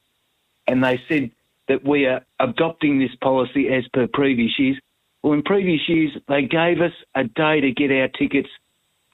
And 0.66 0.84
they 0.84 1.02
said 1.08 1.32
that 1.68 1.84
we 1.84 2.06
are 2.06 2.24
adopting 2.38 2.98
this 2.98 3.14
policy 3.20 3.68
as 3.68 3.86
per 3.88 4.06
previous 4.06 4.58
years. 4.58 4.78
Well, 5.22 5.32
in 5.32 5.42
previous 5.42 5.88
years, 5.88 6.12
they 6.28 6.42
gave 6.42 6.80
us 6.80 6.92
a 7.14 7.24
day 7.24 7.60
to 7.60 7.72
get 7.72 7.90
our 7.90 8.08
tickets 8.08 8.48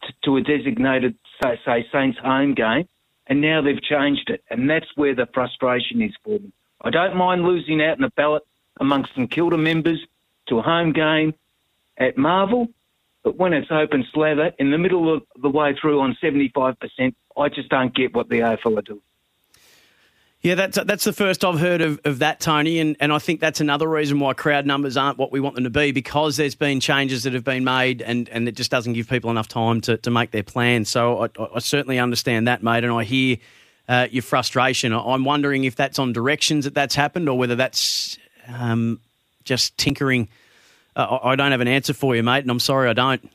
to, 0.03 0.13
to 0.25 0.37
a 0.37 0.43
designated, 0.43 1.17
say, 1.43 1.59
say, 1.65 1.87
Saints 1.91 2.19
home 2.19 2.55
game, 2.55 2.87
and 3.29 3.41
now 3.41 3.61
they've 3.63 3.83
changed 3.83 4.31
it. 4.31 4.43
And 4.51 4.69
that's 4.69 4.87
where 4.97 5.15
the 5.15 5.29
frustration 5.33 6.03
is 6.03 6.13
for 6.25 6.39
me. 6.39 6.53
I 6.81 6.91
don't 6.91 7.17
mind 7.17 7.43
losing 7.43 7.83
out 7.83 7.99
in 7.99 8.05
a 8.05 8.11
ballot 8.11 8.43
amongst 8.81 9.11
St 9.15 9.31
Kilda 9.31 9.59
members 9.59 10.01
to 10.49 10.59
a 10.59 10.63
home 10.63 10.93
game 10.93 11.35
at 11.99 12.17
Marvel, 12.17 12.69
but 13.25 13.37
when 13.37 13.53
it's 13.53 13.71
open 13.71 14.07
slather 14.13 14.53
in 14.59 14.71
the 14.71 14.79
middle 14.79 15.13
of 15.13 15.23
the 15.41 15.51
way 15.51 15.75
through 15.81 16.01
on 16.01 16.17
75%, 16.23 17.15
I 17.37 17.49
just 17.49 17.69
don't 17.69 17.95
get 17.95 18.15
what 18.15 18.29
the 18.29 18.41
AFL 18.41 18.79
are 18.79 18.83
doing. 18.83 19.01
Yeah, 20.41 20.55
that's 20.55 20.79
that's 20.85 21.03
the 21.03 21.13
first 21.13 21.45
I've 21.45 21.59
heard 21.59 21.81
of, 21.81 22.01
of 22.05 22.21
that, 22.21 22.39
Tony, 22.39 22.79
and, 22.79 22.97
and 23.01 23.13
I 23.13 23.19
think 23.19 23.41
that's 23.41 23.61
another 23.61 23.89
reason 23.89 24.21
why 24.21 24.35
crowd 24.35 24.67
numbers 24.67 24.97
aren't 24.97 25.19
what 25.19 25.33
we 25.33 25.41
want 25.41 25.57
them 25.57 25.65
to 25.65 25.71
be 25.71 25.91
because 25.91 26.37
there's 26.37 26.55
been 26.55 26.79
changes 26.79 27.25
that 27.25 27.33
have 27.33 27.43
been 27.43 27.65
made 27.65 28.03
and, 28.03 28.29
and 28.29 28.47
it 28.47 28.55
just 28.55 28.71
doesn't 28.71 28.93
give 28.93 29.09
people 29.09 29.31
enough 29.33 29.49
time 29.49 29.81
to, 29.81 29.97
to 29.97 30.13
make 30.13 30.31
their 30.31 30.45
plans. 30.45 30.91
So 30.91 31.25
I, 31.25 31.29
I 31.57 31.59
certainly 31.59 31.99
understand 31.99 32.47
that, 32.47 32.63
mate, 32.63 32.85
and 32.85 32.93
I 32.93 33.03
hear 33.03 33.39
uh, 33.89 34.07
your 34.13 34.23
frustration. 34.23 34.93
I'm 34.93 35.25
wondering 35.25 35.65
if 35.65 35.75
that's 35.75 35.99
on 35.99 36.13
directions 36.13 36.67
that 36.67 36.75
that's 36.75 36.95
happened 36.95 37.29
or 37.29 37.37
whether 37.37 37.57
that's 37.57 38.17
um, 38.47 39.01
just 39.43 39.77
tinkering. 39.77 40.29
Uh, 40.95 41.19
I 41.21 41.35
don't 41.35 41.51
have 41.51 41.61
an 41.61 41.69
answer 41.69 41.95
for 41.95 42.15
you, 42.15 42.23
mate, 42.23 42.41
and 42.41 42.51
I'm 42.51 42.61
sorry 42.61 42.89
I 42.89 42.93
don't. 42.93 43.29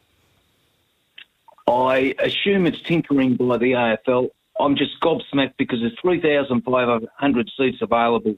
I 1.67 2.15
assume 2.19 2.65
it's 2.65 2.81
tinkering 2.81 3.35
by 3.35 3.57
the 3.57 3.71
AFL. 3.73 4.29
I'm 4.63 4.75
just 4.75 4.99
gobsmacked 5.01 5.57
because 5.57 5.79
there's 5.81 5.97
3,500 6.01 7.51
seats 7.57 7.77
available 7.81 8.35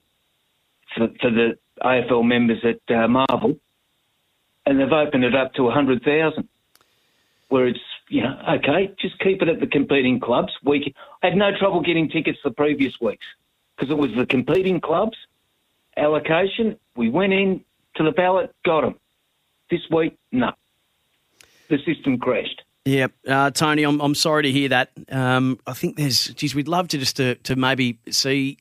for, 0.95 1.07
for 1.21 1.29
the 1.29 1.57
AFL 1.83 2.25
members 2.25 2.63
at 2.63 2.95
uh, 2.95 3.07
Marvel, 3.07 3.57
and 4.65 4.79
they've 4.79 4.91
opened 4.91 5.23
it 5.23 5.35
up 5.35 5.53
to 5.53 5.63
100,000. 5.63 6.47
Where 7.49 7.67
it's, 7.67 7.79
you 8.09 8.23
know, 8.23 8.41
okay, 8.57 8.91
just 8.99 9.19
keep 9.19 9.43
it 9.43 9.47
at 9.47 9.59
the 9.59 9.67
competing 9.67 10.19
clubs. 10.19 10.51
We 10.63 10.95
I 11.21 11.27
had 11.27 11.37
no 11.37 11.51
trouble 11.55 11.81
getting 11.81 12.09
tickets 12.09 12.39
the 12.43 12.49
previous 12.49 12.99
weeks 12.99 13.25
because 13.75 13.91
it 13.91 13.97
was 13.97 14.11
the 14.15 14.25
competing 14.25 14.81
clubs 14.81 15.15
allocation. 15.95 16.77
We 16.95 17.09
went 17.09 17.33
in 17.33 17.63
to 17.95 18.03
the 18.03 18.11
ballot, 18.11 18.53
got 18.65 18.81
them. 18.81 18.95
This 19.69 19.81
week, 19.91 20.17
no. 20.31 20.53
The 21.69 21.77
system 21.85 22.17
crashed. 22.17 22.61
Yeah, 22.85 23.07
uh, 23.27 23.49
Tony, 23.49 23.83
I'm, 23.83 23.99
I'm 23.99 24.13
sorry 24.13 24.43
to 24.43 24.51
hear 24.51 24.69
that. 24.69 24.91
Um, 25.09 25.59
I 25.65 25.73
think 25.73 25.97
there's, 25.97 26.27
geez, 26.27 26.53
we'd 26.53 26.67
love 26.67 26.87
to 26.89 26.99
just 26.99 27.17
to, 27.17 27.33
to 27.35 27.55
maybe 27.55 27.97
see 28.11 28.59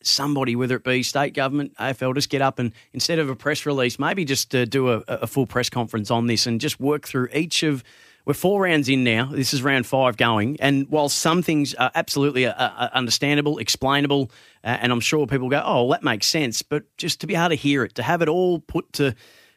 somebody, 0.00 0.54
whether 0.54 0.76
it 0.76 0.84
be 0.84 1.02
state 1.02 1.34
government, 1.34 1.74
AFL, 1.76 2.14
just 2.14 2.30
get 2.30 2.40
up 2.40 2.60
and 2.60 2.72
instead 2.92 3.18
of 3.18 3.28
a 3.28 3.34
press 3.34 3.66
release, 3.66 3.98
maybe 3.98 4.24
just 4.24 4.54
uh, 4.54 4.64
do 4.64 4.92
a, 4.92 5.02
a 5.08 5.26
full 5.26 5.46
press 5.46 5.68
conference 5.68 6.10
on 6.10 6.28
this 6.28 6.46
and 6.46 6.60
just 6.60 6.78
work 6.78 7.06
through 7.06 7.28
each 7.34 7.62
of. 7.64 7.82
We're 8.26 8.32
four 8.32 8.62
rounds 8.62 8.88
in 8.88 9.04
now. 9.04 9.26
This 9.26 9.52
is 9.52 9.62
round 9.62 9.86
five 9.86 10.16
going, 10.16 10.56
and 10.58 10.88
while 10.88 11.10
some 11.10 11.42
things 11.42 11.74
are 11.74 11.90
absolutely 11.94 12.46
uh, 12.46 12.54
uh, 12.54 12.88
understandable, 12.94 13.58
explainable, 13.58 14.30
uh, 14.62 14.78
and 14.80 14.92
I'm 14.92 15.00
sure 15.00 15.26
people 15.26 15.50
go, 15.50 15.62
"Oh, 15.62 15.82
well, 15.82 15.88
that 15.88 16.02
makes 16.02 16.26
sense," 16.26 16.62
but 16.62 16.84
just 16.96 17.20
to 17.20 17.26
be 17.26 17.34
able 17.34 17.50
to 17.50 17.54
hear 17.54 17.84
it, 17.84 17.96
to 17.96 18.02
have 18.02 18.22
it 18.22 18.28
all 18.30 18.60
put 18.60 18.90
to 18.94 19.14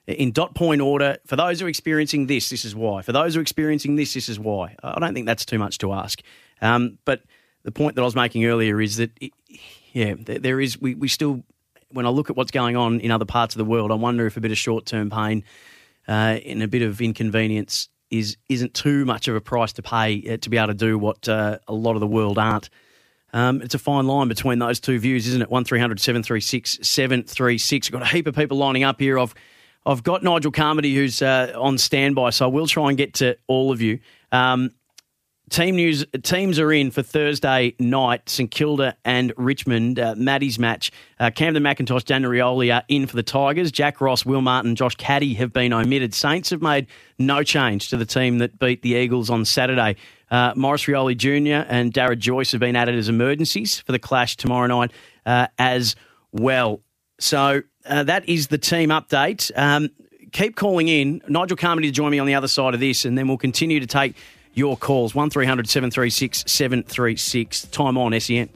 in 0.08 0.32
dot 0.32 0.56
point 0.56 0.82
order. 0.82 1.18
For 1.26 1.36
those 1.36 1.60
who 1.60 1.66
are 1.66 1.70
experiencing 1.70 2.28
this, 2.28 2.50
this 2.50 2.66
is 2.66 2.76
why. 2.76 3.02
For 3.02 3.12
those 3.12 3.34
who 3.34 3.40
are 3.40 3.42
experiencing 3.42 3.96
this, 3.96 4.14
this 4.14 4.30
is 4.30 4.40
why. 4.40 4.76
I 4.82 5.00
don't 5.00 5.14
think 5.14 5.26
that's 5.26 5.46
too 5.46 5.60
much 5.60 5.78
to 5.80 5.94
ask. 5.94 6.22
Um, 6.62 6.98
but 7.06 7.22
the 7.64 7.72
point 7.72 7.96
that 7.96 8.02
I 8.02 8.06
was 8.06 8.16
making 8.16 8.46
earlier 8.46 8.82
is 8.82 8.98
that, 8.98 9.12
it, 9.20 9.34
yeah, 9.92 10.16
there, 10.18 10.40
there 10.40 10.62
is, 10.62 10.80
we, 10.80 10.96
we 10.96 11.08
still, 11.08 11.44
when 11.90 12.06
I 12.06 12.10
look 12.10 12.30
at 12.30 12.38
what's 12.38 12.52
going 12.52 12.78
on 12.78 13.02
in 13.02 13.12
other 13.12 13.26
parts 13.26 13.56
of 13.56 13.60
the 13.60 13.66
world, 13.66 13.92
I 13.92 13.96
wonder 13.96 14.26
if 14.26 14.38
a 14.38 14.42
bit 14.42 14.52
of 14.52 14.58
short 14.58 14.86
term 14.86 15.10
pain 15.10 15.44
uh, 16.08 16.40
and 16.46 16.64
a 16.64 16.68
bit 16.68 16.82
of 16.82 17.02
inconvenience 17.02 17.90
is, 18.10 18.38
isn't 18.48 18.74
too 18.74 19.04
much 19.04 19.28
of 19.28 19.36
a 19.36 19.42
price 19.42 19.74
to 19.74 19.84
pay 19.84 20.24
uh, 20.32 20.38
to 20.38 20.50
be 20.50 20.58
able 20.58 20.68
to 20.68 20.74
do 20.74 20.98
what 20.98 21.28
uh, 21.28 21.60
a 21.68 21.74
lot 21.74 21.96
of 21.96 22.00
the 22.00 22.08
world 22.08 22.38
aren't. 22.38 22.70
Um, 23.34 23.62
it's 23.62 23.76
a 23.76 23.80
fine 23.80 24.08
line 24.08 24.30
between 24.30 24.60
those 24.60 24.80
two 24.80 24.98
views, 25.00 25.28
isn't 25.28 25.42
it? 25.42 25.52
1300 25.52 26.00
736 26.00 26.80
736. 26.82 27.92
We've 27.92 28.00
got 28.00 28.10
a 28.10 28.14
heap 28.14 28.26
of 28.26 28.36
people 28.36 28.58
lining 28.58 28.84
up 28.84 29.02
here. 29.02 29.20
I've 29.20 29.36
I've 29.88 30.04
got 30.04 30.22
Nigel 30.22 30.52
Carmody 30.52 30.94
who's 30.94 31.22
uh, 31.22 31.54
on 31.56 31.78
standby, 31.78 32.32
so 32.32 32.46
I 32.46 32.50
will 32.50 32.68
try 32.68 32.90
and 32.90 32.98
get 32.98 33.14
to 33.16 33.38
all 33.48 33.72
of 33.72 33.82
you. 33.82 34.00
Um, 34.34 34.72
team 35.50 35.78
news 35.78 36.06
teams 36.24 36.60
are 36.60 36.74
in 36.74 36.92
for 36.92 37.02
Thursday 37.02 37.74
night. 37.80 38.30
St 38.30 38.52
Kilda 38.52 38.98
and 39.06 39.34
Richmond. 39.38 39.98
Uh, 39.98 40.14
Maddie's 40.18 40.60
match. 40.60 40.92
Uh, 41.22 41.30
Kamdyn 41.30 41.62
McIntosh, 41.62 42.04
Daniel 42.04 42.32
Rioli 42.32 42.76
are 42.76 42.84
in 42.90 43.08
for 43.08 43.16
the 43.16 43.24
Tigers. 43.24 43.72
Jack 43.72 44.02
Ross, 44.02 44.26
Will 44.26 44.42
Martin, 44.42 44.76
Josh 44.76 44.96
Caddy 44.96 45.34
have 45.36 45.54
been 45.54 45.72
omitted. 45.72 46.14
Saints 46.14 46.50
have 46.50 46.62
made 46.62 46.88
no 47.18 47.42
change 47.42 47.90
to 47.90 47.96
the 47.98 48.06
team 48.06 48.40
that 48.40 48.60
beat 48.60 48.82
the 48.82 48.96
Eagles 48.96 49.30
on 49.30 49.46
Saturday. 49.46 49.96
Uh, 50.30 50.52
Maurice 50.58 50.84
Rioli 50.84 51.16
Jr. 51.16 51.66
and 51.70 51.94
Darragh 51.94 52.20
Joyce 52.20 52.52
have 52.52 52.60
been 52.60 52.76
added 52.76 52.96
as 52.96 53.08
emergencies 53.08 53.80
for 53.80 53.94
the 53.94 54.00
clash 54.00 54.36
tomorrow 54.36 54.68
night 54.68 54.92
uh, 55.26 55.48
as 55.58 55.96
well. 56.34 56.82
So 57.20 57.62
uh, 57.86 58.04
that 58.04 58.28
is 58.28 58.48
the 58.48 58.58
team 58.58 58.90
update. 58.90 59.52
Um, 59.56 59.90
keep 60.32 60.56
calling 60.56 60.88
in. 60.88 61.22
Nigel 61.28 61.58
Carmody 61.58 61.88
to 61.88 61.94
join 61.94 62.12
me 62.12 62.20
on 62.20 62.28
the 62.28 62.36
other 62.36 62.48
side 62.48 62.74
of 62.74 62.80
this, 62.80 63.06
and 63.06 63.18
then 63.18 63.28
we'll 63.28 63.38
continue 63.38 63.80
to 63.80 63.88
take 63.88 64.16
your 64.54 64.78
calls. 64.78 65.16
1300 65.16 65.68
736 65.68 66.44
736. 66.48 67.62
Time 67.68 67.98
on 67.98 68.20
SEN. 68.20 68.50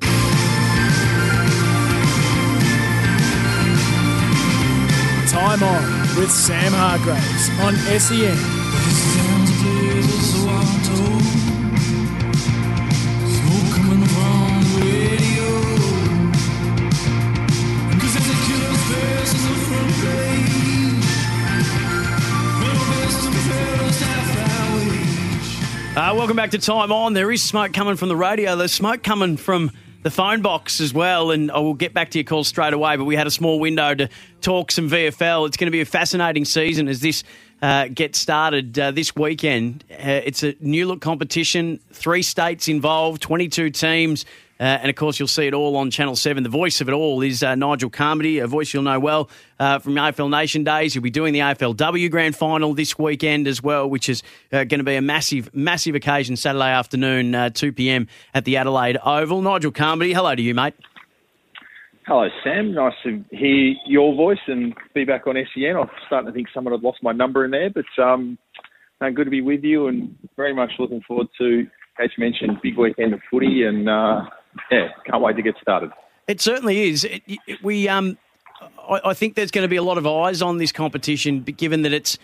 Time 5.28 5.64
on 5.64 6.18
with 6.18 6.30
Sam 6.30 6.74
Hargreaves 6.74 7.50
on 7.62 7.76
SEN. 8.00 8.61
Uh, 25.94 26.14
welcome 26.16 26.38
back 26.38 26.52
to 26.52 26.58
Time 26.58 26.90
On. 26.94 27.14
There 27.14 27.30
is 27.34 27.44
smoke 27.44 27.74
coming 27.74 27.98
from 27.98 28.08
the 28.08 28.16
radio. 28.16 28.56
There's 28.56 28.72
smoke 28.72 29.04
coming 29.04 29.36
from 29.36 29.72
the 30.04 30.10
phone 30.10 30.42
box 30.42 30.80
as 30.80 30.94
well, 30.94 31.32
and 31.32 31.52
I 31.52 31.60
will 31.60 31.74
get 31.74 31.94
back 31.94 32.12
to 32.12 32.18
your 32.18 32.24
calls 32.24 32.48
straight 32.48 32.72
away. 32.72 32.96
But 32.96 33.04
we 33.04 33.18
had 33.18 33.28
a 33.28 33.32
small 33.32 33.60
window 33.60 33.94
to 33.96 34.10
talk 34.40 34.72
some 34.72 34.90
VFL. 34.90 35.48
It's 35.48 35.58
going 35.58 35.68
to 35.68 35.72
be 35.72 35.82
a 35.82 35.86
fascinating 35.86 36.46
season 36.46 36.88
as 36.88 37.02
this 37.02 37.26
uh, 37.62 37.90
gets 37.90 38.20
started 38.20 38.80
uh, 38.80 38.92
this 38.92 39.18
weekend. 39.18 39.84
Uh, 39.92 40.22
it's 40.24 40.44
a 40.44 40.56
new 40.62 40.88
look 40.88 41.02
competition, 41.02 41.82
three 41.92 42.24
states 42.24 42.70
involved, 42.70 43.22
22 43.22 43.70
teams. 43.72 44.26
Uh, 44.62 44.78
and 44.82 44.92
of 44.92 44.96
course, 44.96 45.18
you'll 45.18 45.28
see 45.28 45.48
it 45.48 45.56
all 45.56 45.76
on 45.76 45.90
Channel 45.90 46.16
7. 46.16 46.44
The 46.44 46.50
voice 46.50 46.82
of 46.82 46.88
it 46.88 46.92
all 46.92 47.24
is 47.24 47.42
uh, 47.42 47.56
Nigel 47.56 47.90
Carmody, 47.90 48.38
a 48.38 48.46
voice 48.46 48.72
you'll 48.76 48.84
know 48.84 49.00
well 49.00 49.28
uh, 49.60 49.80
from 49.80 49.96
AFL 49.96 50.30
Nation 50.30 50.64
days. 50.64 50.94
He'll 50.94 51.02
be 51.02 51.10
doing 51.10 51.34
the 51.34 51.40
AFLW 51.40 52.12
Grand 52.12 52.36
Final 52.36 52.76
this 52.76 53.00
weekend 53.00 53.48
as 53.48 53.64
well, 53.64 53.90
which 53.90 54.08
is 54.08 54.22
going 54.52 54.70
to 54.70 54.84
be 54.84 54.96
a 54.96 55.02
massive, 55.02 55.50
massive 55.56 55.96
occasion 55.96 56.36
Saturday 56.36 56.70
afternoon, 56.70 57.34
uh, 57.34 57.50
2 57.50 57.72
p.m. 57.72 58.08
at 58.36 58.46
the 58.46 58.58
Adelaide 58.58 59.00
Oval. 59.04 59.42
Nigel 59.42 59.72
Carmody, 59.72 60.14
hello 60.14 60.36
to 60.36 60.42
you, 60.44 60.54
mate. 60.54 60.76
Hello, 62.06 62.30
Sam. 62.44 62.76
Nice 62.76 62.94
to 63.04 63.26
hear 63.32 63.74
your 63.88 64.14
voice 64.16 64.38
and 64.46 64.76
be 64.94 65.06
back 65.06 65.26
on 65.26 65.38
SEN. 65.56 65.76
I'm 65.76 65.90
starting 66.06 66.28
to 66.28 66.34
think 66.34 66.50
someone 66.54 66.74
had 66.74 66.84
lost 66.84 67.00
my 67.02 67.14
number 67.14 67.46
in 67.46 67.52
there, 67.52 67.72
but 67.72 67.86
um, 68.00 68.38
no, 69.02 69.12
good 69.12 69.26
to 69.26 69.32
be 69.32 69.42
with 69.42 69.64
you 69.64 69.88
and 69.88 70.16
very 70.36 70.54
much 70.54 70.72
looking 70.78 71.02
forward 71.08 71.30
to, 71.40 71.66
as 72.00 72.12
you 72.16 72.24
mentioned, 72.24 72.60
big 72.62 72.78
weekend 72.78 73.16
of 73.16 73.22
footy 73.32 73.64
and 73.64 73.90
uh, 73.90 74.22
yeah, 74.72 74.90
can't 75.06 75.22
wait 75.22 75.36
to 75.36 75.42
get 75.42 75.56
started. 75.62 75.92
It 76.28 76.42
certainly 76.42 76.90
is. 76.90 77.04
It, 77.04 77.24
it, 77.28 77.64
we, 77.64 77.88
um, 77.90 78.18
I, 78.90 79.02
I 79.06 79.14
think 79.14 79.36
there's 79.36 79.52
going 79.52 79.64
to 79.64 79.70
be 79.70 79.76
a 79.76 79.84
lot 79.84 79.98
of 79.98 80.06
eyes 80.08 80.42
on 80.42 80.58
this 80.58 80.72
competition, 80.72 81.42
given 81.44 81.82
that 81.84 81.94
it's 81.94 82.18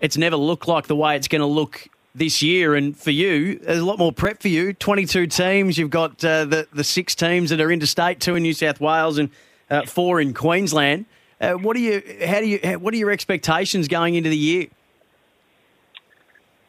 it's 0.00 0.16
never 0.16 0.36
looked 0.36 0.66
like 0.66 0.88
the 0.88 0.96
way 0.96 1.16
it's 1.16 1.28
going 1.28 1.40
to 1.40 1.46
look 1.46 1.88
this 2.14 2.42
year. 2.42 2.74
And 2.74 2.96
for 2.96 3.10
you, 3.10 3.58
there's 3.60 3.78
a 3.78 3.84
lot 3.84 3.98
more 3.98 4.12
prep 4.12 4.42
for 4.42 4.48
you. 4.48 4.72
22 4.72 5.28
teams. 5.28 5.78
You've 5.78 5.90
got 5.90 6.24
uh, 6.24 6.44
the 6.44 6.68
the 6.72 6.84
six 6.84 7.14
teams 7.14 7.50
that 7.50 7.60
are 7.60 7.70
interstate, 7.70 8.20
two 8.20 8.34
in 8.34 8.42
New 8.42 8.54
South 8.54 8.80
Wales 8.80 9.18
and 9.18 9.30
uh, 9.70 9.86
four 9.86 10.20
in 10.20 10.34
Queensland. 10.34 11.06
Uh, 11.40 11.54
what 11.54 11.76
are 11.76 11.80
you? 11.80 12.02
How 12.26 12.40
do 12.40 12.46
you? 12.46 12.58
What 12.78 12.94
are 12.94 12.96
your 12.96 13.10
expectations 13.10 13.88
going 13.88 14.14
into 14.14 14.30
the 14.30 14.36
year? 14.36 14.66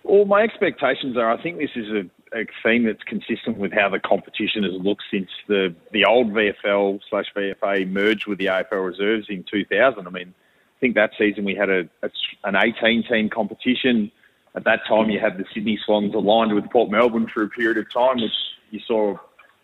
Well, 0.04 0.26
my 0.26 0.42
expectations 0.42 1.16
are 1.18 1.32
I 1.32 1.42
think 1.42 1.58
this 1.60 1.72
is 1.76 1.88
a, 1.90 2.04
a 2.34 2.46
theme 2.64 2.86
that's 2.86 3.04
consistent 3.04 3.58
with 3.58 3.72
how 3.72 3.90
the 3.90 4.00
competition 4.00 4.64
has 4.64 4.74
looked 4.74 5.04
since 5.12 5.30
the, 5.48 5.74
the 5.92 6.06
old 6.06 6.32
VFL 6.32 7.00
slash 7.10 7.26
VFA 7.36 7.90
merged 7.90 8.28
with 8.28 8.40
the 8.40 8.48
AFL 8.48 8.86
reserves 8.86 9.28
in 9.30 9.44
2000. 9.50 10.06
I 10.06 10.10
mean, 10.10 10.34
I 10.78 10.80
think 10.80 10.96
that 10.96 11.12
season 11.18 11.46
we 11.46 11.56
had 11.56 11.70
a, 11.70 11.90
a 12.02 12.10
an 12.44 12.56
18 12.56 13.04
team 13.10 13.30
competition. 13.30 14.12
At 14.56 14.66
that 14.66 14.82
time, 14.88 15.10
you 15.10 15.20
had 15.20 15.38
the 15.38 15.46
Sydney 15.54 15.80
Swans 15.84 16.14
aligned 16.14 16.54
with 16.54 16.70
Port 16.70 16.92
Melbourne 16.92 17.28
for 17.34 17.44
a 17.44 17.50
period 17.50 17.78
of 17.78 17.92
time, 17.92 18.18
which 18.22 18.32
you 18.70 18.80
saw, 18.86 19.12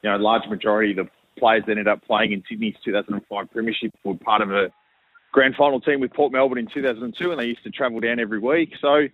you 0.02 0.10
know, 0.10 0.16
a 0.16 0.18
large 0.18 0.48
majority 0.48 0.92
of 0.92 1.06
the 1.06 1.10
players 1.38 1.64
that 1.66 1.72
ended 1.72 1.88
up 1.88 2.04
playing 2.06 2.32
in 2.32 2.44
Sydney's 2.50 2.76
2005 2.84 3.52
Premiership 3.52 3.92
were 4.04 4.16
part 4.16 4.42
of 4.42 4.52
a 4.52 4.72
grand 5.32 5.56
final 5.56 5.80
team 5.80 6.00
with 6.00 6.14
Port 6.14 6.32
Melbourne 6.32 6.58
in 6.58 6.68
2002, 6.68 7.32
and 7.32 7.40
they 7.40 7.46
used 7.46 7.64
to 7.64 7.70
travel 7.70 8.00
down 8.00 8.20
every 8.20 8.40
week. 8.40 8.74
So 8.82 9.08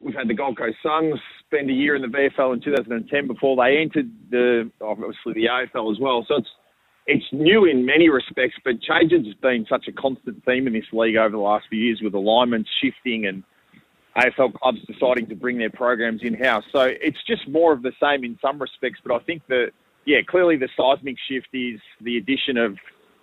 we've 0.00 0.14
had 0.14 0.28
the 0.28 0.34
Gold 0.34 0.58
Coast 0.58 0.76
Suns 0.82 1.20
spend 1.46 1.70
a 1.70 1.72
year 1.72 1.94
in 1.94 2.02
the 2.02 2.08
VFL 2.08 2.54
in 2.54 2.60
2010 2.60 3.26
before 3.26 3.56
they 3.56 3.78
entered 3.78 4.10
the 4.30 4.70
obviously 4.80 5.34
the 5.34 5.46
AFL 5.46 5.92
as 5.92 6.00
well. 6.00 6.24
So 6.26 6.36
it's 6.36 6.48
it's 7.06 7.24
new 7.32 7.64
in 7.64 7.86
many 7.86 8.08
respects, 8.08 8.56
but 8.64 8.80
change 8.80 9.12
has 9.12 9.34
been 9.42 9.66
such 9.68 9.88
a 9.88 9.92
constant 9.92 10.44
theme 10.44 10.66
in 10.66 10.72
this 10.72 10.84
league 10.92 11.16
over 11.16 11.30
the 11.30 11.38
last 11.38 11.66
few 11.68 11.80
years 11.80 12.00
with 12.02 12.14
alignments 12.14 12.70
shifting 12.82 13.26
and 13.26 13.42
AFL 14.16 14.54
clubs 14.54 14.78
deciding 14.86 15.26
to 15.28 15.34
bring 15.34 15.58
their 15.58 15.70
programs 15.70 16.20
in 16.22 16.34
house. 16.34 16.64
So 16.72 16.82
it's 16.82 17.18
just 17.26 17.48
more 17.48 17.72
of 17.72 17.82
the 17.82 17.92
same 18.00 18.24
in 18.24 18.38
some 18.40 18.60
respects, 18.60 19.00
but 19.04 19.14
I 19.14 19.18
think 19.24 19.42
that 19.48 19.70
yeah, 20.06 20.18
clearly 20.28 20.56
the 20.56 20.68
seismic 20.76 21.16
shift 21.28 21.48
is 21.52 21.80
the 22.00 22.16
addition 22.16 22.56
of 22.56 22.76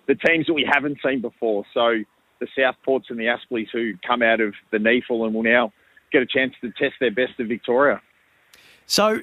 the 0.06 0.14
teams 0.14 0.46
that 0.46 0.54
we 0.54 0.68
haven't 0.70 0.98
seen 1.04 1.20
before. 1.20 1.64
So 1.74 2.02
the 2.40 2.46
Southports 2.58 3.10
and 3.10 3.18
the 3.18 3.26
Aspleys 3.26 3.68
who 3.72 3.92
come 4.06 4.22
out 4.22 4.40
of 4.40 4.54
the 4.70 4.78
NEAFL 4.78 5.26
and 5.26 5.34
will 5.34 5.42
now 5.42 5.72
get 6.12 6.22
a 6.22 6.26
chance 6.26 6.54
to 6.60 6.70
test 6.72 6.94
their 7.00 7.10
best 7.10 7.32
at 7.38 7.46
Victoria. 7.46 8.00
So, 8.86 9.20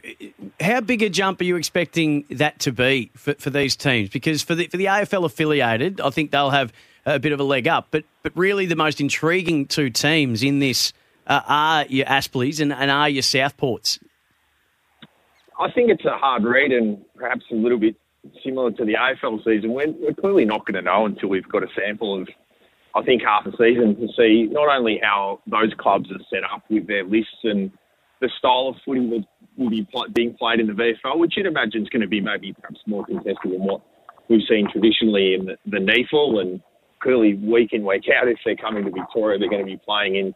how 0.60 0.82
big 0.82 1.02
a 1.02 1.10
jump 1.10 1.42
are 1.42 1.44
you 1.44 1.56
expecting 1.56 2.26
that 2.30 2.60
to 2.60 2.72
be 2.72 3.10
for, 3.16 3.34
for 3.36 3.50
these 3.50 3.76
teams? 3.76 4.10
Because 4.10 4.44
for 4.44 4.54
the 4.54 4.68
for 4.68 4.78
the 4.78 4.86
AFL 4.86 5.26
affiliated, 5.26 6.00
I 6.00 6.12
think 6.12 6.32
they'll 6.32 6.52
have 6.52 6.72
a 7.06 7.18
bit 7.18 7.32
of 7.32 7.40
a 7.40 7.44
leg 7.44 7.68
up. 7.68 7.88
But 7.90 8.04
but 8.22 8.32
really, 8.36 8.68
the 8.68 8.76
most 8.76 9.02
intriguing 9.02 9.66
two 9.66 9.90
teams 9.90 10.44
in 10.44 10.60
this 10.60 10.94
uh, 11.28 11.42
are 11.48 11.86
your 11.88 12.06
Aspleys 12.06 12.60
and, 12.60 12.72
and 12.72 12.92
are 12.92 13.10
your 13.10 13.24
Southports. 13.24 14.00
I 15.60 15.72
think 15.72 15.90
it's 15.90 16.06
a 16.06 16.18
hard 16.18 16.44
read 16.44 16.72
and 16.72 17.04
perhaps 17.16 17.46
a 17.52 17.56
little 17.56 17.80
bit 17.80 17.96
similar 18.44 18.72
to 18.72 18.86
the 18.86 18.94
AFL 18.94 19.44
season. 19.44 19.74
We're, 19.74 19.92
we're 19.92 20.14
clearly 20.14 20.46
not 20.46 20.66
going 20.66 20.76
to 20.76 20.82
know 20.82 21.06
until 21.06 21.30
we've 21.30 21.48
got 21.48 21.64
a 21.64 21.68
sample 21.76 22.22
of, 22.22 22.28
I 22.96 23.04
think, 23.04 23.22
half 23.24 23.46
a 23.46 23.52
season 23.52 23.96
to 23.98 24.08
see 24.18 24.48
not 24.50 24.74
only 24.74 25.00
how 25.04 25.42
those 25.48 25.74
clubs 25.78 26.10
are 26.12 26.24
set 26.30 26.44
up 26.44 26.64
with 26.70 26.88
their 26.88 27.04
lists 27.04 27.44
and 27.44 27.72
the 28.22 28.30
style 28.38 28.70
of 28.70 28.76
footy 28.86 29.10
that 29.10 29.26
will 29.58 29.70
be 29.70 29.88
being 30.14 30.34
played 30.36 30.60
in 30.60 30.68
the 30.68 30.74
VFL, 30.74 31.20
which 31.20 31.34
you'd 31.36 31.46
imagine 31.46 31.84
is 31.84 31.90
going 31.90 32.02
to 32.02 32.08
be 32.08 32.22
maybe 32.22 32.54
perhaps 32.54 32.80
more 32.88 33.06
contested 33.06 33.52
than 33.52 33.64
what 33.64 33.82
we've 34.30 34.48
seen 34.50 34.70
traditionally 34.72 35.34
in 35.34 35.46
the, 35.46 35.58
the 35.66 35.78
NEAFL. 35.78 36.42
And 36.42 36.62
clearly, 37.02 37.36
week 37.36 37.74
in, 37.74 37.86
week 37.86 38.06
out, 38.10 38.28
if 38.28 38.40
they're 38.46 38.56
coming 38.56 38.86
to 38.86 38.92
Victoria, 38.92 39.40
they're 39.40 39.50
going 39.50 39.66
to 39.66 39.72
be 39.72 39.80
playing 39.86 40.16
in 40.16 40.34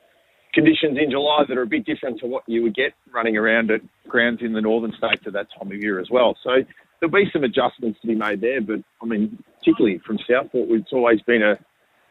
conditions 0.54 0.98
in 1.02 1.12
July 1.12 1.44
that 1.48 1.58
are 1.58 1.64
a 1.64 1.68
bit 1.68 1.86
different 1.86 2.20
to 2.20 2.28
what 2.28 2.44
you 2.48 2.64
would 2.64 2.76
get 2.76 2.94
running 3.14 3.38
around 3.38 3.72
at 3.72 3.82
grounds 4.08 4.42
in 4.42 4.54
the 4.54 4.62
northern 4.62 4.92
states 4.98 5.24
at 5.26 5.34
that 5.34 5.48
time 5.58 5.72
of 5.72 5.78
year 5.78 6.00
as 6.00 6.10
well. 6.10 6.36
So 6.44 6.64
there'll 7.00 7.14
be 7.14 7.30
some 7.32 7.44
adjustments 7.44 8.00
to 8.02 8.08
be 8.08 8.16
made 8.16 8.42
there. 8.42 8.62
But 8.62 8.80
I 9.02 9.06
mean, 9.06 9.42
particularly 9.60 10.00
from 10.06 10.18
Southport, 10.28 10.70
it's 10.72 10.92
always 10.92 11.22
been 11.22 11.44
a, 11.44 11.58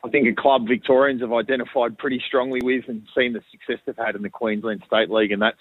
I 0.05 0.09
think, 0.11 0.29
a 0.29 0.41
club 0.41 0.69
Victorians 0.69 1.23
have 1.23 1.33
identified 1.33 1.99
pretty 1.99 2.23
strongly 2.27 2.61
with 2.63 2.89
and 2.89 3.03
seen 3.17 3.33
the 3.33 3.43
success 3.51 3.79
they've 3.85 3.97
had 3.97 4.15
in 4.15 4.23
the 4.23 4.31
Queensland 4.31 4.83
State 4.87 5.11
League, 5.11 5.33
and 5.33 5.43
that's 5.43 5.57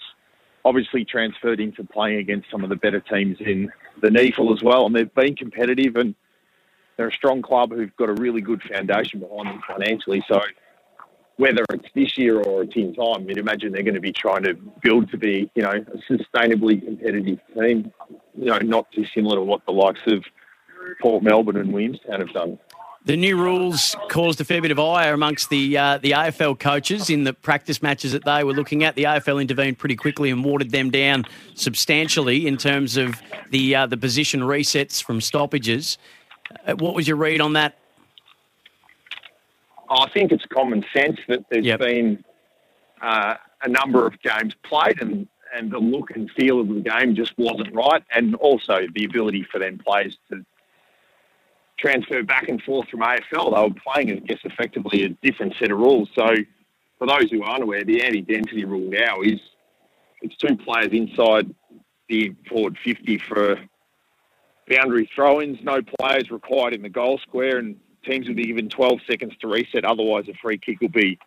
obviously 0.64 1.04
transferred 1.04 1.60
into 1.60 1.84
playing 1.84 2.18
against 2.18 2.50
some 2.50 2.62
of 2.62 2.70
the 2.70 2.76
better 2.76 3.00
teams 3.00 3.38
in 3.40 3.70
the 4.02 4.08
NEAFL 4.08 4.54
as 4.54 4.62
well. 4.62 4.86
And 4.86 4.94
they've 4.94 5.14
been 5.14 5.34
competitive 5.34 5.96
and 5.96 6.14
they're 6.96 7.08
a 7.08 7.12
strong 7.12 7.42
club 7.42 7.72
who've 7.72 7.94
got 7.96 8.10
a 8.10 8.14
really 8.14 8.40
good 8.40 8.62
foundation 8.62 9.20
behind 9.20 9.46
them 9.46 9.62
financially. 9.66 10.22
So 10.28 10.40
whether 11.36 11.64
it's 11.70 11.88
this 11.94 12.18
year 12.18 12.40
or 12.40 12.64
it's 12.64 12.74
in 12.74 12.94
time, 12.94 13.28
you'd 13.28 13.38
imagine 13.38 13.72
they're 13.72 13.82
going 13.82 13.94
to 13.94 14.00
be 14.00 14.12
trying 14.12 14.42
to 14.42 14.54
build 14.82 15.10
to 15.12 15.16
be, 15.16 15.50
you 15.54 15.62
know, 15.62 15.70
a 15.70 16.12
sustainably 16.12 16.84
competitive 16.84 17.38
team, 17.54 17.92
you 18.36 18.46
know, 18.46 18.58
not 18.58 18.90
dissimilar 18.90 19.36
to 19.36 19.42
what 19.42 19.64
the 19.64 19.72
likes 19.72 20.00
of 20.06 20.24
Port 21.00 21.22
Melbourne 21.22 21.56
and 21.56 21.72
Williamstown 21.72 22.20
have 22.20 22.32
done. 22.32 22.58
The 23.08 23.16
new 23.16 23.38
rules 23.38 23.96
caused 24.10 24.38
a 24.42 24.44
fair 24.44 24.60
bit 24.60 24.70
of 24.70 24.78
ire 24.78 25.14
amongst 25.14 25.48
the 25.48 25.78
uh, 25.78 25.96
the 25.96 26.10
AFL 26.10 26.58
coaches 26.58 27.08
in 27.08 27.24
the 27.24 27.32
practice 27.32 27.82
matches 27.82 28.12
that 28.12 28.26
they 28.26 28.44
were 28.44 28.52
looking 28.52 28.84
at. 28.84 28.96
The 28.96 29.04
AFL 29.04 29.40
intervened 29.40 29.78
pretty 29.78 29.96
quickly 29.96 30.28
and 30.28 30.44
watered 30.44 30.72
them 30.72 30.90
down 30.90 31.24
substantially 31.54 32.46
in 32.46 32.58
terms 32.58 32.98
of 32.98 33.14
the 33.50 33.74
uh, 33.74 33.86
the 33.86 33.96
position 33.96 34.40
resets 34.40 35.02
from 35.02 35.22
stoppages. 35.22 35.96
Uh, 36.66 36.74
what 36.74 36.94
was 36.94 37.08
your 37.08 37.16
read 37.16 37.40
on 37.40 37.54
that 37.54 37.78
I 39.90 40.08
think 40.10 40.30
it's 40.30 40.44
common 40.44 40.84
sense 40.92 41.18
that 41.28 41.46
there's 41.50 41.64
yep. 41.64 41.80
been 41.80 42.22
uh, 43.00 43.36
a 43.62 43.68
number 43.68 44.06
of 44.06 44.20
games 44.20 44.54
played 44.62 45.00
and, 45.00 45.26
and 45.54 45.70
the 45.70 45.78
look 45.78 46.10
and 46.10 46.30
feel 46.32 46.60
of 46.60 46.68
the 46.68 46.80
game 46.80 47.14
just 47.14 47.32
wasn't 47.38 47.74
right, 47.74 48.02
and 48.14 48.34
also 48.34 48.86
the 48.94 49.04
ability 49.04 49.46
for 49.50 49.58
them 49.58 49.78
players 49.78 50.18
to 50.30 50.44
transfer 51.78 52.22
back 52.22 52.48
and 52.48 52.62
forth 52.62 52.88
from 52.88 53.00
AFL. 53.00 53.54
They 53.54 53.62
were 53.62 53.80
playing, 53.92 54.10
I 54.10 54.14
guess, 54.16 54.40
effectively 54.44 55.04
a 55.04 55.08
different 55.08 55.54
set 55.58 55.70
of 55.70 55.78
rules. 55.78 56.08
So, 56.14 56.28
for 56.98 57.06
those 57.06 57.30
who 57.30 57.42
aren't 57.42 57.62
aware, 57.62 57.84
the 57.84 58.02
anti-density 58.02 58.64
rule 58.64 58.90
now 58.90 59.20
is 59.22 59.40
it's 60.20 60.36
two 60.36 60.56
players 60.56 60.90
inside 60.92 61.54
the 62.08 62.34
forward 62.48 62.76
50 62.82 63.18
for 63.18 63.56
boundary 64.68 65.08
throw-ins, 65.14 65.58
no 65.62 65.80
players 65.98 66.30
required 66.30 66.74
in 66.74 66.82
the 66.82 66.88
goal 66.88 67.18
square, 67.18 67.58
and 67.58 67.76
teams 68.04 68.28
will 68.28 68.34
be 68.34 68.46
given 68.46 68.68
12 68.68 69.00
seconds 69.08 69.34
to 69.40 69.48
reset. 69.48 69.84
Otherwise, 69.84 70.28
a 70.28 70.34
free 70.34 70.58
kick 70.58 70.80
will 70.80 70.88
be 70.88 71.18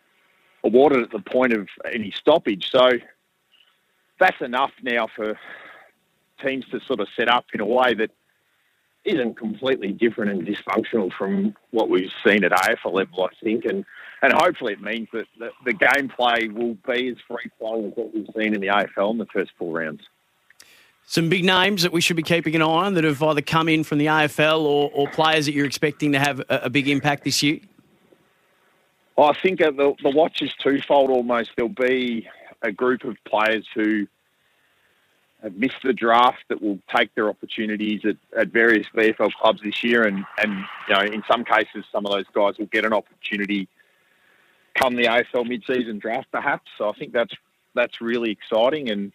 awarded 0.64 1.02
at 1.02 1.12
the 1.12 1.20
point 1.20 1.54
of 1.54 1.68
any 1.92 2.12
stoppage. 2.12 2.70
So 2.70 2.92
that's 4.20 4.42
enough 4.42 4.72
now 4.84 5.08
for 5.16 5.38
teams 6.44 6.66
to 6.72 6.80
sort 6.82 7.00
of 7.00 7.08
set 7.16 7.30
up 7.30 7.46
in 7.54 7.62
a 7.62 7.66
way 7.66 7.94
that 7.96 8.12
isn't 9.04 9.36
completely 9.36 9.92
different 9.92 10.32
and 10.32 10.48
dysfunctional 10.48 11.12
from 11.14 11.56
what 11.72 11.90
we've 11.90 12.12
seen 12.26 12.44
at 12.44 12.52
AFL 12.52 12.94
level, 12.94 13.24
I 13.24 13.44
think. 13.44 13.66
And, 13.66 13.84
and 14.22 14.34
hopefully 14.34 14.74
it 14.74 14.82
means 14.82 15.08
that 15.14 15.26
the, 15.40 15.50
the 15.66 15.74
gameplay 15.74 16.52
will 16.52 16.78
be 16.88 17.10
as 17.10 17.18
free 17.28 17.50
flowing 17.58 17.88
as 17.88 17.94
what 17.96 18.14
we've 18.14 18.30
seen 18.38 18.54
in 18.54 18.62
the 18.62 18.68
AFL 18.68 19.12
in 19.12 19.18
the 19.18 19.26
first 19.28 19.52
four 19.58 19.80
rounds. 19.80 20.02
Some 21.06 21.30
big 21.30 21.44
names 21.44 21.82
that 21.82 21.92
we 21.92 22.00
should 22.00 22.16
be 22.16 22.24
keeping 22.24 22.56
an 22.56 22.62
eye 22.62 22.66
on 22.66 22.94
that 22.94 23.04
have 23.04 23.22
either 23.22 23.42
come 23.42 23.68
in 23.68 23.84
from 23.84 23.98
the 23.98 24.06
AFL 24.06 24.62
or, 24.62 24.92
or 24.94 25.10
players 25.10 25.46
that 25.48 25.54
you're 25.54 25.66
expecting 25.66 26.12
to 26.14 26.20
have 26.20 26.40
a, 26.42 26.62
a 26.64 26.70
big 26.70 26.88
impact 26.88 27.24
this 27.24 27.42
year? 27.42 27.60
I 29.18 29.34
think 29.34 29.60
the, 29.60 29.94
the 30.02 30.10
watch 30.10 30.42
is 30.42 30.54
twofold 30.54 31.10
almost. 31.10 31.52
There'll 31.56 31.70
be 31.70 32.28
a 32.62 32.72
group 32.72 33.04
of 33.04 33.18
players 33.26 33.68
who 33.74 34.08
have 35.42 35.56
missed 35.56 35.82
the 35.84 35.94
draft 35.94 36.44
that 36.50 36.62
will 36.62 36.80
take 36.96 37.14
their 37.16 37.30
opportunities 37.30 38.02
at, 38.06 38.16
at 38.38 38.50
various 38.50 38.88
VFL 38.96 39.32
clubs 39.34 39.62
this 39.64 39.84
year, 39.84 40.04
and, 40.04 40.24
and 40.42 40.64
you 40.88 40.96
know 40.96 41.02
in 41.02 41.24
some 41.30 41.44
cases 41.44 41.86
some 41.92 42.06
of 42.06 42.12
those 42.12 42.26
guys 42.34 42.58
will 42.58 42.68
get 42.68 42.86
an 42.86 42.94
opportunity 42.94 43.68
come 44.76 44.96
the 44.96 45.04
AFL 45.04 45.48
mid-season 45.48 46.00
draft 46.00 46.28
perhaps. 46.32 46.70
So 46.78 46.90
I 46.90 46.94
think 46.94 47.12
that's 47.12 47.34
that's 47.74 48.02
really 48.02 48.32
exciting, 48.32 48.90
and 48.90 49.12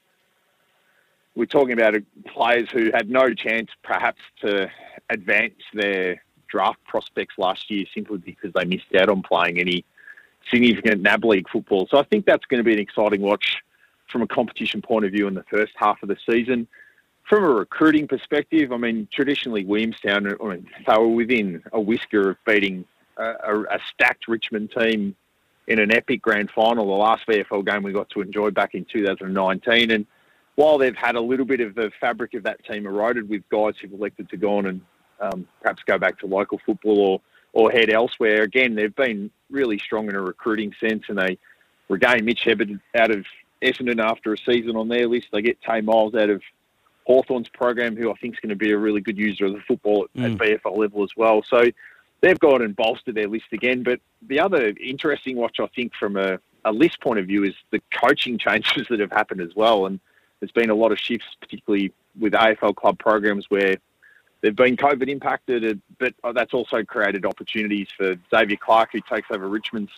we're 1.35 1.47
talking 1.47 1.73
about 1.73 1.95
players 2.27 2.69
who 2.73 2.91
had 2.93 3.11
no 3.11 3.33
chance 3.35 3.71
perhaps 3.83 4.21
to 4.41 4.71
advance 5.11 5.55
their 5.75 6.23
draft 6.49 6.83
prospects 6.85 7.35
last 7.39 7.71
year 7.71 7.85
simply 7.95 8.19
because 8.19 8.53
they 8.55 8.65
missed 8.65 8.95
out 8.99 9.09
on 9.09 9.23
playing 9.23 9.59
any 9.59 9.85
significant 10.51 11.03
NAB 11.03 11.25
League 11.25 11.49
football. 11.49 11.87
So 11.91 11.99
I 11.99 12.05
think 12.05 12.25
that's 12.25 12.45
going 12.47 12.59
to 12.59 12.65
be 12.65 12.73
an 12.73 12.79
exciting 12.79 13.21
watch 13.21 13.59
from 14.11 14.23
a 14.23 14.27
competition 14.27 14.83
point 14.83 15.05
of 15.05 15.13
view 15.13 15.27
in 15.27 15.35
the 15.35 15.45
first 15.45 15.73
half 15.77 16.03
of 16.03 16.09
the 16.09 16.17
season. 16.29 16.67
From 17.29 17.45
a 17.45 17.49
recruiting 17.49 18.07
perspective, 18.07 18.73
I 18.73 18.77
mean, 18.77 19.09
traditionally 19.13 19.65
Williamstown, 19.65 20.27
I 20.27 20.45
mean, 20.45 20.67
they 20.87 20.97
were 20.97 21.09
within 21.09 21.63
a 21.73 21.81
whisker 21.81 22.31
of 22.31 22.37
beating 22.47 22.85
a, 23.17 23.25
a, 23.25 23.63
a 23.63 23.79
stacked 23.93 24.29
Richmond 24.29 24.71
team 24.71 25.17
in 25.67 25.81
an 25.81 25.93
epic 25.93 26.23
grand 26.23 26.51
final, 26.51 26.87
the 26.87 26.93
last 26.93 27.27
VFL 27.27 27.67
game 27.67 27.83
we 27.83 27.93
got 27.93 28.09
to 28.11 28.21
enjoy 28.21 28.51
back 28.51 28.75
in 28.75 28.85
2019. 28.85 29.91
And 29.91 30.07
while 30.55 30.79
they've 30.79 30.97
had 30.97 31.17
a 31.17 31.21
little 31.21 31.47
bit 31.47 31.61
of 31.61 31.75
the 31.75 31.91
fabric 32.01 32.35
of 32.35 32.45
that 32.45 32.65
team 32.65 32.87
eroded 32.87 33.29
with 33.29 33.43
guys 33.49 33.75
who've 33.81 33.93
elected 33.93 34.29
to 34.31 34.37
go 34.37 34.59
on 34.59 34.67
and 34.67 34.81
um, 35.21 35.49
perhaps 35.61 35.83
go 35.85 35.99
back 35.99 36.19
to 36.21 36.27
local 36.27 36.61
football 36.65 36.99
or, 36.99 37.21
or 37.53 37.71
head 37.71 37.91
elsewhere, 37.91 38.43
again, 38.43 38.75
they've 38.75 38.95
been 38.95 39.31
really 39.51 39.79
strong 39.79 40.09
in 40.09 40.15
a 40.15 40.21
recruiting 40.21 40.73
sense 40.79 41.05
and 41.09 41.19
they 41.19 41.39
regain 41.89 42.25
Mitch 42.25 42.45
Hibberd 42.45 42.81
out 42.95 43.11
of 43.11 43.25
Essendon 43.63 44.03
after 44.03 44.33
a 44.33 44.39
season 44.39 44.77
on 44.77 44.89
their 44.89 45.07
list. 45.09 45.29
They 45.33 45.43
get 45.43 45.61
Teia 45.63 45.85
Miles 45.85 46.15
out 46.15 46.31
of 46.31 46.43
Hawthorn's 47.07 47.49
program, 47.49 47.97
who 47.97 48.11
I 48.11 48.15
think 48.15 48.35
is 48.35 48.41
going 48.41 48.51
to 48.51 48.57
be 48.57 48.73
a 48.73 48.79
really 48.79 49.01
good 49.01 49.17
user 49.17 49.47
of 49.47 49.53
the 49.53 49.61
football 49.61 50.09
at, 50.17 50.23
at 50.23 50.31
hmm. 50.33 50.37
VFL 50.37 50.77
level 50.77 51.05
as 51.05 51.11
well. 51.17 51.43
So 51.43 51.65
they've 52.21 52.39
gone 52.39 52.63
and 52.63 52.75
bolstered 52.75 53.15
their 53.15 53.29
list 53.29 53.47
again. 53.53 53.83
But 53.83 54.01
the 54.23 54.41
other 54.41 54.75
interesting 54.81 55.37
watch, 55.37 55.59
I 55.61 55.67
think, 55.69 55.95
from 55.95 56.17
a, 56.17 56.39
a 56.65 56.73
list 56.73 57.01
point 57.01 57.19
of 57.19 57.27
view, 57.27 57.45
is 57.45 57.55
the 57.71 57.81
coaching 57.93 58.39
changes 58.47 58.87
that 58.91 59.01
have 59.01 59.13
happened 59.13 59.41
as 59.41 59.55
well. 59.55 59.87
And 59.87 60.01
there's 60.41 60.53
been 60.53 60.71
a 60.71 60.75
lot 60.75 60.93
of 60.93 60.99
shifts, 60.99 61.29
particularly 61.41 61.93
with 62.19 62.33
AFL 62.33 62.75
club 62.75 62.99
programs 62.99 63.51
where 63.51 63.77
they've 64.41 64.57
been 64.57 64.77
COVID 64.77 65.09
impacted, 65.09 65.65
uh, 65.65 65.75
but 65.99 66.15
uh, 66.25 66.33
that's 66.33 66.55
also 66.55 66.83
created 66.83 67.25
opportunities 67.25 67.89
for 67.97 68.17
Xavier 68.31 68.57
Clarke, 68.57 68.93
who 68.93 69.01
takes 69.01 69.31
over 69.31 69.49
Richmond's 69.49 69.93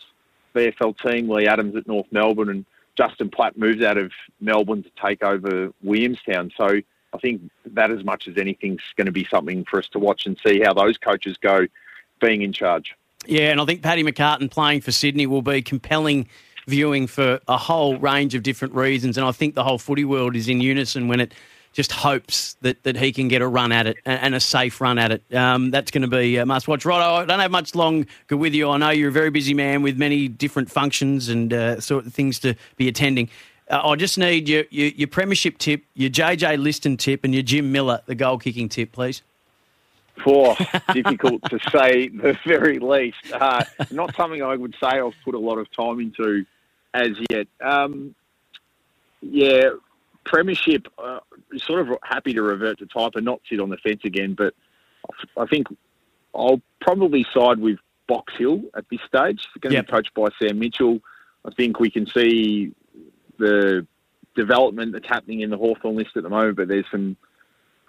VFL 0.55 0.97
team, 0.99 1.29
Leigh 1.29 1.47
Adams 1.47 1.77
at 1.77 1.87
North 1.87 2.07
Melbourne, 2.11 2.49
and 2.49 2.65
Justin 2.99 3.31
Plapp 3.31 3.57
moves 3.57 3.83
out 3.83 3.97
of 3.97 4.11
Melbourne 4.41 4.83
to 4.83 4.91
take 5.01 5.23
over 5.23 5.73
Williamstown. 5.83 6.51
So 6.57 6.81
I 7.13 7.19
think 7.19 7.41
that, 7.65 7.93
as 7.93 8.03
much 8.05 8.27
as 8.27 8.37
anything, 8.37 8.73
is 8.73 8.81
going 8.97 9.07
to 9.07 9.13
be 9.13 9.25
something 9.31 9.65
for 9.65 9.79
us 9.79 9.89
to 9.93 10.01
watch 10.01 10.27
and 10.27 10.37
see 10.45 10.61
how 10.61 10.75
those 10.75 10.99
coaches 10.99 11.37
go 11.41 11.67
being 12.21 12.43
in 12.43 12.53
charge. 12.53 12.95
Yeah, 13.25 13.51
and 13.53 13.61
I 13.61 13.65
think 13.65 13.83
Paddy 13.83 14.03
McCartin 14.03 14.51
playing 14.51 14.81
for 14.81 14.91
Sydney 14.91 15.27
will 15.27 15.43
be 15.43 15.63
compelling 15.63 16.29
viewing 16.67 17.07
for 17.07 17.41
a 17.47 17.57
whole 17.57 17.99
range 17.99 18.35
of 18.35 18.43
different 18.43 18.75
reasons. 18.75 19.17
And 19.17 19.25
I 19.25 19.33
think 19.33 19.55
the 19.55 19.65
whole 19.65 19.79
footy 19.79 20.05
world 20.05 20.35
is 20.35 20.49
in 20.49 20.61
unison 20.61 21.07
when 21.07 21.21
it 21.21 21.35
just 21.79 21.93
hopes 21.93 22.57
that, 22.61 22.83
that 22.83 22.97
he 22.97 23.13
can 23.13 23.29
get 23.29 23.41
a 23.41 23.47
run 23.47 23.71
at 23.71 23.87
it 23.87 23.99
and 24.05 24.35
a 24.35 24.41
safe 24.41 24.81
run 24.81 24.99
at 24.99 25.13
it. 25.13 25.23
Um, 25.33 25.71
that's 25.71 25.93
going 25.93 26.03
to 26.03 26.09
be 26.09 26.37
a 26.37 26.45
must 26.45 26.67
watch. 26.67 26.85
Right, 26.85 27.01
I 27.01 27.25
don't 27.25 27.39
have 27.39 27.53
much 27.53 27.73
longer 27.77 28.05
with 28.29 28.53
you. 28.53 28.69
I 28.69 28.79
know 28.79 28.91
you're 28.91 29.11
a 29.11 29.13
very 29.13 29.31
busy 29.31 29.55
man 29.55 29.83
with 29.83 29.97
many 29.97 30.27
different 30.27 30.73
functions 30.73 31.29
and 31.29 31.53
uh, 31.53 31.81
sort 31.81 32.05
of 32.05 32.13
things 32.13 32.41
to 32.41 32.57
be 32.79 32.89
attending. 32.89 33.31
Uh, 33.71 33.91
I 33.91 33.95
just 33.95 34.19
need 34.19 34.49
your, 34.49 34.65
your, 34.71 34.89
your 34.89 35.07
premiership 35.07 35.57
tip, 35.59 35.85
your 35.95 36.11
JJ 36.11 36.61
Liston 36.61 36.97
tip, 36.97 37.23
and 37.23 37.33
your 37.33 37.45
Jim 37.45 37.71
Miller, 37.71 38.01
the 38.07 38.17
goal 38.17 38.39
kicking 38.39 38.69
tip, 38.69 38.91
please. 38.91 39.23
For 40.25 40.57
difficult 40.93 41.49
to 41.49 41.61
say 41.71 42.09
the 42.09 42.37
very 42.45 42.81
least. 42.81 43.19
Uh, 43.33 43.63
not 43.93 44.17
something 44.17 44.43
I 44.43 44.57
would 44.57 44.75
say 44.83 44.99
I've 44.99 45.15
put 45.25 45.37
a 45.37 45.39
lot 45.39 45.59
of 45.59 45.71
time 45.71 46.01
into 46.01 46.45
as 46.93 47.11
yet. 47.31 47.47
Um, 47.61 48.17
yeah, 49.23 49.71
Premiership, 50.29 50.87
uh, 50.99 51.21
sort 51.57 51.81
of 51.81 51.97
happy 52.03 52.35
to 52.35 52.43
revert 52.43 52.79
to 52.79 52.87
type 52.87 53.13
and 53.17 53.25
not 53.25 53.41
sit 53.49 53.61
on 53.61 53.71
the 53.71 53.79
fence 53.79 54.03
again, 54.05 54.35
but 54.35 54.55
I 55.37 55.47
think 55.47 55.67
I'll 56.35 56.61
probably 56.81 57.25
side 57.33 57.59
with 57.59 57.79
Box 58.07 58.35
Hill 58.37 58.63
at 58.77 58.85
this 58.91 59.01
stage. 59.07 59.47
It's 59.55 59.61
going 59.61 59.71
to 59.73 59.77
Yep. 59.79 59.87
be 59.87 59.91
coached 59.91 60.15
by 60.15 60.29
Sam 60.39 60.59
Mitchell. 60.59 61.01
I 61.47 61.51
think 61.55 61.81
we 61.81 61.91
can 61.91 62.07
see 62.07 62.75
the 63.39 63.87
development 64.35 64.93
that's 64.93 65.09
happening 65.09 65.41
in 65.41 65.51
the 65.51 65.57
Hawthorn 65.57 65.97
list 65.97 66.17
at 66.17 66.23
the 66.23 66.29
moment, 66.29 66.57
but 66.57 66.69
there's 66.69 66.87
some 66.91 67.17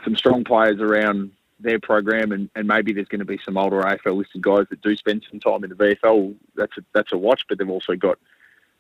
some 0.06 0.16
strong 0.16 0.46
players 0.46 0.80
around 0.80 1.32
their 1.60 1.78
program, 1.78 2.32
and, 2.32 2.50
and 2.56 2.66
maybe 2.66 2.94
there's 2.94 3.10
going 3.10 3.20
to 3.20 3.26
be 3.26 3.38
some 3.44 3.58
older 3.58 3.82
AFL 3.82 4.16
listed 4.16 4.42
guys 4.42 4.66
that 4.70 4.82
do 4.82 4.96
spend 4.96 5.26
some 5.30 5.42
time 5.42 5.62
in 5.66 5.70
the 5.70 5.76
VFL. 5.76 6.34
That's 6.56 6.78
a, 6.78 6.82
that's 6.94 7.12
a 7.12 7.18
watch, 7.18 7.42
but 7.50 7.58
they've 7.58 7.70
also 7.70 7.96
got, 7.98 8.18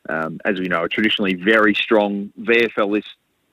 um, 0.07 0.39
as 0.45 0.59
we 0.61 0.69
know, 0.69 0.85
a 0.85 0.87
traditionally 0.89 1.33
very 1.33 1.73
strong 1.73 2.31
VFL 2.39 2.89
list. 2.89 3.09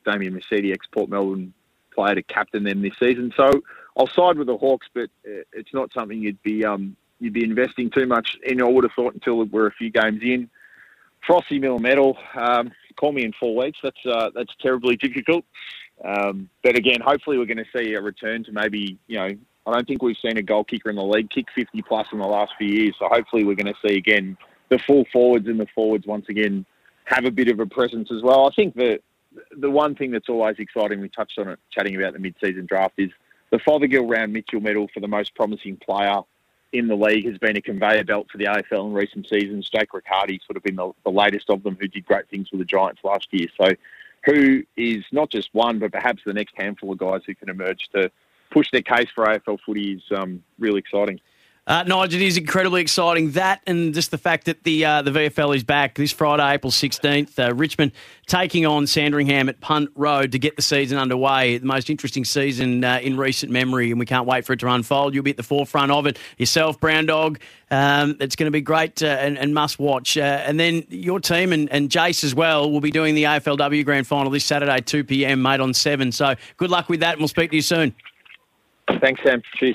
Damien 0.06 0.34
Mercedes, 0.34 0.72
ex 0.72 0.86
Port 0.92 1.10
Melbourne 1.10 1.52
player, 1.94 2.14
to 2.14 2.22
captain 2.22 2.64
them 2.64 2.82
this 2.82 2.94
season. 2.98 3.32
So 3.36 3.50
I'll 3.96 4.08
side 4.08 4.38
with 4.38 4.46
the 4.46 4.56
Hawks, 4.56 4.86
but 4.94 5.10
uh, 5.26 5.42
it's 5.52 5.72
not 5.72 5.90
something 5.92 6.18
you'd 6.18 6.42
be 6.42 6.64
um, 6.64 6.96
you'd 7.20 7.32
be 7.32 7.44
investing 7.44 7.90
too 7.90 8.06
much 8.06 8.36
in. 8.44 8.62
I 8.62 8.68
would 8.68 8.84
have 8.84 8.92
thought 8.92 9.14
until 9.14 9.44
we're 9.44 9.66
a 9.66 9.72
few 9.72 9.90
games 9.90 10.20
in. 10.22 10.50
Frosty 11.26 11.58
Mill 11.58 11.78
medal. 11.78 12.16
Um, 12.34 12.70
call 12.98 13.12
me 13.12 13.24
in 13.24 13.32
four 13.38 13.56
weeks. 13.56 13.78
That's 13.82 14.06
uh, 14.06 14.30
that's 14.34 14.52
terribly 14.60 14.96
difficult. 14.96 15.44
Um, 16.04 16.50
but 16.62 16.76
again, 16.76 17.00
hopefully 17.04 17.38
we're 17.38 17.46
going 17.46 17.56
to 17.58 17.78
see 17.78 17.94
a 17.94 18.00
return 18.00 18.44
to 18.44 18.52
maybe 18.52 18.98
you 19.06 19.18
know. 19.18 19.30
I 19.68 19.72
don't 19.72 19.84
think 19.84 20.00
we've 20.00 20.16
seen 20.24 20.36
a 20.36 20.42
goal 20.42 20.62
kicker 20.62 20.90
in 20.90 20.94
the 20.94 21.02
league 21.02 21.28
kick 21.28 21.46
50 21.52 21.82
plus 21.82 22.06
in 22.12 22.20
the 22.20 22.24
last 22.24 22.52
few 22.56 22.68
years. 22.68 22.94
So 23.00 23.08
hopefully 23.10 23.42
we're 23.42 23.56
going 23.56 23.66
to 23.66 23.88
see 23.88 23.96
again 23.96 24.38
the 24.68 24.78
full 24.78 25.04
forwards 25.12 25.48
and 25.48 25.58
the 25.58 25.66
forwards 25.74 26.06
once 26.06 26.26
again 26.28 26.64
have 27.06 27.24
a 27.24 27.32
bit 27.32 27.48
of 27.48 27.58
a 27.58 27.66
presence 27.66 28.10
as 28.12 28.22
well. 28.22 28.46
I 28.46 28.54
think 28.54 28.74
that 28.76 29.00
the 29.56 29.70
one 29.70 29.94
thing 29.94 30.10
that's 30.10 30.28
always 30.28 30.56
exciting, 30.58 31.00
we 31.00 31.08
touched 31.08 31.38
on 31.38 31.48
it 31.48 31.58
chatting 31.70 31.96
about 31.96 32.12
the 32.12 32.18
mid-season 32.18 32.66
draft, 32.66 32.94
is 32.98 33.10
the 33.50 33.58
Fothergill 33.58 34.08
Round 34.08 34.32
Mitchell 34.32 34.60
medal 34.60 34.88
for 34.92 35.00
the 35.00 35.08
most 35.08 35.34
promising 35.34 35.76
player 35.76 36.20
in 36.72 36.88
the 36.88 36.96
league 36.96 37.26
has 37.26 37.38
been 37.38 37.56
a 37.56 37.60
conveyor 37.60 38.04
belt 38.04 38.26
for 38.30 38.38
the 38.38 38.44
AFL 38.44 38.88
in 38.88 38.92
recent 38.92 39.28
seasons. 39.28 39.70
Jake 39.70 39.92
Riccardi 39.92 40.40
sort 40.46 40.56
of 40.56 40.62
been 40.62 40.76
the, 40.76 40.92
the 41.04 41.10
latest 41.10 41.48
of 41.48 41.62
them 41.62 41.76
who 41.80 41.88
did 41.88 42.04
great 42.04 42.28
things 42.28 42.50
with 42.50 42.60
the 42.60 42.64
Giants 42.64 43.02
last 43.04 43.28
year. 43.30 43.46
So 43.60 43.70
who 44.24 44.64
is 44.76 45.04
not 45.12 45.30
just 45.30 45.48
one, 45.52 45.78
but 45.78 45.92
perhaps 45.92 46.22
the 46.26 46.32
next 46.32 46.54
handful 46.56 46.92
of 46.92 46.98
guys 46.98 47.22
who 47.26 47.34
can 47.34 47.48
emerge 47.48 47.88
to 47.94 48.10
push 48.50 48.70
their 48.72 48.82
case 48.82 49.06
for 49.14 49.24
AFL 49.24 49.58
footy 49.64 49.94
is 49.94 50.02
um, 50.16 50.42
really 50.58 50.80
exciting. 50.80 51.20
Uh, 51.68 51.82
Nigel, 51.82 52.20
it 52.20 52.24
is 52.24 52.36
incredibly 52.36 52.80
exciting. 52.80 53.32
That 53.32 53.60
and 53.66 53.92
just 53.92 54.12
the 54.12 54.18
fact 54.18 54.44
that 54.44 54.62
the 54.62 54.84
uh, 54.84 55.02
the 55.02 55.10
VFL 55.10 55.56
is 55.56 55.64
back 55.64 55.96
this 55.96 56.12
Friday, 56.12 56.54
April 56.54 56.70
16th. 56.70 57.36
Uh, 57.40 57.52
Richmond 57.54 57.90
taking 58.26 58.64
on 58.64 58.86
Sandringham 58.86 59.48
at 59.48 59.60
Punt 59.60 59.90
Road 59.96 60.30
to 60.30 60.38
get 60.38 60.54
the 60.54 60.62
season 60.62 60.96
underway. 60.96 61.58
The 61.58 61.66
most 61.66 61.90
interesting 61.90 62.24
season 62.24 62.84
uh, 62.84 63.00
in 63.02 63.16
recent 63.16 63.50
memory, 63.50 63.90
and 63.90 63.98
we 63.98 64.06
can't 64.06 64.26
wait 64.26 64.44
for 64.44 64.52
it 64.52 64.60
to 64.60 64.68
unfold. 64.68 65.12
You'll 65.12 65.24
be 65.24 65.32
at 65.32 65.36
the 65.36 65.42
forefront 65.42 65.90
of 65.90 66.06
it 66.06 66.20
yourself, 66.38 66.78
Brown 66.78 67.06
Dog. 67.06 67.40
Um, 67.68 68.16
it's 68.20 68.36
going 68.36 68.46
to 68.46 68.52
be 68.52 68.60
great 68.60 69.02
uh, 69.02 69.06
and, 69.06 69.36
and 69.36 69.52
must 69.52 69.80
watch. 69.80 70.16
Uh, 70.16 70.20
and 70.20 70.60
then 70.60 70.84
your 70.88 71.18
team 71.18 71.52
and, 71.52 71.68
and 71.72 71.90
Jace 71.90 72.22
as 72.22 72.32
well 72.32 72.70
will 72.70 72.80
be 72.80 72.92
doing 72.92 73.16
the 73.16 73.24
AFLW 73.24 73.84
Grand 73.84 74.06
Final 74.06 74.30
this 74.30 74.44
Saturday, 74.44 74.80
2 74.82 75.02
p.m. 75.02 75.42
made 75.42 75.58
on 75.58 75.74
7. 75.74 76.12
So 76.12 76.36
good 76.58 76.70
luck 76.70 76.88
with 76.88 77.00
that, 77.00 77.14
and 77.14 77.20
we'll 77.22 77.28
speak 77.28 77.50
to 77.50 77.56
you 77.56 77.62
soon. 77.62 77.92
Thanks, 79.00 79.20
Sam. 79.24 79.42
Cheers. 79.56 79.74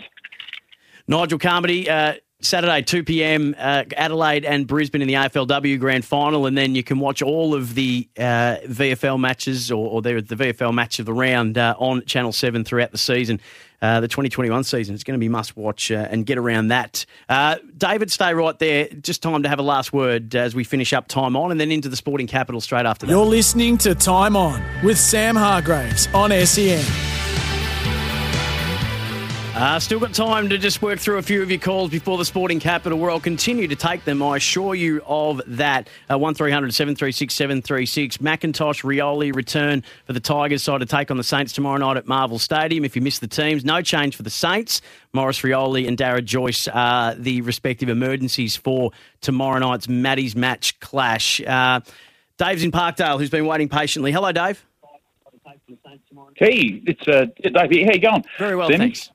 Nigel 1.12 1.39
Carmody, 1.39 1.89
uh, 1.89 2.14
Saturday, 2.39 2.82
2 2.84 3.03
p.m., 3.03 3.53
uh, 3.59 3.84
Adelaide 3.97 4.45
and 4.45 4.66
Brisbane 4.66 5.01
in 5.01 5.09
the 5.09 5.16
AFLW 5.16 5.78
Grand 5.78 6.05
Final. 6.05 6.45
And 6.45 6.57
then 6.57 6.74
you 6.74 6.84
can 6.84 6.99
watch 6.99 7.22
all 7.22 7.53
of 7.53 7.76
the 7.76 8.07
uh, 8.18 8.57
VFL 8.66 9.20
matches 9.20 9.72
or, 9.72 9.89
or 9.89 10.01
the, 10.01 10.22
the 10.22 10.36
VFL 10.36 10.74
match 10.74 10.99
of 10.99 11.05
the 11.05 11.14
round 11.14 11.57
uh, 11.57 11.76
on 11.78 12.05
Channel 12.05 12.32
7 12.32 12.64
throughout 12.64 12.93
the 12.93 12.97
season. 12.97 13.41
Uh, 13.82 13.99
the 13.99 14.07
2021 14.07 14.64
season. 14.64 14.95
It's 14.95 15.03
going 15.03 15.20
to 15.20 15.22
be 15.22 15.28
must 15.28 15.57
watch 15.57 15.91
uh, 15.91 16.07
and 16.09 16.26
get 16.26 16.38
around 16.38 16.68
that. 16.68 17.05
Uh, 17.28 17.57
David, 17.78 18.12
stay 18.12 18.34
right 18.34 18.57
there. 18.59 18.88
Just 18.88 19.22
time 19.24 19.43
to 19.43 19.49
have 19.49 19.59
a 19.59 19.64
last 19.64 19.91
word 19.91 20.34
as 20.36 20.55
we 20.55 20.64
finish 20.64 20.93
up 20.93 21.07
time 21.07 21.36
on 21.36 21.49
and 21.51 21.59
then 21.59 21.72
into 21.72 21.89
the 21.89 21.95
sporting 21.97 22.28
capital 22.28 22.62
straight 22.62 22.86
after 22.86 23.07
that. 23.07 23.12
You're 23.12 23.26
listening 23.26 23.80
to 23.80 23.95
Time 23.95 24.36
On 24.36 24.64
with 24.84 24.99
Sam 24.99 25.36
Hargreaves 25.36 26.07
on 26.14 26.30
SEN. 26.45 27.20
Uh, 29.54 29.78
still 29.78 29.99
got 29.99 30.14
time 30.14 30.47
to 30.47 30.58
just 30.58 30.82
work 30.82 30.97
through 30.97 31.18
a 31.18 31.22
few 31.22 31.41
of 31.41 31.52
your 31.52 31.60
calls 31.60 31.89
before 31.91 32.18
the 32.18 32.24
sporting 32.24 32.58
capital, 32.58 32.97
where 32.97 33.12
I'll 33.12 33.20
continue 33.20 33.68
to 33.68 33.76
take 33.76 34.06
them. 34.06 34.24
I 34.24 34.38
assure 34.38 34.76
you 34.76 35.04
of 35.06 35.41
that. 35.45 35.89
Uh, 36.10 36.18
1300 36.18 36.74
736 36.74 37.34
736. 37.34 38.18
McIntosh 38.18 38.84
Rioli 38.84 39.36
return 39.36 39.84
for 40.06 40.14
the 40.14 40.22
Tigers 40.22 40.64
side 40.64 40.80
to 40.80 40.86
take 40.86 41.12
on 41.12 41.18
the 41.18 41.24
Saints 41.24 41.52
tomorrow 41.52 41.78
night 41.78 41.97
at 41.97 42.08
Marvel 42.08 42.39
Stadium. 42.39 42.86
If 42.86 42.95
you 42.95 43.02
miss 43.02 43.20
the 43.20 43.28
teams, 43.28 43.66
no 43.66 43.82
change 43.82 44.16
for 44.16 44.24
the 44.24 44.30
Saints. 44.30 44.82
Maurice 45.12 45.41
Rioli 45.41 45.86
and 45.86 45.97
Darragh 45.97 46.26
Joyce 46.26 46.70
are 46.70 47.14
the 47.16 47.41
respective 47.41 47.89
emergencies 47.89 48.56
for 48.56 48.91
tomorrow 49.20 49.60
night's 49.60 49.89
Maddie's 49.89 50.36
match 50.36 50.80
clash. 50.80 51.41
Uh, 51.41 51.82
Dave's 52.38 52.64
in 52.64 52.72
Parkdale, 52.72 53.20
who's 53.20 53.30
been 53.30 53.45
waiting 53.45 53.68
patiently. 53.68 54.14
Hello, 54.14 54.32
Dave. 54.32 54.64
Hey, 56.38 56.82
it's 56.86 57.06
uh, 57.06 57.26
Dave. 57.43 57.86
How 57.86 57.91
you 57.93 57.99
going? 57.99 58.24
Very 58.39 58.56
well, 58.56 58.70
Sammy? 58.70 58.86
thanks. 58.86 59.12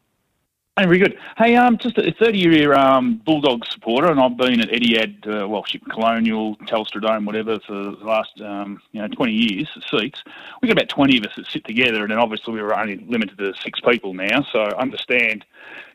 Hey, 0.78 0.84
very 0.84 0.98
good. 0.98 1.16
Hey, 1.38 1.56
um, 1.56 1.78
just 1.78 1.96
a 1.96 2.02
30-year 2.02 2.74
um, 2.74 3.22
Bulldog 3.24 3.64
supporter, 3.64 4.10
and 4.10 4.20
I've 4.20 4.36
been 4.36 4.60
at 4.60 4.68
Etihad, 4.68 5.26
uh, 5.26 5.48
well, 5.48 5.64
Ship 5.64 5.80
Colonial, 5.88 6.54
Telstra 6.66 7.00
Dome, 7.00 7.24
whatever, 7.24 7.58
for 7.60 7.72
the 7.72 8.04
last, 8.04 8.38
um, 8.42 8.78
you 8.92 9.00
know, 9.00 9.08
20 9.08 9.32
years, 9.32 9.70
seats. 9.90 10.22
We've 10.60 10.68
got 10.68 10.76
about 10.76 10.90
20 10.90 11.16
of 11.16 11.24
us 11.24 11.32
that 11.36 11.46
sit 11.46 11.64
together, 11.64 12.02
and 12.02 12.10
then 12.10 12.18
obviously 12.18 12.52
we're 12.52 12.74
only 12.74 12.98
limited 13.08 13.38
to 13.38 13.54
six 13.54 13.80
people 13.80 14.12
now, 14.12 14.42
so 14.52 14.64
I 14.64 14.78
understand, 14.78 15.46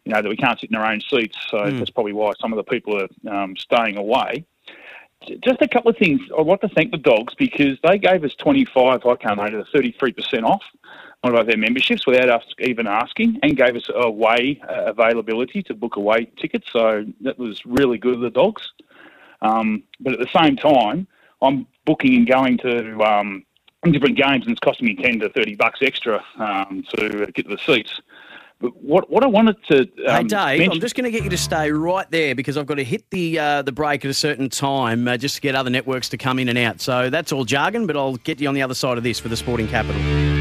you 0.04 0.14
know, 0.14 0.22
that 0.24 0.30
we 0.30 0.36
can't 0.36 0.60
sit 0.60 0.72
in 0.72 0.76
our 0.76 0.92
own 0.92 1.00
seats, 1.00 1.38
so 1.52 1.70
Hmm. 1.70 1.78
that's 1.78 1.92
probably 1.92 2.14
why 2.14 2.32
some 2.42 2.52
of 2.52 2.58
the 2.58 2.64
people 2.64 3.00
are 3.04 3.32
um, 3.32 3.56
staying 3.58 3.98
away. 3.98 4.46
Just 5.44 5.62
a 5.62 5.68
couple 5.68 5.92
of 5.92 5.98
things. 5.98 6.22
I 6.36 6.42
want 6.42 6.62
to 6.62 6.70
thank 6.70 6.90
the 6.90 6.98
dogs 6.98 7.36
because 7.36 7.78
they 7.84 8.00
gave 8.00 8.24
us 8.24 8.34
25, 8.34 9.06
I 9.06 9.16
can't 9.18 9.38
remember, 9.38 9.64
33% 9.76 10.44
off 10.44 10.64
one 11.22 11.36
of 11.36 11.46
their 11.46 11.58
memberships 11.58 12.08
without 12.08 12.30
us 12.30 12.44
even 12.60 12.88
asking 12.88 13.40
and 13.44 13.56
gave 13.56 13.76
us 13.76 13.88
a 13.94 14.10
way 14.10 14.60
uh, 14.68 14.86
availability 14.86 15.62
to 15.64 15.74
book 15.74 15.96
away 15.96 16.26
tickets. 16.40 16.68
So 16.72 17.06
that 17.22 17.38
was 17.38 17.62
really 17.66 17.98
good 17.98 18.16
of 18.16 18.22
the 18.22 18.32
dogs. 18.32 18.72
Um, 19.42 19.84
but 20.00 20.14
at 20.14 20.20
the 20.20 20.30
same 20.36 20.56
time, 20.56 21.08
I'm 21.42 21.68
booking 21.86 22.16
and 22.16 22.28
going 22.28 22.58
to 22.60 23.00
um, 23.04 23.46
different 23.86 24.18
games 24.18 24.46
and 24.46 24.52
it's 24.52 24.60
costing 24.60 24.88
me 24.88 24.96
10 24.96 25.20
to 25.20 25.30
30 25.30 25.56
bucks 25.56 25.80
extra 25.82 26.24
um, 26.38 26.84
to 26.96 27.28
get 27.34 27.48
the 27.48 27.58
seats. 27.58 28.02
But 28.60 28.76
what 28.78 29.10
what 29.10 29.24
I 29.24 29.28
wanted 29.28 29.58
to 29.70 29.80
um, 29.80 29.88
hey, 30.06 30.24
Dave, 30.24 30.60
mention- 30.60 30.74
I'm 30.74 30.80
just 30.82 30.94
going 30.94 31.06
to 31.06 31.10
get 31.12 31.24
you 31.24 31.32
to 31.32 31.38
stay 31.38 31.72
right 31.72 32.10
there 32.12 32.36
because 32.36 32.58
I've 32.58 32.68
got 32.68 32.76
to 32.76 32.84
hit 32.84 33.10
the 33.10 33.40
uh, 33.40 33.62
the 33.64 33.72
break 33.72 34.06
at 34.06 34.12
a 34.12 34.14
certain 34.14 34.50
time 34.50 35.08
uh, 35.08 35.18
just 35.18 35.36
to 35.36 35.42
get 35.42 35.56
other 35.56 35.72
networks 35.72 36.10
to 36.10 36.18
come 36.18 36.38
in 36.38 36.48
and 36.48 36.60
out. 36.60 36.80
So 36.80 37.10
that's 37.10 37.32
all 37.32 37.44
jargon, 37.44 37.88
but 37.88 37.98
I'll 37.98 38.18
get 38.18 38.40
you 38.40 38.48
on 38.48 38.54
the 38.54 38.62
other 38.62 38.76
side 38.76 39.00
of 39.00 39.04
this 39.04 39.20
for 39.20 39.30
the 39.30 39.38
Sporting 39.38 39.68
Capital. 39.68 40.41